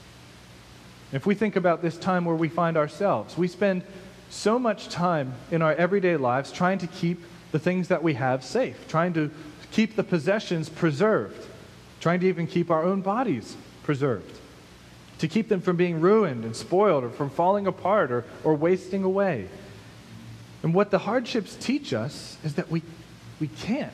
If 1.12 1.26
we 1.26 1.36
think 1.36 1.56
about 1.56 1.82
this 1.82 1.98
time 1.98 2.26
where 2.26 2.36
we 2.36 2.50
find 2.50 2.78
ourselves, 2.78 3.38
we 3.38 3.48
spend 3.48 3.84
so 4.30 4.60
much 4.60 4.90
time 4.90 5.34
in 5.52 5.62
our 5.62 5.74
everyday 5.74 6.18
lives 6.18 6.52
trying 6.52 6.78
to 6.80 6.88
keep 6.88 7.24
the 7.52 7.60
things 7.60 7.88
that 7.88 8.04
we 8.04 8.14
have 8.14 8.44
safe, 8.44 8.88
trying 8.88 9.14
to 9.14 9.32
keep 9.72 9.96
the 9.96 10.04
possessions 10.04 10.70
preserved, 10.70 11.48
trying 12.00 12.20
to 12.20 12.28
even 12.28 12.46
keep 12.46 12.70
our 12.70 12.84
own 12.84 13.02
bodies 13.02 13.56
preserved, 13.84 14.39
to 15.20 15.28
keep 15.28 15.50
them 15.50 15.62
from 15.62 15.76
being 15.76 16.02
ruined 16.02 16.44
and 16.46 16.56
spoiled 16.56 17.04
or 17.04 17.10
from 17.10 17.30
falling 17.30 17.68
apart 17.68 18.12
or, 18.12 18.26
or 18.44 18.56
wasting 18.56 19.04
away. 19.04 19.48
And 20.64 20.74
what 20.74 20.92
the 20.92 21.00
hardships 21.00 21.56
teach 21.56 21.94
us 21.94 22.38
is 22.44 22.56
that 22.56 22.70
we, 22.72 22.82
we 23.40 23.48
can't. 23.48 23.94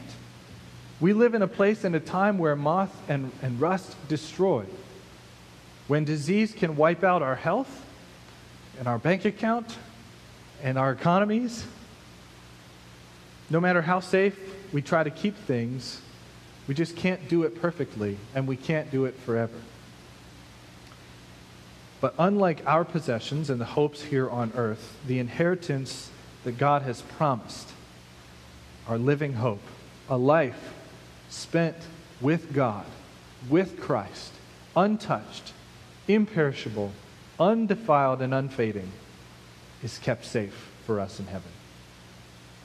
We 1.00 1.14
live 1.14 1.34
in 1.34 1.42
a 1.42 1.48
place 1.48 1.84
and 1.84 1.96
a 1.96 2.00
time 2.00 2.38
where 2.38 2.56
moth 2.56 2.96
and, 3.10 3.32
and 3.42 3.60
rust 3.60 3.96
destroy, 4.08 4.66
when 5.88 6.06
disease 6.06 6.54
can 6.54 6.76
wipe 6.76 7.04
out 7.04 7.22
our 7.22 7.36
health 7.36 7.86
and 8.80 8.88
our 8.88 8.98
bank 8.98 9.26
account 9.26 9.78
and 10.64 10.78
our 10.78 10.92
economies, 10.92 11.66
no 13.50 13.60
matter 13.60 13.82
how 13.82 14.00
safe 14.00 14.40
we 14.74 14.82
try 14.82 15.04
to 15.04 15.12
keep 15.12 15.36
things, 15.36 16.02
we 16.68 16.74
just 16.74 16.96
can't 16.96 17.30
do 17.30 17.44
it 17.44 17.62
perfectly, 17.62 18.18
and 18.34 18.48
we 18.48 18.56
can't 18.56 18.90
do 18.90 19.06
it 19.06 19.14
forever. 19.20 19.54
But 22.06 22.14
unlike 22.20 22.62
our 22.68 22.86
possessions 22.86 23.50
and 23.50 23.60
the 23.60 23.66
hopes 23.66 24.00
here 24.00 24.30
on 24.30 24.52
earth, 24.56 24.96
the 25.08 25.18
inheritance 25.18 26.12
that 26.44 26.60
God 26.60 26.84
has 26.84 27.02
promised, 27.02 27.68
our 28.88 29.00
living 29.00 29.34
hope, 29.34 29.64
a 30.08 30.16
life 30.16 30.76
spent 31.30 31.76
with 32.22 32.54
God, 32.54 32.86
with 33.50 33.82
Christ, 33.82 34.34
untouched, 34.78 35.54
imperishable, 36.08 36.92
undefiled, 37.40 38.22
and 38.22 38.36
unfading 38.36 38.92
is 39.82 39.98
kept 39.98 40.26
safe 40.26 40.70
for 40.86 41.00
us 41.00 41.20
in 41.20 41.26
heaven. 41.26 41.50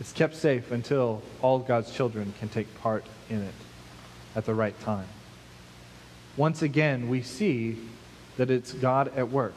It's 0.01 0.13
kept 0.13 0.35
safe 0.37 0.71
until 0.71 1.23
all 1.41 1.61
God's 1.61 1.91
children 1.91 2.35
can 2.41 2.51
take 2.51 2.79
part 2.83 3.07
in 3.31 3.41
it 3.41 3.55
at 4.37 4.45
the 4.45 4.53
right 4.53 4.79
time. 4.81 5.09
Once 6.37 6.61
again, 6.61 7.09
we 7.09 7.23
see 7.23 7.79
that 8.37 8.51
it's 8.51 8.73
God 8.73 9.13
at 9.17 9.31
work. 9.31 9.55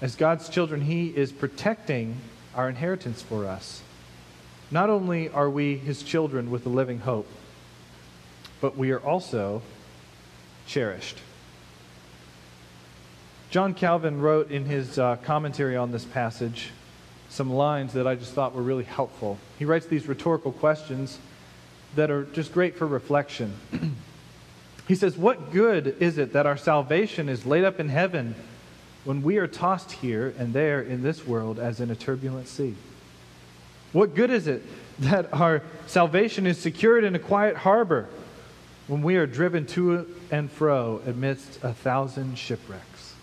As 0.00 0.16
God's 0.16 0.48
children, 0.48 0.82
He 0.82 1.08
is 1.08 1.32
protecting 1.32 2.16
our 2.54 2.68
inheritance 2.68 3.22
for 3.22 3.46
us. 3.46 3.82
Not 4.70 4.90
only 4.90 5.28
are 5.28 5.50
we 5.50 5.76
His 5.76 6.02
children 6.02 6.50
with 6.50 6.66
a 6.66 6.68
living 6.70 7.00
hope, 7.00 7.28
but 8.60 8.76
we 8.76 8.90
are 8.90 9.00
also 9.00 9.62
cherished. 10.66 11.18
John 13.50 13.74
Calvin 13.74 14.20
wrote 14.20 14.50
in 14.50 14.64
his 14.64 14.98
uh, 14.98 15.16
commentary 15.16 15.76
on 15.76 15.92
this 15.92 16.04
passage 16.04 16.70
some 17.28 17.52
lines 17.52 17.92
that 17.92 18.06
I 18.06 18.14
just 18.14 18.32
thought 18.32 18.54
were 18.54 18.62
really 18.62 18.84
helpful. 18.84 19.38
He 19.58 19.64
writes 19.64 19.86
these 19.86 20.08
rhetorical 20.08 20.52
questions 20.52 21.18
that 21.94 22.10
are 22.10 22.24
just 22.24 22.52
great 22.52 22.76
for 22.76 22.86
reflection. 22.86 23.54
he 24.86 24.94
says, 24.94 25.16
What 25.16 25.52
good 25.52 25.96
is 26.00 26.18
it 26.18 26.32
that 26.32 26.46
our 26.46 26.56
salvation 26.56 27.28
is 27.28 27.46
laid 27.46 27.64
up 27.64 27.80
in 27.80 27.88
heaven 27.88 28.34
when 29.04 29.22
we 29.22 29.38
are 29.38 29.46
tossed 29.46 29.92
here 29.92 30.34
and 30.38 30.52
there 30.52 30.80
in 30.80 31.02
this 31.02 31.26
world 31.26 31.58
as 31.58 31.80
in 31.80 31.90
a 31.90 31.96
turbulent 31.96 32.48
sea? 32.48 32.74
What 33.92 34.14
good 34.14 34.30
is 34.30 34.46
it 34.46 34.62
that 34.98 35.32
our 35.32 35.62
salvation 35.86 36.46
is 36.46 36.58
secured 36.58 37.04
in 37.04 37.14
a 37.14 37.18
quiet 37.18 37.56
harbor 37.56 38.08
when 38.86 39.02
we 39.02 39.16
are 39.16 39.26
driven 39.26 39.66
to 39.66 40.06
and 40.30 40.50
fro 40.50 41.00
amidst 41.06 41.62
a 41.62 41.72
thousand 41.72 42.36
shipwrecks? 42.36 43.14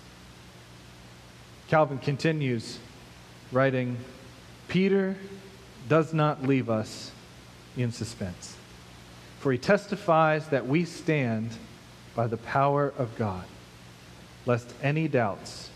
Calvin 1.67 1.99
continues 1.99 2.79
writing 3.51 3.97
Peter 4.67 5.15
does 5.89 6.13
not 6.13 6.43
leave 6.43 6.69
us 6.69 7.11
in 7.75 7.91
suspense, 7.91 8.55
for 9.41 9.51
he 9.51 9.57
testifies 9.57 10.47
that 10.49 10.67
we 10.67 10.85
stand 10.85 11.49
by 12.15 12.27
the 12.27 12.37
power 12.37 12.93
of 12.97 13.17
God. 13.17 13.43
lest 14.45 14.73
any 14.81 15.07
doubts 15.07 15.69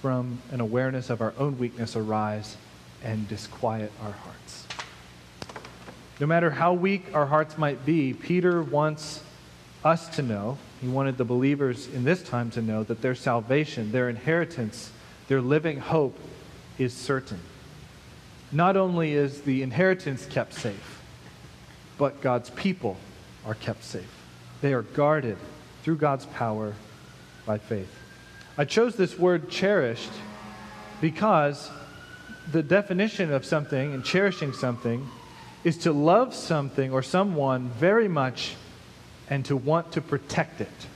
from 0.00 0.40
an 0.50 0.60
awareness 0.60 1.10
of 1.10 1.20
our 1.20 1.34
own 1.38 1.58
weakness 1.58 1.96
arise 1.96 2.56
and 3.02 3.28
disquiet 3.28 3.92
our 4.02 4.12
hearts. 4.12 4.66
No 6.18 6.26
matter 6.26 6.50
how 6.50 6.72
weak 6.72 7.14
our 7.14 7.26
hearts 7.26 7.58
might 7.58 7.84
be, 7.84 8.14
Peter 8.14 8.62
wants 8.62 9.22
us 9.84 10.08
to 10.16 10.22
know, 10.22 10.56
he 10.80 10.88
wanted 10.88 11.18
the 11.18 11.24
believers 11.24 11.88
in 11.88 12.04
this 12.04 12.22
time 12.22 12.50
to 12.52 12.62
know 12.62 12.84
that 12.84 13.02
their 13.02 13.14
salvation, 13.14 13.92
their 13.92 14.08
inheritance, 14.08 14.90
their 15.28 15.40
living 15.40 15.78
hope 15.78 16.18
is 16.78 16.94
certain. 16.94 17.40
Not 18.50 18.76
only 18.76 19.12
is 19.12 19.42
the 19.42 19.62
inheritance 19.62 20.24
kept 20.26 20.54
safe, 20.54 21.02
but 21.98 22.20
God's 22.20 22.50
people 22.50 22.96
are 23.46 23.54
kept 23.54 23.84
safe. 23.84 24.12
They 24.60 24.74
are 24.74 24.82
guarded 24.82 25.38
through 25.82 25.96
God's 25.96 26.26
power 26.26 26.74
by 27.46 27.58
faith. 27.58 27.94
I 28.58 28.64
chose 28.64 28.96
this 28.96 29.18
word 29.18 29.48
cherished 29.48 30.10
because 31.00 31.70
the 32.50 32.62
definition 32.62 33.32
of 33.32 33.44
something 33.44 33.92
and 33.92 34.04
cherishing 34.04 34.52
something 34.52 35.06
is 35.64 35.78
to 35.78 35.92
love 35.92 36.34
something 36.34 36.92
or 36.92 37.02
someone 37.02 37.68
very 37.70 38.08
much 38.08 38.54
and 39.28 39.44
to 39.44 39.56
want 39.56 39.92
to 39.92 40.00
protect 40.00 40.60
it. 40.60 40.86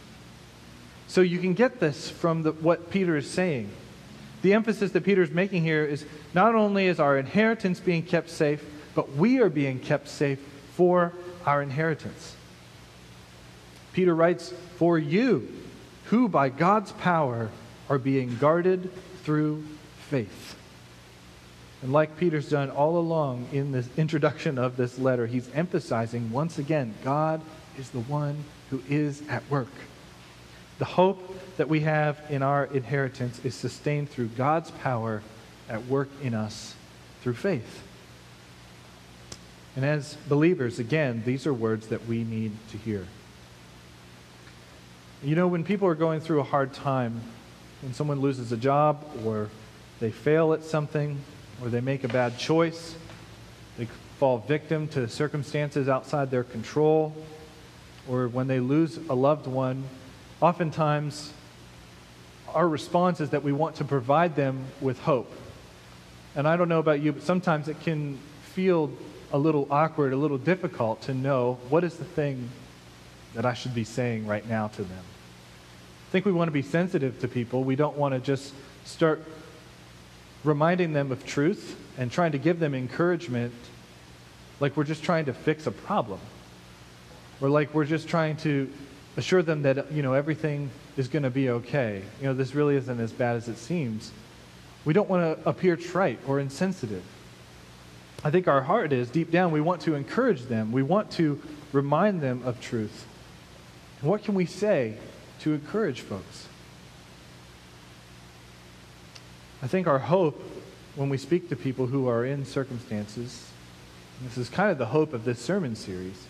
So 1.07 1.20
you 1.20 1.38
can 1.38 1.55
get 1.55 1.80
this 1.80 2.09
from 2.09 2.44
the, 2.44 2.53
what 2.53 2.90
Peter 2.90 3.16
is 3.16 3.28
saying. 3.28 3.70
The 4.42 4.55
emphasis 4.55 4.92
that 4.92 5.05
Peter 5.05 5.22
is 5.22 5.30
making 5.30 5.64
here 5.64 5.84
is 5.84 6.05
not 6.34 6.55
only 6.55 6.86
is 6.86 7.01
our 7.01 7.18
inheritance 7.18 7.80
being 7.80 8.03
kept 8.03 8.30
safe, 8.30 8.64
but 8.94 9.12
we 9.16 9.40
are 9.40 9.51
being 9.51 9.80
kept 9.80 10.09
safe 10.09 10.38
for 10.74 11.12
our 11.44 11.62
inheritance. 11.62 12.36
Peter 14.01 14.14
writes, 14.14 14.55
For 14.76 14.98
you, 14.98 15.46
who 16.07 16.26
by 16.26 16.48
God's 16.48 16.90
power 16.92 17.51
are 17.90 17.98
being 17.98 18.34
guarded 18.38 18.90
through 19.24 19.62
faith. 20.09 20.57
And 21.82 21.92
like 21.92 22.16
Peter's 22.16 22.48
done 22.48 22.70
all 22.70 22.96
along 22.96 23.48
in 23.53 23.72
this 23.72 23.90
introduction 23.98 24.57
of 24.57 24.78
this 24.78 24.98
letter, 24.98 25.26
he's 25.26 25.51
emphasizing 25.53 26.32
once 26.32 26.57
again 26.57 26.94
God 27.05 27.42
is 27.76 27.90
the 27.90 28.01
one 28.01 28.44
who 28.70 28.82
is 28.88 29.22
at 29.28 29.42
work. 29.51 29.68
The 30.78 30.86
hope 30.86 31.38
that 31.59 31.68
we 31.68 31.80
have 31.80 32.22
in 32.30 32.42
our 32.42 32.64
inheritance 32.64 33.44
is 33.44 33.55
sustained 33.55 34.09
through 34.09 34.28
God's 34.28 34.70
power 34.70 35.22
at 35.68 35.84
work 35.84 36.09
in 36.22 36.32
us 36.32 36.74
through 37.20 37.34
faith. 37.34 37.82
And 39.76 39.84
as 39.84 40.14
believers, 40.26 40.78
again, 40.78 41.22
these 41.26 41.46
are 41.46 41.53
words 41.53 41.88
that 41.88 42.07
we 42.07 42.24
need 42.24 42.53
to 42.70 42.78
hear. 42.78 43.07
You 45.23 45.37
know, 45.37 45.49
when 45.49 45.64
people 45.64 45.87
are 45.87 45.95
going 45.95 46.21
through 46.21 46.41
a 46.41 46.45
hard 46.45 46.73
time, 46.73 47.21
when 47.83 47.93
someone 47.93 48.21
loses 48.21 48.53
a 48.53 48.57
job 48.57 49.05
or 49.23 49.51
they 49.99 50.11
fail 50.11 50.55
at 50.55 50.64
something 50.64 51.18
or 51.61 51.68
they 51.68 51.83
make 51.83 52.05
a 52.05 52.09
bad 52.09 52.39
choice, 52.39 52.95
they 53.77 53.87
fall 54.18 54.39
victim 54.39 54.89
to 54.89 55.07
circumstances 55.09 55.91
outside 55.91 56.31
their 56.31 56.43
control, 56.43 57.14
or 58.09 58.29
when 58.29 58.47
they 58.47 58.61
lose 58.61 58.97
a 59.11 59.14
loved 59.14 59.47
one, 59.47 59.85
oftentimes 60.41 61.35
our 62.55 62.66
response 62.66 63.21
is 63.21 63.29
that 63.29 63.43
we 63.43 63.53
want 63.53 63.77
to 63.77 63.85
provide 63.85 64.37
them 64.37 64.64
with 64.81 64.99
hope. 65.01 65.31
And 66.35 66.49
I 66.49 66.57
don't 66.57 66.71
know 66.71 66.79
about 66.79 67.01
you, 67.01 67.12
but 67.12 67.23
sometimes 67.23 67.68
it 67.68 67.79
can 67.83 68.18
feel 68.55 68.91
a 69.33 69.39
little 69.39 69.68
awkward, 69.71 70.14
a 70.14 70.16
little 70.16 70.39
difficult 70.39 71.03
to 71.03 71.12
know 71.12 71.59
what 71.68 71.85
is 71.85 71.97
the 71.97 72.07
thing 72.07 72.49
that 73.35 73.47
I 73.47 73.55
should 73.55 73.74
be 73.74 73.85
saying 73.85 74.26
right 74.26 74.47
now 74.49 74.68
to 74.68 74.83
them. 74.83 75.05
I 76.09 76.11
think 76.11 76.24
we 76.24 76.33
want 76.33 76.49
to 76.49 76.53
be 76.53 76.62
sensitive 76.62 77.20
to 77.20 77.28
people. 77.28 77.62
We 77.62 77.76
don't 77.76 77.97
want 77.97 78.14
to 78.14 78.20
just 78.20 78.53
start 78.85 79.22
reminding 80.43 80.93
them 80.93 81.12
of 81.12 81.24
truth 81.24 81.76
and 81.99 82.11
trying 82.11 82.33
to 82.33 82.39
give 82.39 82.59
them 82.59 82.74
encouragement 82.74 83.53
like 84.59 84.76
we're 84.76 84.85
just 84.85 85.03
trying 85.03 85.26
to 85.26 85.33
fix 85.33 85.66
a 85.66 85.70
problem. 85.70 86.20
Or 87.41 87.49
like 87.49 87.72
we're 87.72 87.85
just 87.85 88.09
trying 88.09 88.37
to 88.39 88.70
assure 89.16 89.43
them 89.43 89.62
that 89.62 89.93
you 89.93 90.03
know 90.03 90.12
everything 90.12 90.70
is 90.97 91.09
going 91.09 91.22
to 91.22 91.31
be 91.31 91.51
okay. 91.51 92.03
You 92.20 92.28
know, 92.28 92.35
this 92.35 92.55
really 92.55 92.76
isn't 92.76 93.01
as 93.01 93.12
bad 93.12 93.37
as 93.37 93.49
it 93.49 93.57
seems. 93.57 94.12
We 94.85 94.93
don't 94.93 95.09
want 95.09 95.43
to 95.43 95.49
appear 95.49 95.76
trite 95.76 96.18
or 96.26 96.41
insensitive. 96.41 97.05
I 98.22 98.31
think 98.31 98.49
our 98.49 98.62
heart 98.62 98.93
is 98.93 99.09
deep 99.11 99.31
down 99.31 99.51
we 99.51 99.61
want 99.61 99.81
to 99.83 99.95
encourage 99.95 100.43
them. 100.43 100.72
We 100.72 100.83
want 100.83 101.11
to 101.12 101.41
remind 101.72 102.20
them 102.20 102.43
of 102.45 102.61
truth. 102.61 103.07
What 104.03 104.24
can 104.24 104.34
we 104.34 104.46
say 104.46 104.96
to 105.40 105.53
encourage 105.53 106.01
folks? 106.01 106.48
I 109.62 109.66
think 109.66 109.86
our 109.86 109.98
hope 109.98 110.42
when 110.96 111.09
we 111.11 111.18
speak 111.18 111.48
to 111.51 111.57
people 111.57 111.86
who 111.86 112.09
are 112.09 112.24
in 112.24 112.44
circumstances, 112.44 113.51
this 114.22 114.38
is 114.38 114.48
kind 114.48 114.70
of 114.70 114.78
the 114.78 114.86
hope 114.86 115.12
of 115.12 115.24
this 115.24 115.38
sermon 115.38 115.76
series, 115.76 116.26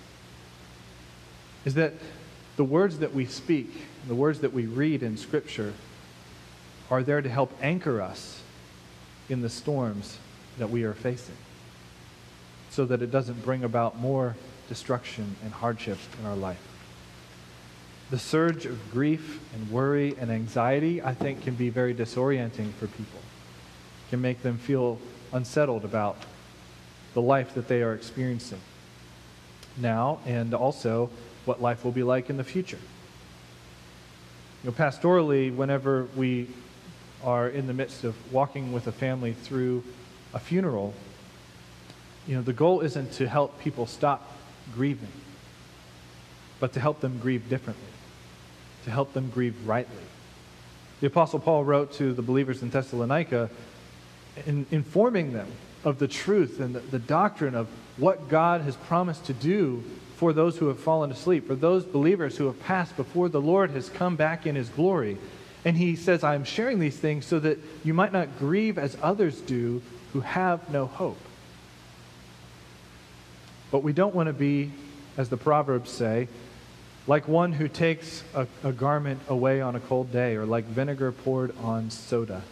is 1.65 1.75
that 1.75 1.95
the 2.57 2.65
words 2.65 2.99
that 2.99 3.15
we 3.15 3.25
speak, 3.25 3.71
the 4.09 4.15
words 4.15 4.41
that 4.41 4.53
we 4.53 4.67
read 4.67 5.03
in 5.03 5.17
Scripture, 5.17 5.73
are 6.91 7.03
there 7.03 7.23
to 7.23 7.29
help 7.29 7.53
anchor 7.63 8.03
us 8.03 8.43
in 9.29 9.43
the 9.43 9.49
storms 9.49 10.19
that 10.59 10.71
we 10.71 10.83
are 10.83 10.93
facing 10.93 11.37
so 12.69 12.85
that 12.85 13.01
it 13.01 13.11
doesn't 13.11 13.45
bring 13.45 13.63
about 13.63 13.99
more 13.99 14.37
destruction 14.69 15.37
and 15.45 15.53
hardship 15.53 15.99
in 16.21 16.27
our 16.27 16.37
life. 16.37 16.70
The 18.11 18.19
surge 18.19 18.67
of 18.67 18.91
grief 18.91 19.41
and 19.55 19.71
worry 19.71 20.17
and 20.19 20.31
anxiety, 20.31 21.01
I 21.01 21.15
think, 21.15 21.43
can 21.43 21.55
be 21.55 21.71
very 21.71 21.95
disorienting 21.95 22.73
for 22.73 22.87
people, 22.89 23.21
it 23.21 24.11
can 24.11 24.21
make 24.21 24.43
them 24.43 24.59
feel 24.59 24.99
unsettled 25.33 25.85
about 25.85 26.17
the 27.15 27.23
life 27.23 27.55
that 27.55 27.69
they 27.69 27.83
are 27.83 27.95
experiencing 27.95 28.61
now 29.77 30.19
and 30.27 30.55
also 30.55 31.11
what 31.45 31.63
life 31.63 31.85
will 31.85 31.93
be 31.93 32.03
like 32.03 32.31
in 32.31 32.37
the 32.37 32.45
future. 32.45 32.79
You 34.63 34.71
know, 34.71 34.77
pastorally, 34.77 35.55
whenever 35.55 36.07
we 36.17 36.49
are 37.25 37.49
in 37.49 37.67
the 37.67 37.73
midst 37.73 38.05
of 38.05 38.15
walking 38.33 38.73
with 38.73 38.87
a 38.87 38.93
family 38.93 39.33
through 39.33 39.83
a 40.35 40.39
funeral, 40.39 40.95
you 42.27 42.37
know, 42.37 42.43
the 42.43 42.53
goal 42.53 42.81
isn't 42.81 43.13
to 43.13 43.29
help 43.29 43.59
people 43.61 43.87
stop 43.87 44.33
grieving, 44.75 45.13
but 46.59 46.73
to 46.75 46.81
help 46.81 47.01
them 47.01 47.19
grieve 47.19 47.49
differently, 47.49 47.90
to 48.85 48.91
help 48.91 49.13
them 49.13 49.31
grieve 49.31 49.57
rightly. 49.67 50.03
The 51.01 51.07
Apostle 51.07 51.39
Paul 51.39 51.65
wrote 51.65 51.93
to 51.95 52.13
the 52.13 52.23
believers 52.23 52.63
in 52.63 52.71
Thessalonica, 52.71 53.51
in, 54.47 54.67
informing 54.71 55.33
them 55.33 55.49
of 55.85 55.99
the 55.99 56.09
truth 56.09 56.61
and 56.61 56.75
the, 56.75 56.81
the 56.81 56.99
doctrine 56.99 57.55
of 57.55 57.69
what 57.97 58.29
God 58.29 58.61
has 58.63 58.77
promised 58.77 59.25
to 59.27 59.33
do 59.33 59.83
for 60.17 60.33
those 60.35 60.59
who 60.59 60.69
have 60.69 60.79
fallen 60.79 61.11
asleep, 61.11 61.47
for 61.47 61.55
those 61.55 61.85
believers 61.85 62.37
who 62.37 62.47
have 62.47 62.61
passed 62.61 62.97
before 62.97 63.31
the 63.31 63.41
Lord 63.41 63.71
has 63.71 63.89
come 63.89 64.17
back 64.17 64.47
in 64.47 64.55
his 64.55 64.69
glory. 64.69 65.17
And 65.65 65.77
he 65.77 65.97
says, 65.97 66.23
I 66.23 66.35
am 66.35 66.45
sharing 66.45 66.79
these 66.79 66.99
things 66.99 67.25
so 67.25 67.39
that 67.41 67.59
you 67.85 67.95
might 67.95 68.13
not 68.13 68.39
grieve 68.39 68.79
as 68.79 68.97
others 69.03 69.41
do 69.41 69.81
who 70.13 70.21
have 70.21 70.71
no 70.71 70.87
hope. 70.87 71.19
But 73.71 73.83
we 73.83 73.93
don't 73.93 74.15
want 74.15 74.27
to 74.27 74.33
be, 74.33 74.73
as 75.17 75.29
the 75.29 75.37
Proverbs 75.37 75.91
say, 75.91 76.29
like 77.07 77.27
one 77.27 77.53
who 77.53 77.69
takes 77.69 78.23
a, 78.35 78.47
a, 78.63 78.73
garment 78.73 79.21
away 79.29 79.61
on 79.61 79.75
a 79.75 79.81
cold 79.81 80.13
day 80.13 80.37
or 80.37 80.45
like 80.45 80.65
vinegar 80.67 81.13
poured 81.13 81.57
on 81.59 81.91
soda. 81.91 82.43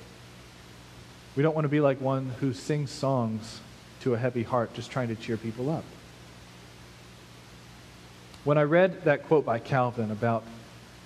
We 1.36 1.42
don't 1.42 1.54
want 1.54 1.66
to 1.66 1.70
be 1.70 1.80
like 1.80 2.00
one 2.00 2.30
who 2.40 2.52
sings 2.52 2.90
songs 2.90 3.60
to 4.00 4.14
a 4.14 4.18
heavy 4.18 4.42
heart 4.42 4.74
just 4.74 4.90
trying 4.90 5.08
to 5.08 5.14
cheer 5.14 5.36
people 5.36 5.70
up. 5.70 5.84
When 8.44 8.56
I 8.56 8.62
read 8.62 9.04
that 9.04 9.24
quote 9.24 9.44
by 9.44 9.58
Calvin 9.58 10.10
about 10.10 10.44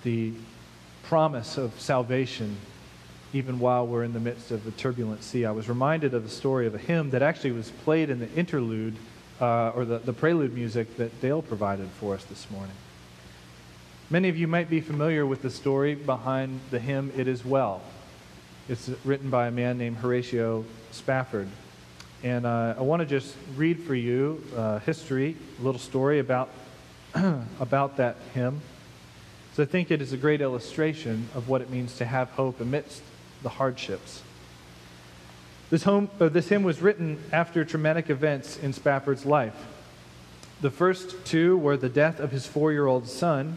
the 0.04 0.32
promise 1.02 1.58
of 1.58 1.78
salvation, 1.80 2.56
even 3.32 3.58
while 3.58 3.86
we're 3.86 4.04
in 4.04 4.12
the 4.12 4.20
midst 4.20 4.50
of 4.50 4.66
a 4.66 4.70
turbulent 4.70 5.24
sea, 5.24 5.44
I 5.44 5.50
was 5.50 5.68
reminded 5.68 6.14
of 6.14 6.22
the 6.22 6.30
story 6.30 6.66
of 6.66 6.74
a 6.74 6.78
hymn 6.78 7.10
that 7.10 7.22
actually 7.22 7.52
was 7.52 7.70
played 7.70 8.10
in 8.10 8.20
the 8.20 8.30
interlude 8.34 8.94
uh, 9.40 9.70
or 9.70 9.84
the, 9.84 9.98
the 9.98 10.12
prelude 10.12 10.54
music 10.54 10.96
that 10.98 11.20
Dale 11.20 11.42
provided 11.42 11.88
for 11.98 12.14
us 12.14 12.24
this 12.24 12.48
morning. 12.50 12.76
Many 14.12 14.28
of 14.28 14.36
you 14.36 14.46
might 14.46 14.68
be 14.68 14.82
familiar 14.82 15.24
with 15.24 15.40
the 15.40 15.48
story 15.48 15.94
behind 15.94 16.60
the 16.70 16.78
hymn 16.78 17.10
It 17.16 17.26
Is 17.26 17.46
Well. 17.46 17.80
It's 18.68 18.90
written 19.06 19.30
by 19.30 19.46
a 19.46 19.50
man 19.50 19.78
named 19.78 19.96
Horatio 19.96 20.66
Spafford. 20.90 21.48
And 22.22 22.44
uh, 22.44 22.74
I 22.76 22.82
want 22.82 23.00
to 23.00 23.06
just 23.06 23.34
read 23.56 23.80
for 23.80 23.94
you 23.94 24.44
uh, 24.54 24.80
history, 24.80 25.34
a 25.58 25.62
little 25.62 25.78
story 25.78 26.18
about 26.18 26.50
about 27.58 27.96
that 27.96 28.16
hymn. 28.34 28.60
So 29.54 29.62
I 29.62 29.66
think 29.66 29.90
it 29.90 30.02
is 30.02 30.12
a 30.12 30.18
great 30.18 30.42
illustration 30.42 31.30
of 31.34 31.48
what 31.48 31.62
it 31.62 31.70
means 31.70 31.96
to 31.96 32.04
have 32.04 32.28
hope 32.32 32.60
amidst 32.60 33.00
the 33.42 33.48
hardships. 33.48 34.20
This, 35.70 35.84
home, 35.84 36.10
uh, 36.20 36.28
this 36.28 36.50
hymn 36.50 36.64
was 36.64 36.82
written 36.82 37.18
after 37.32 37.64
traumatic 37.64 38.10
events 38.10 38.58
in 38.58 38.74
Spafford's 38.74 39.24
life. 39.24 39.56
The 40.60 40.70
first 40.70 41.24
two 41.24 41.56
were 41.56 41.78
the 41.78 41.88
death 41.88 42.20
of 42.20 42.30
his 42.30 42.46
four 42.46 42.72
year 42.72 42.86
old 42.86 43.08
son 43.08 43.56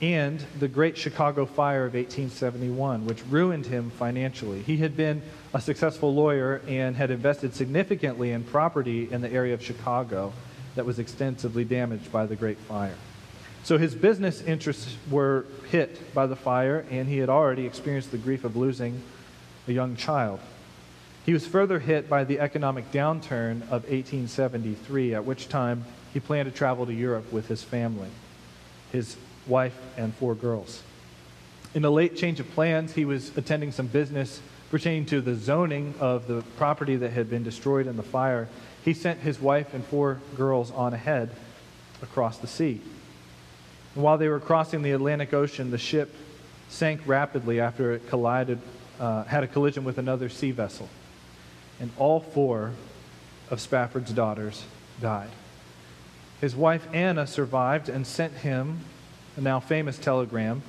and 0.00 0.44
the 0.58 0.68
Great 0.68 0.96
Chicago 0.96 1.46
Fire 1.46 1.86
of 1.86 1.94
1871, 1.94 3.06
which 3.06 3.22
ruined 3.26 3.66
him 3.66 3.90
financially. 3.90 4.62
He 4.62 4.78
had 4.78 4.96
been 4.96 5.22
a 5.52 5.60
successful 5.60 6.14
lawyer 6.14 6.60
and 6.66 6.96
had 6.96 7.10
invested 7.10 7.54
significantly 7.54 8.32
in 8.32 8.44
property 8.44 9.08
in 9.10 9.20
the 9.20 9.30
area 9.30 9.54
of 9.54 9.62
Chicago 9.62 10.32
that 10.74 10.84
was 10.84 10.98
extensively 10.98 11.64
damaged 11.64 12.10
by 12.10 12.26
the 12.26 12.36
Great 12.36 12.58
Fire. 12.58 12.96
So 13.62 13.78
his 13.78 13.94
business 13.94 14.42
interests 14.42 14.94
were 15.10 15.46
hit 15.70 16.12
by 16.12 16.26
the 16.26 16.36
fire, 16.36 16.84
and 16.90 17.08
he 17.08 17.18
had 17.18 17.30
already 17.30 17.64
experienced 17.64 18.10
the 18.10 18.18
grief 18.18 18.44
of 18.44 18.56
losing 18.56 19.02
a 19.66 19.72
young 19.72 19.96
child. 19.96 20.40
He 21.24 21.32
was 21.32 21.46
further 21.46 21.78
hit 21.78 22.10
by 22.10 22.24
the 22.24 22.40
economic 22.40 22.92
downturn 22.92 23.62
of 23.62 23.84
1873, 23.84 25.14
at 25.14 25.24
which 25.24 25.48
time 25.48 25.86
he 26.12 26.20
planned 26.20 26.50
to 26.50 26.54
travel 26.54 26.84
to 26.84 26.92
Europe 26.92 27.32
with 27.32 27.48
his 27.48 27.62
family, 27.62 28.10
his 28.92 29.16
wife, 29.46 29.76
and 29.96 30.14
four 30.14 30.34
girls. 30.34 30.82
In 31.74 31.84
a 31.84 31.90
late 31.90 32.16
change 32.16 32.40
of 32.40 32.50
plans, 32.52 32.94
he 32.94 33.04
was 33.04 33.36
attending 33.36 33.72
some 33.72 33.86
business 33.86 34.40
pertaining 34.70 35.06
to 35.06 35.20
the 35.20 35.34
zoning 35.34 35.94
of 36.00 36.26
the 36.26 36.42
property 36.56 36.96
that 36.96 37.12
had 37.12 37.28
been 37.28 37.42
destroyed 37.42 37.86
in 37.86 37.96
the 37.96 38.02
fire. 38.02 38.48
He 38.84 38.94
sent 38.94 39.20
his 39.20 39.40
wife 39.40 39.74
and 39.74 39.84
four 39.84 40.20
girls 40.36 40.70
on 40.70 40.94
ahead 40.94 41.30
across 42.02 42.38
the 42.38 42.46
sea. 42.46 42.80
And 43.94 44.02
while 44.02 44.18
they 44.18 44.28
were 44.28 44.40
crossing 44.40 44.82
the 44.82 44.92
Atlantic 44.92 45.32
Ocean, 45.32 45.70
the 45.70 45.78
ship 45.78 46.14
sank 46.68 47.00
rapidly 47.06 47.60
after 47.60 47.92
it 47.92 48.08
collided, 48.08 48.58
uh, 48.98 49.24
had 49.24 49.44
a 49.44 49.46
collision 49.46 49.84
with 49.84 49.98
another 49.98 50.28
sea 50.28 50.50
vessel. 50.50 50.88
And 51.80 51.90
all 51.98 52.20
four 52.20 52.72
of 53.50 53.60
Spafford's 53.60 54.12
daughters 54.12 54.64
died. 55.00 55.30
His 56.40 56.56
wife 56.56 56.86
Anna 56.92 57.26
survived 57.26 57.88
and 57.88 58.06
sent 58.06 58.32
him 58.34 58.80
a 59.36 59.40
now 59.40 59.60
famous 59.60 59.98
telegram, 59.98 60.62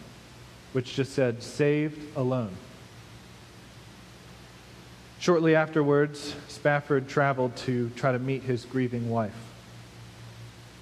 which 0.73 0.95
just 0.95 1.13
said, 1.13 1.43
Saved 1.43 1.99
alone. 2.17 2.55
Shortly 5.19 5.55
afterwards, 5.55 6.35
Spafford 6.47 7.07
traveled 7.07 7.55
to 7.57 7.89
try 7.95 8.11
to 8.11 8.19
meet 8.19 8.43
his 8.43 8.65
grieving 8.65 9.09
wife. 9.09 9.35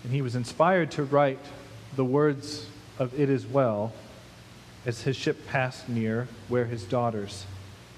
And 0.04 0.12
he 0.12 0.22
was 0.22 0.36
inspired 0.36 0.92
to 0.92 1.04
write 1.04 1.40
the 1.96 2.04
words 2.04 2.68
of 3.00 3.18
It 3.20 3.30
Is 3.30 3.46
Well 3.46 3.94
as 4.86 5.04
his 5.04 5.16
ship 5.16 5.48
passed 5.48 5.88
near 5.88 6.28
where 6.50 6.66
his 6.66 6.84
daughters 6.84 7.46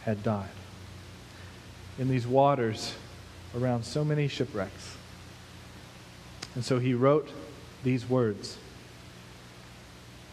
had 0.03 0.21
died. 0.21 0.49
In 1.97 2.09
these 2.09 2.27
waters 2.27 2.93
around 3.55 3.85
so 3.85 4.03
many 4.03 4.27
shipwrecks. 4.27 4.97
And 6.53 6.63
so 6.63 6.79
he 6.79 6.93
wrote 6.93 7.29
these 7.83 8.07
words 8.07 8.57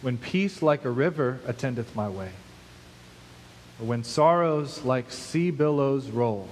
When 0.02 0.18
peace 0.18 0.62
like 0.62 0.84
a 0.84 0.90
river 0.90 1.40
attendeth 1.46 1.96
my 1.96 2.08
way, 2.08 2.30
or 3.80 3.86
when 3.86 4.04
sorrows 4.04 4.84
like 4.84 5.10
sea 5.10 5.50
billows 5.50 6.08
roll, 6.08 6.48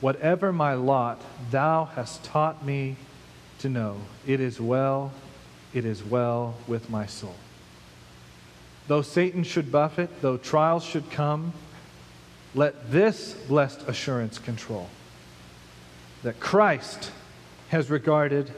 whatever 0.00 0.52
my 0.52 0.74
lot, 0.74 1.20
thou 1.50 1.84
hast 1.84 2.24
taught 2.24 2.64
me 2.64 2.96
to 3.58 3.68
know. 3.68 3.98
It 4.26 4.40
is 4.40 4.60
well 4.60 5.12
it 5.76 5.84
is 5.84 6.02
well 6.02 6.54
with 6.66 6.88
my 6.88 7.04
soul. 7.04 7.34
Though 8.88 9.02
Satan 9.02 9.42
should 9.42 9.70
buffet, 9.70 10.22
though 10.22 10.38
trials 10.38 10.84
should 10.84 11.10
come, 11.10 11.52
let 12.54 12.90
this 12.90 13.34
blessed 13.46 13.82
assurance 13.86 14.38
control 14.38 14.88
that 16.22 16.40
Christ 16.40 17.10
has 17.68 17.90
regarded 17.90 18.50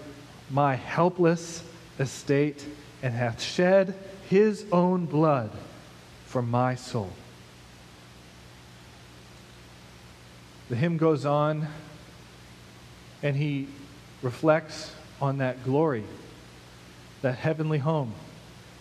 my 0.49 0.77
helpless 0.77 1.65
estate 1.99 2.65
and 3.03 3.15
hath 3.15 3.41
shed 3.41 3.95
his 4.29 4.65
own 4.73 5.07
blood 5.07 5.51
for 6.27 6.43
my 6.43 6.75
soul. 6.75 7.11
The 10.69 10.77
hymn 10.77 10.99
goes 10.99 11.25
on 11.25 11.67
and 13.23 13.37
he 13.37 13.69
reflects 14.23 14.93
on 15.21 15.39
that 15.39 15.65
glory 15.65 16.05
that 17.23 17.37
heavenly 17.37 17.79
home, 17.79 18.15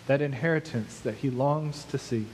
that 0.06 0.20
inheritance 0.20 1.00
that 1.00 1.16
he 1.16 1.30
longs 1.30 1.84
to 1.84 1.98
see 1.98 2.26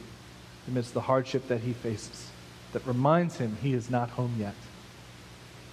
amidst 0.68 0.94
the 0.94 1.02
hardship 1.02 1.48
that 1.48 1.60
he 1.60 1.72
faces, 1.72 2.30
that 2.72 2.86
reminds 2.86 3.36
him 3.36 3.56
he 3.62 3.72
is 3.72 3.90
not 3.90 4.10
home 4.10 4.34
yet. 4.38 4.54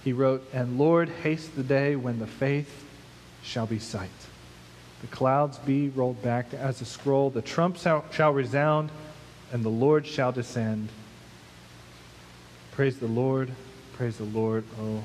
He 0.04 0.12
wrote, 0.12 0.48
And 0.52 0.78
Lord, 0.78 1.08
haste 1.08 1.54
the 1.56 1.62
day 1.62 1.96
when 1.96 2.18
the 2.18 2.26
faith 2.26 2.84
shall 3.42 3.66
be 3.66 3.78
sight. 3.78 4.10
The 5.02 5.08
clouds 5.08 5.58
be 5.58 5.90
rolled 5.90 6.22
back 6.22 6.54
as 6.54 6.80
a 6.80 6.84
scroll, 6.84 7.28
the 7.28 7.42
trump 7.42 7.76
shall, 7.76 8.32
resound, 8.32 8.90
and 9.52 9.64
the 9.64 9.68
Lord 9.68 10.06
shall 10.06 10.32
descend. 10.32 10.88
Praise 12.70 12.98
the 12.98 13.06
Lord, 13.06 13.50
praise 13.92 14.16
the 14.16 14.24
Lord, 14.24 14.64
oh 14.80 15.02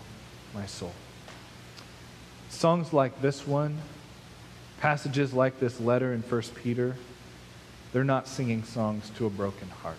my 0.54 0.66
soul. 0.66 0.94
Songs 2.50 2.94
like 2.94 3.22
this 3.22 3.46
one 3.46 3.78
Passages 4.80 5.34
like 5.34 5.60
this 5.60 5.80
letter 5.80 6.14
in 6.14 6.22
1 6.22 6.42
Peter, 6.54 6.96
they're 7.92 8.04
not 8.04 8.28
singing 8.28 8.64
songs 8.64 9.10
to 9.18 9.26
a 9.26 9.30
broken 9.30 9.70
heart. 9.70 9.98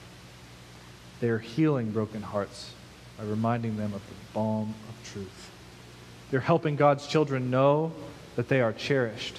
They're 1.21 1.41
healing 1.41 1.91
broken 1.91 2.23
hearts 2.23 2.73
by 3.19 3.25
reminding 3.25 3.77
them 3.77 3.93
of 3.93 4.07
the 4.07 4.15
balm 4.33 4.75
of 4.89 5.13
truth. 5.13 5.51
They're 6.31 6.39
helping 6.39 6.77
God's 6.77 7.09
children 7.09 7.51
know 7.51 7.93
that 8.37 8.49
they 8.49 8.61
are 8.61 8.73
cherished, 8.73 9.37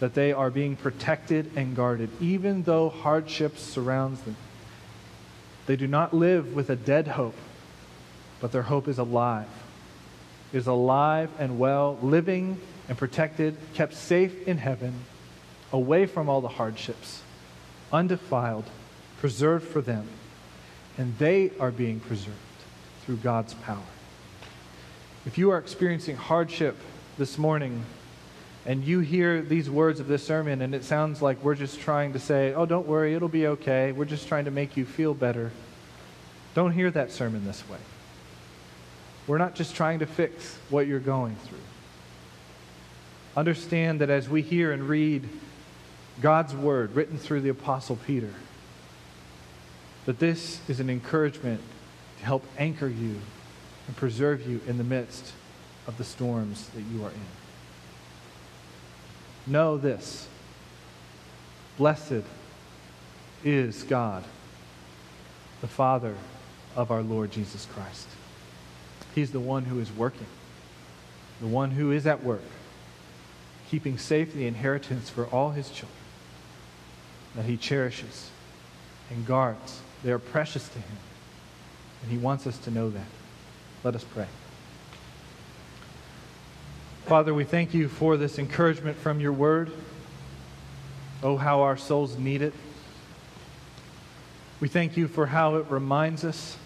that 0.00 0.14
they 0.14 0.32
are 0.32 0.50
being 0.50 0.76
protected 0.76 1.50
and 1.54 1.76
guarded, 1.76 2.10
even 2.20 2.62
though 2.64 2.88
hardships 2.88 3.62
surrounds 3.62 4.20
them. 4.22 4.36
They 5.66 5.76
do 5.76 5.86
not 5.86 6.12
live 6.12 6.54
with 6.54 6.70
a 6.70 6.76
dead 6.76 7.06
hope, 7.06 7.36
but 8.40 8.50
their 8.50 8.62
hope 8.62 8.88
is 8.88 8.98
alive. 8.98 9.46
Is 10.52 10.66
alive 10.66 11.30
and 11.38 11.58
well, 11.58 11.96
living 12.02 12.60
and 12.88 12.98
protected, 12.98 13.56
kept 13.74 13.94
safe 13.94 14.48
in 14.48 14.58
heaven, 14.58 14.94
away 15.72 16.06
from 16.06 16.28
all 16.28 16.40
the 16.40 16.48
hardships, 16.48 17.22
undefiled, 17.92 18.64
preserved 19.18 19.68
for 19.68 19.80
them. 19.80 20.08
And 20.98 21.16
they 21.18 21.52
are 21.60 21.70
being 21.70 22.00
preserved 22.00 22.36
through 23.04 23.18
God's 23.18 23.54
power. 23.54 23.78
If 25.24 25.38
you 25.38 25.50
are 25.50 25.58
experiencing 25.58 26.16
hardship 26.16 26.76
this 27.16 27.38
morning 27.38 27.84
and 28.70 28.84
you 28.84 29.00
hear 29.00 29.42
these 29.42 29.68
words 29.68 29.98
of 29.98 30.06
this 30.06 30.24
sermon 30.24 30.62
and 30.62 30.76
it 30.76 30.84
sounds 30.84 31.20
like 31.20 31.42
we're 31.42 31.56
just 31.56 31.80
trying 31.80 32.12
to 32.12 32.20
say, 32.20 32.54
oh, 32.54 32.64
don't 32.66 32.86
worry, 32.86 33.14
it'll 33.16 33.28
be 33.28 33.48
okay, 33.48 33.90
we're 33.90 34.04
just 34.04 34.28
trying 34.28 34.44
to 34.44 34.52
make 34.52 34.76
you 34.76 34.84
feel 34.84 35.12
better, 35.12 35.50
don't 36.54 36.70
hear 36.70 36.88
that 36.88 37.10
sermon 37.10 37.44
this 37.44 37.68
way. 37.68 37.80
We're 39.26 39.38
not 39.38 39.56
just 39.56 39.74
trying 39.74 39.98
to 39.98 40.06
fix 40.06 40.56
what 40.68 40.86
you're 40.86 41.00
going 41.00 41.34
through. 41.34 41.58
Understand 43.36 44.02
that 44.02 44.08
as 44.08 44.28
we 44.28 44.40
hear 44.40 44.70
and 44.70 44.88
read 44.88 45.28
God's 46.22 46.54
word 46.54 46.94
written 46.94 47.18
through 47.18 47.40
the 47.40 47.48
Apostle 47.48 47.96
Peter, 47.96 48.32
that 50.06 50.20
this 50.20 50.60
is 50.68 50.78
an 50.78 50.88
encouragement 50.88 51.60
to 52.20 52.24
help 52.24 52.44
anchor 52.56 52.86
you 52.86 53.16
and 53.88 53.96
preserve 53.96 54.48
you 54.48 54.60
in 54.68 54.78
the 54.78 54.84
midst 54.84 55.32
of 55.88 55.98
the 55.98 56.04
storms 56.04 56.68
that 56.68 56.82
you 56.82 57.04
are 57.04 57.10
in. 57.10 57.49
Know 59.46 59.76
this 59.76 60.28
Blessed 61.76 62.24
is 63.44 63.82
God, 63.84 64.24
the 65.60 65.68
Father 65.68 66.14
of 66.76 66.90
our 66.90 67.02
Lord 67.02 67.30
Jesus 67.30 67.66
Christ. 67.66 68.06
He's 69.14 69.32
the 69.32 69.40
one 69.40 69.64
who 69.64 69.80
is 69.80 69.90
working, 69.90 70.26
the 71.40 71.46
one 71.46 71.72
who 71.72 71.90
is 71.90 72.06
at 72.06 72.22
work 72.22 72.42
keeping 73.70 73.96
safe 73.96 74.34
the 74.34 74.46
inheritance 74.48 75.08
for 75.08 75.26
all 75.26 75.50
his 75.50 75.70
children 75.70 75.96
that 77.36 77.44
he 77.44 77.56
cherishes 77.56 78.30
and 79.08 79.24
guards. 79.24 79.80
They 80.02 80.10
are 80.10 80.18
precious 80.18 80.68
to 80.68 80.78
him. 80.78 80.96
And 82.02 82.10
he 82.10 82.18
wants 82.18 82.46
us 82.48 82.58
to 82.58 82.70
know 82.70 82.90
that. 82.90 83.06
Let 83.84 83.94
us 83.94 84.02
pray. 84.02 84.26
Father, 87.10 87.34
we 87.34 87.42
thank 87.42 87.74
you 87.74 87.88
for 87.88 88.16
this 88.16 88.38
encouragement 88.38 88.96
from 88.96 89.18
your 89.18 89.32
word. 89.32 89.72
Oh, 91.24 91.36
how 91.36 91.62
our 91.62 91.76
souls 91.76 92.16
need 92.16 92.40
it. 92.40 92.54
We 94.60 94.68
thank 94.68 94.96
you 94.96 95.08
for 95.08 95.26
how 95.26 95.56
it 95.56 95.66
reminds 95.68 96.22
us 96.22 96.56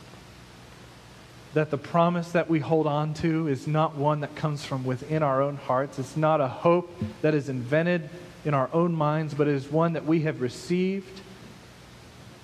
that 1.55 1.71
the 1.71 1.79
promise 1.79 2.33
that 2.33 2.51
we 2.51 2.61
hold 2.61 2.87
on 2.87 3.15
to 3.15 3.49
is 3.49 3.67
not 3.67 3.97
one 3.97 4.21
that 4.21 4.37
comes 4.37 4.63
from 4.67 4.85
within 4.85 5.23
our 5.23 5.41
own 5.41 5.57
hearts. 5.57 5.99
It's 5.99 6.15
not 6.15 6.43
a 6.43 6.49
hope 6.49 6.95
that 7.23 7.33
is 7.33 7.49
invented 7.49 8.11
in 8.45 8.53
our 8.53 8.69
own 8.75 8.93
minds, 8.93 9.33
but 9.33 9.49
it 9.49 9.55
is 9.55 9.73
one 9.73 9.95
that 9.95 10.05
we 10.05 10.21
have 10.25 10.43
received 10.43 11.23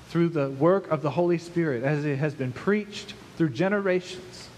through 0.08 0.30
the 0.30 0.48
work 0.48 0.90
of 0.90 1.02
the 1.02 1.10
Holy 1.10 1.36
Spirit 1.36 1.84
as 1.84 2.06
it 2.06 2.16
has 2.16 2.32
been 2.32 2.52
preached 2.52 3.12
through 3.36 3.50
generations. 3.50 4.48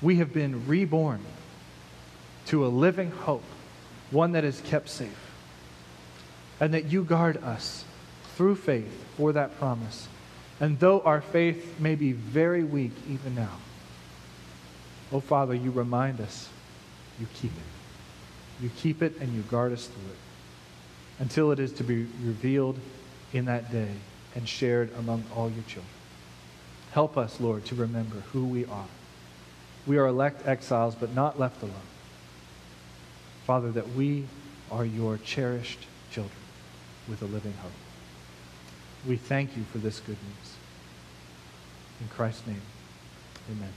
We 0.00 0.16
have 0.16 0.32
been 0.32 0.66
reborn 0.66 1.20
to 2.46 2.64
a 2.64 2.68
living 2.68 3.10
hope, 3.10 3.44
one 4.10 4.32
that 4.32 4.44
is 4.44 4.60
kept 4.62 4.88
safe. 4.88 5.26
and 6.60 6.74
that 6.74 6.84
you 6.92 7.02
guard 7.02 7.42
us 7.42 7.84
through 8.36 8.54
faith 8.54 9.04
for 9.16 9.32
that 9.32 9.58
promise. 9.58 10.08
And 10.60 10.78
though 10.78 11.00
our 11.00 11.22
faith 11.22 11.80
may 11.80 11.94
be 11.94 12.12
very 12.12 12.62
weak 12.62 12.92
even 13.08 13.34
now, 13.34 13.56
oh 15.10 15.20
Father, 15.20 15.54
you 15.54 15.70
remind 15.70 16.20
us, 16.20 16.50
you 17.18 17.26
keep 17.34 17.52
it. 17.52 18.62
You 18.62 18.70
keep 18.76 19.02
it 19.02 19.16
and 19.20 19.32
you 19.34 19.40
guard 19.42 19.72
us 19.72 19.86
through 19.86 20.10
it 20.10 20.18
until 21.18 21.50
it 21.50 21.58
is 21.58 21.72
to 21.72 21.84
be 21.84 22.06
revealed 22.22 22.78
in 23.32 23.46
that 23.46 23.72
day 23.72 23.88
and 24.34 24.46
shared 24.46 24.92
among 24.98 25.24
all 25.34 25.48
your 25.50 25.64
children. 25.64 25.86
Help 26.92 27.16
us, 27.16 27.40
Lord, 27.40 27.64
to 27.66 27.74
remember 27.74 28.16
who 28.32 28.44
we 28.44 28.66
are. 28.66 28.88
We 29.86 29.96
are 29.96 30.06
elect 30.06 30.46
exiles, 30.46 30.94
but 30.94 31.14
not 31.14 31.38
left 31.38 31.62
alone. 31.62 31.89
Father, 33.50 33.72
that 33.72 33.88
we 33.96 34.26
are 34.70 34.84
your 34.84 35.18
cherished 35.18 35.80
children 36.12 36.38
with 37.08 37.20
a 37.20 37.24
living 37.24 37.52
hope. 37.54 37.72
We 39.04 39.16
thank 39.16 39.56
you 39.56 39.64
for 39.64 39.78
this 39.78 39.98
good 39.98 40.18
news. 40.22 40.54
In 42.00 42.06
Christ's 42.06 42.46
name, 42.46 42.62
amen. 43.50 43.72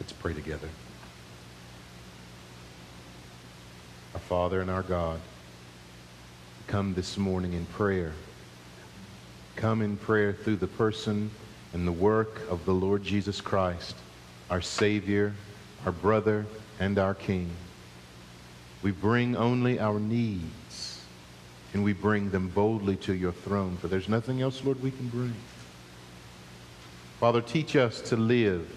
Let's 0.00 0.12
pray 0.12 0.32
together. 0.32 0.70
Our 4.14 4.20
Father 4.20 4.62
and 4.62 4.70
our 4.70 4.80
God, 4.80 5.20
come 6.68 6.94
this 6.94 7.18
morning 7.18 7.52
in 7.52 7.66
prayer. 7.66 8.14
Come 9.56 9.80
in 9.80 9.96
prayer 9.96 10.34
through 10.34 10.56
the 10.56 10.66
person 10.66 11.30
and 11.72 11.86
the 11.86 11.92
work 11.92 12.42
of 12.50 12.66
the 12.66 12.74
Lord 12.74 13.02
Jesus 13.02 13.40
Christ, 13.40 13.96
our 14.50 14.60
Savior, 14.60 15.32
our 15.86 15.92
brother, 15.92 16.44
and 16.78 16.98
our 16.98 17.14
King. 17.14 17.50
We 18.82 18.90
bring 18.90 19.34
only 19.34 19.80
our 19.80 19.98
needs, 19.98 21.02
and 21.72 21.82
we 21.82 21.94
bring 21.94 22.30
them 22.30 22.48
boldly 22.48 22.96
to 22.96 23.14
your 23.14 23.32
throne, 23.32 23.78
for 23.78 23.88
there's 23.88 24.10
nothing 24.10 24.42
else, 24.42 24.62
Lord, 24.62 24.82
we 24.82 24.90
can 24.90 25.08
bring. 25.08 25.34
Father, 27.18 27.40
teach 27.40 27.76
us 27.76 28.02
to 28.02 28.16
live 28.16 28.70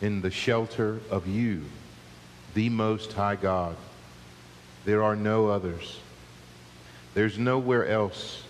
in 0.00 0.22
the 0.22 0.30
shelter 0.30 1.00
of 1.10 1.28
you, 1.28 1.62
the 2.54 2.70
Most 2.70 3.12
High 3.12 3.36
God. 3.36 3.76
There 4.86 5.02
are 5.02 5.16
no 5.16 5.48
others. 5.48 6.00
There's 7.12 7.38
nowhere 7.38 7.86
else 7.86 8.43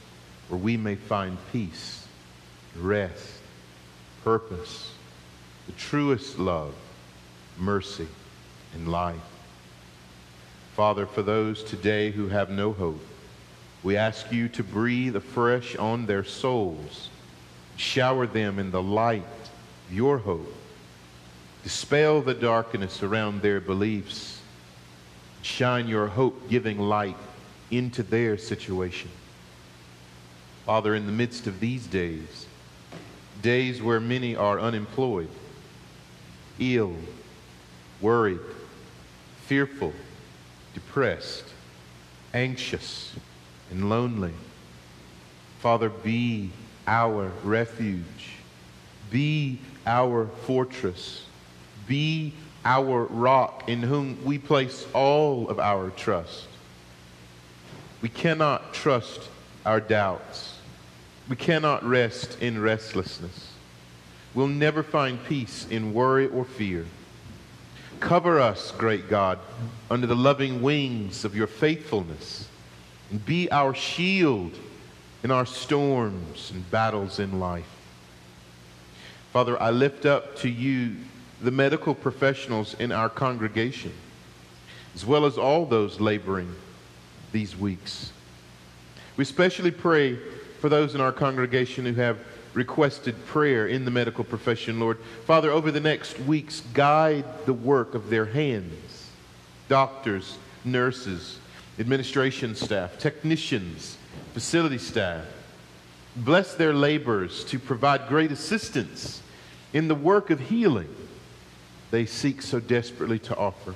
where 0.48 0.60
we 0.60 0.76
may 0.76 0.94
find 0.94 1.38
peace, 1.52 2.06
rest, 2.76 3.34
purpose, 4.22 4.92
the 5.66 5.72
truest 5.72 6.38
love, 6.38 6.74
mercy, 7.58 8.08
and 8.74 8.88
life. 8.88 9.16
Father, 10.74 11.06
for 11.06 11.22
those 11.22 11.62
today 11.62 12.10
who 12.10 12.28
have 12.28 12.50
no 12.50 12.72
hope, 12.72 13.04
we 13.82 13.96
ask 13.96 14.32
you 14.32 14.48
to 14.48 14.64
breathe 14.64 15.14
afresh 15.14 15.76
on 15.76 16.06
their 16.06 16.24
souls, 16.24 17.10
shower 17.76 18.26
them 18.26 18.58
in 18.58 18.70
the 18.70 18.82
light 18.82 19.22
of 19.88 19.94
your 19.94 20.18
hope, 20.18 20.52
dispel 21.62 22.20
the 22.20 22.34
darkness 22.34 23.02
around 23.02 23.40
their 23.40 23.60
beliefs, 23.60 24.40
shine 25.42 25.86
your 25.86 26.06
hope 26.06 26.48
giving 26.48 26.78
light 26.78 27.16
into 27.70 28.02
their 28.02 28.36
situation. 28.36 29.10
Father, 30.64 30.94
in 30.94 31.06
the 31.06 31.12
midst 31.12 31.46
of 31.46 31.60
these 31.60 31.86
days, 31.86 32.46
days 33.42 33.82
where 33.82 34.00
many 34.00 34.34
are 34.34 34.58
unemployed, 34.58 35.28
ill, 36.58 36.96
worried, 38.00 38.40
fearful, 39.46 39.92
depressed, 40.72 41.44
anxious, 42.32 43.14
and 43.70 43.90
lonely. 43.90 44.32
Father, 45.60 45.90
be 45.90 46.50
our 46.86 47.30
refuge. 47.42 48.32
Be 49.10 49.58
our 49.86 50.26
fortress. 50.46 51.24
Be 51.86 52.32
our 52.64 53.04
rock 53.04 53.68
in 53.68 53.82
whom 53.82 54.18
we 54.24 54.38
place 54.38 54.86
all 54.94 55.48
of 55.50 55.58
our 55.58 55.90
trust. 55.90 56.48
We 58.00 58.08
cannot 58.08 58.72
trust 58.72 59.28
our 59.64 59.80
doubts. 59.80 60.53
We 61.28 61.36
cannot 61.36 61.84
rest 61.84 62.36
in 62.40 62.60
restlessness. 62.60 63.52
We'll 64.34 64.48
never 64.48 64.82
find 64.82 65.24
peace 65.24 65.66
in 65.70 65.94
worry 65.94 66.26
or 66.26 66.44
fear. 66.44 66.86
Cover 68.00 68.40
us, 68.40 68.72
great 68.72 69.08
God, 69.08 69.38
under 69.90 70.06
the 70.06 70.16
loving 70.16 70.60
wings 70.60 71.24
of 71.24 71.34
your 71.34 71.46
faithfulness 71.46 72.48
and 73.10 73.24
be 73.24 73.50
our 73.50 73.74
shield 73.74 74.52
in 75.22 75.30
our 75.30 75.46
storms 75.46 76.50
and 76.52 76.70
battles 76.70 77.18
in 77.18 77.40
life. 77.40 77.70
Father, 79.32 79.60
I 79.60 79.70
lift 79.70 80.04
up 80.04 80.36
to 80.38 80.48
you 80.50 80.96
the 81.40 81.50
medical 81.50 81.94
professionals 81.94 82.74
in 82.74 82.92
our 82.92 83.08
congregation, 83.08 83.92
as 84.94 85.06
well 85.06 85.24
as 85.24 85.38
all 85.38 85.64
those 85.64 86.00
laboring 86.00 86.54
these 87.32 87.56
weeks. 87.56 88.12
We 89.16 89.22
especially 89.22 89.70
pray 89.70 90.18
for 90.64 90.70
those 90.70 90.94
in 90.94 91.00
our 91.02 91.12
congregation 91.12 91.84
who 91.84 91.92
have 91.92 92.18
requested 92.54 93.14
prayer 93.26 93.66
in 93.66 93.84
the 93.84 93.90
medical 93.90 94.24
profession, 94.24 94.80
Lord. 94.80 94.98
Father, 95.26 95.50
over 95.50 95.70
the 95.70 95.78
next 95.78 96.18
weeks, 96.20 96.62
guide 96.72 97.26
the 97.44 97.52
work 97.52 97.94
of 97.94 98.08
their 98.08 98.24
hands. 98.24 99.10
Doctors, 99.68 100.38
nurses, 100.64 101.38
administration 101.78 102.54
staff, 102.54 102.98
technicians, 102.98 103.98
facility 104.32 104.78
staff. 104.78 105.26
Bless 106.16 106.54
their 106.54 106.72
labors 106.72 107.44
to 107.44 107.58
provide 107.58 108.08
great 108.08 108.32
assistance 108.32 109.20
in 109.74 109.86
the 109.86 109.94
work 109.94 110.30
of 110.30 110.40
healing 110.40 110.96
they 111.90 112.06
seek 112.06 112.40
so 112.40 112.58
desperately 112.58 113.18
to 113.18 113.36
offer. 113.36 113.74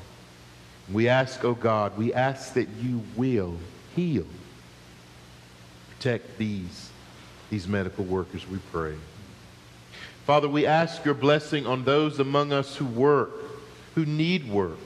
We 0.91 1.07
ask, 1.07 1.45
oh 1.45 1.53
God, 1.53 1.99
we 1.99 2.15
ask 2.15 2.55
that 2.55 2.69
you 2.81 3.03
will 3.15 3.59
heal 3.95 4.25
protect 5.99 6.39
these, 6.39 6.91
these 7.51 7.67
medical 7.67 8.05
workers, 8.05 8.47
we 8.49 8.59
pray. 8.71 8.95
Father, 10.27 10.49
we 10.49 10.65
ask 10.65 11.05
your 11.05 11.15
blessing 11.15 11.67
on 11.67 11.85
those 11.85 12.21
among 12.21 12.53
us 12.53 12.77
who 12.77 12.85
work, 12.85 13.33
who 13.97 14.07
need 14.07 14.49
work, 14.49 14.79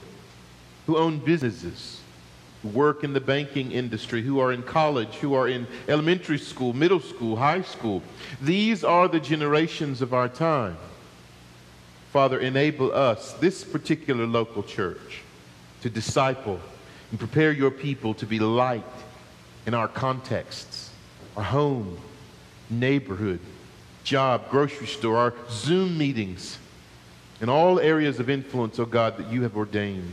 who 0.87 0.97
own 0.97 1.19
businesses, 1.19 2.01
who 2.63 2.69
work 2.69 3.05
in 3.05 3.13
the 3.13 3.21
banking 3.21 3.73
industry, 3.73 4.23
who 4.23 4.41
are 4.41 4.53
in 4.53 4.63
college, 4.63 5.17
who 5.17 5.35
are 5.35 5.49
in 5.49 5.67
elementary 5.87 6.39
school, 6.39 6.73
middle 6.73 7.01
school, 7.01 7.37
high 7.37 7.61
school. 7.61 8.03
These 8.41 8.83
are 8.83 9.07
the 9.07 9.21
generations 9.21 10.01
of 10.01 10.15
our 10.15 10.31
time. 10.31 10.79
Father, 12.11 12.41
enable 12.41 12.91
us, 12.91 13.35
this 13.35 13.65
particular 13.65 14.27
local 14.27 14.63
church, 14.63 15.21
to 15.83 15.91
disciple 15.91 16.59
and 17.11 17.19
prepare 17.19 17.53
your 17.53 17.71
people 17.71 18.15
to 18.15 18.25
be 18.25 18.39
light 18.39 18.85
in 19.67 19.75
our 19.75 19.89
contexts 19.89 20.82
our 21.37 21.43
home, 21.43 21.99
neighborhood, 22.69 23.41
job, 24.05 24.51
grocery 24.51 24.87
store, 24.87 25.17
our 25.17 25.35
Zoom 25.51 25.97
meetings, 25.97 26.59
and 27.41 27.51
all 27.51 27.81
areas 27.81 28.21
of 28.21 28.31
influence, 28.31 28.79
oh 28.79 28.85
God, 28.85 29.17
that 29.17 29.31
you 29.31 29.43
have 29.43 29.57
ordained. 29.57 30.13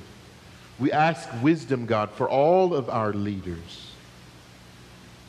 We 0.80 0.92
ask 0.92 1.30
wisdom, 1.42 1.86
God, 1.86 2.10
for 2.12 2.30
all 2.30 2.74
of 2.74 2.90
our 2.90 3.14
leaders 3.14 3.92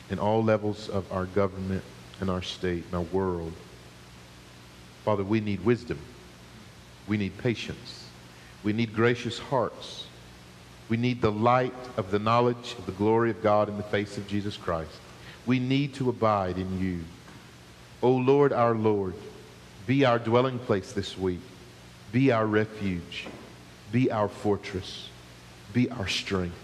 in 0.09 0.19
all 0.19 0.43
levels 0.43 0.89
of 0.89 1.11
our 1.11 1.25
government 1.25 1.83
and 2.19 2.29
our 2.29 2.41
state 2.41 2.85
and 2.85 2.95
our 2.95 3.01
world. 3.01 3.53
Father, 5.03 5.23
we 5.23 5.39
need 5.39 5.65
wisdom. 5.65 5.99
We 7.07 7.17
need 7.17 7.37
patience. 7.37 8.07
We 8.63 8.73
need 8.73 8.93
gracious 8.93 9.39
hearts. 9.39 10.05
We 10.89 10.97
need 10.97 11.21
the 11.21 11.31
light 11.31 11.73
of 11.97 12.11
the 12.11 12.19
knowledge 12.19 12.75
of 12.77 12.85
the 12.85 12.91
glory 12.91 13.31
of 13.31 13.41
God 13.41 13.69
in 13.69 13.77
the 13.77 13.83
face 13.83 14.17
of 14.17 14.27
Jesus 14.27 14.57
Christ. 14.57 14.91
We 15.45 15.59
need 15.59 15.95
to 15.95 16.09
abide 16.09 16.57
in 16.57 16.79
you. 16.79 17.03
O 18.01 18.11
Lord, 18.11 18.53
our 18.53 18.75
Lord, 18.75 19.15
be 19.85 20.05
our 20.05 20.19
dwelling 20.19 20.59
place 20.59 20.91
this 20.91 21.17
week. 21.17 21.41
Be 22.11 22.31
our 22.31 22.45
refuge. 22.45 23.27
Be 23.91 24.11
our 24.11 24.27
fortress. 24.27 25.09
Be 25.73 25.89
our 25.89 26.07
strength. 26.07 26.57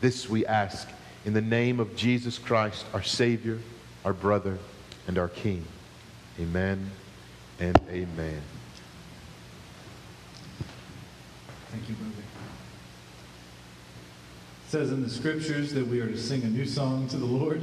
This 0.00 0.28
we 0.28 0.46
ask 0.46 0.88
in 1.24 1.34
the 1.34 1.40
name 1.40 1.80
of 1.80 1.96
Jesus 1.96 2.38
Christ, 2.38 2.84
our 2.94 3.02
Savior, 3.02 3.58
our 4.04 4.12
brother, 4.12 4.58
and 5.06 5.18
our 5.18 5.28
King. 5.28 5.64
Amen 6.38 6.90
and 7.58 7.78
amen. 7.90 8.40
Thank 11.70 11.88
you, 11.88 11.94
brother 11.96 12.19
says 14.70 14.92
in 14.92 15.02
the 15.02 15.10
scriptures 15.10 15.72
that 15.72 15.84
we 15.84 15.98
are 15.98 16.06
to 16.06 16.16
sing 16.16 16.44
a 16.44 16.46
new 16.46 16.64
song 16.64 17.08
to 17.08 17.16
the 17.16 17.26
Lord. 17.26 17.60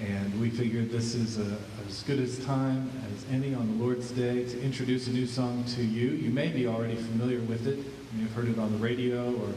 And 0.00 0.40
we 0.40 0.48
figured 0.48 0.90
this 0.90 1.14
is 1.14 1.38
a, 1.38 1.58
as 1.86 2.02
good 2.04 2.20
a 2.20 2.42
time 2.42 2.90
as 3.12 3.26
any 3.30 3.54
on 3.54 3.66
the 3.66 3.84
Lord's 3.84 4.10
Day 4.12 4.42
to 4.46 4.62
introduce 4.62 5.08
a 5.08 5.10
new 5.10 5.26
song 5.26 5.62
to 5.74 5.82
you. 5.82 6.12
You 6.12 6.30
may 6.30 6.48
be 6.48 6.66
already 6.66 6.96
familiar 6.96 7.40
with 7.40 7.66
it. 7.66 7.76
You 7.76 7.84
may 8.14 8.22
have 8.22 8.32
heard 8.32 8.48
it 8.48 8.58
on 8.58 8.72
the 8.72 8.78
radio 8.78 9.34
or 9.42 9.50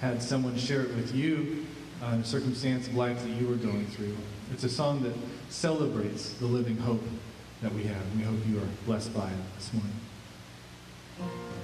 had 0.00 0.22
someone 0.22 0.56
share 0.56 0.82
it 0.82 0.94
with 0.94 1.12
you 1.16 1.66
uh, 2.00 2.12
in 2.14 2.20
a 2.20 2.24
circumstance 2.24 2.86
of 2.86 2.94
life 2.94 3.20
that 3.24 3.30
you 3.30 3.48
were 3.48 3.56
going 3.56 3.86
through. 3.86 4.16
It's 4.52 4.62
a 4.62 4.68
song 4.68 5.02
that 5.02 5.14
celebrates 5.48 6.34
the 6.34 6.46
living 6.46 6.76
hope 6.76 7.02
that 7.60 7.74
we 7.74 7.82
have. 7.82 8.02
And 8.02 8.18
we 8.18 8.22
hope 8.22 8.38
you 8.48 8.58
are 8.58 8.68
blessed 8.86 9.12
by 9.12 9.26
it 9.26 9.54
this 9.56 9.72
morning. 9.74 11.59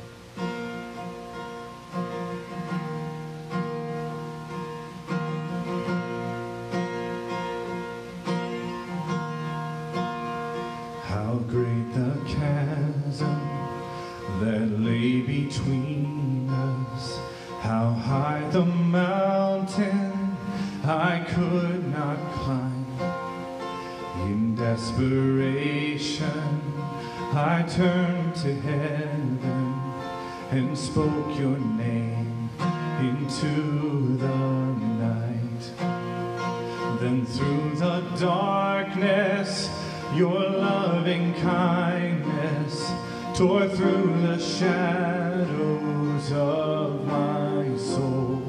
Shadows 44.47 46.33
of 46.33 47.05
my 47.05 47.77
soul. 47.77 48.41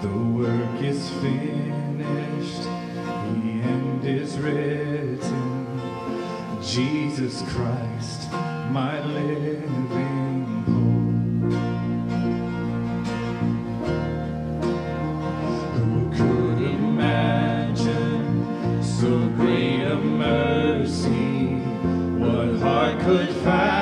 The 0.00 0.08
work 0.08 0.82
is 0.82 1.08
finished, 1.20 2.62
the 2.62 3.62
end 3.62 4.04
is 4.04 4.38
written. 4.38 5.80
Jesus 6.62 7.42
Christ, 7.52 8.32
my 8.72 9.04
living 9.04 10.46
hope. 10.64 11.52
Who 15.76 16.10
could 16.16 16.60
imagine 16.62 18.26
so 18.82 19.10
great 19.36 19.82
a 19.82 19.96
mercy? 19.96 21.60
What 22.18 22.58
heart 22.60 22.98
could 23.00 23.28
fathom 23.44 23.75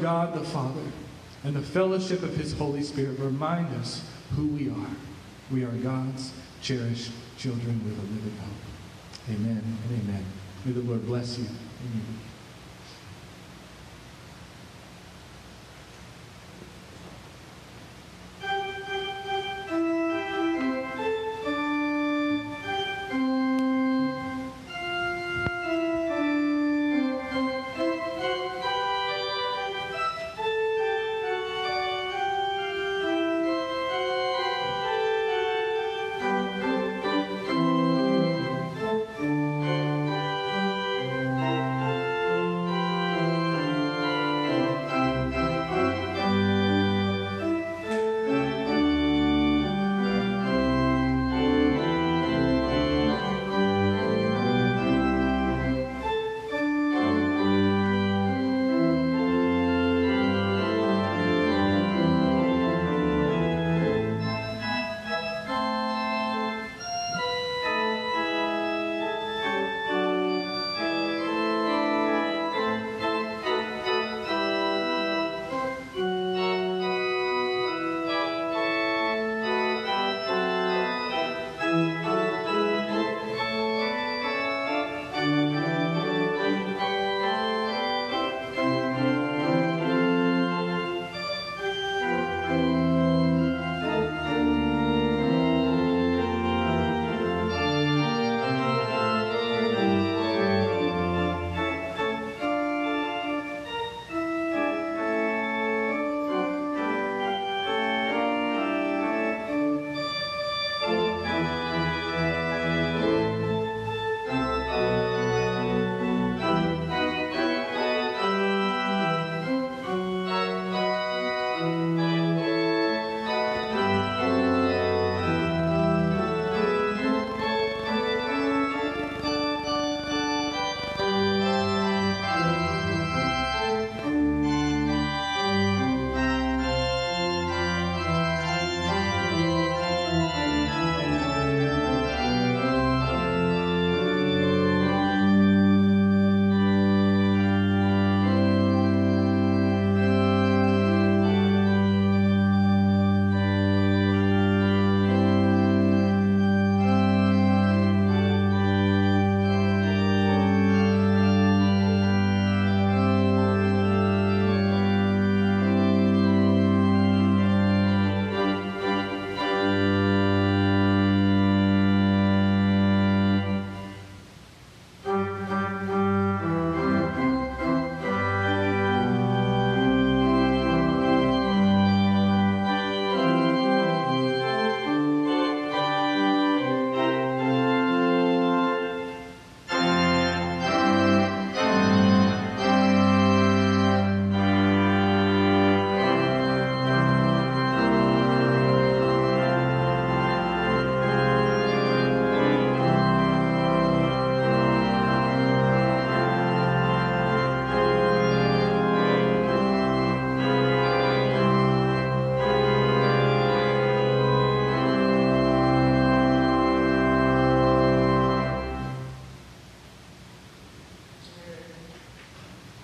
God 0.00 0.34
the 0.34 0.44
Father, 0.44 0.82
and 1.44 1.54
the 1.54 1.62
fellowship 1.62 2.22
of 2.22 2.36
his 2.36 2.52
Holy 2.52 2.82
Spirit 2.82 3.18
remind 3.18 3.74
us 3.76 4.02
who 4.34 4.48
we 4.48 4.68
are. 4.70 4.90
We 5.50 5.64
are 5.64 5.70
God's 5.70 6.32
cherished 6.60 7.12
children 7.38 7.82
with 7.84 7.98
a 7.98 8.02
living 8.02 8.36
hope. 8.38 9.30
Amen 9.30 9.62
and 9.64 10.00
amen. 10.02 10.24
May 10.64 10.72
the 10.72 10.80
Lord 10.80 11.06
bless 11.06 11.38
you. 11.38 11.44
Amen. 11.44 12.25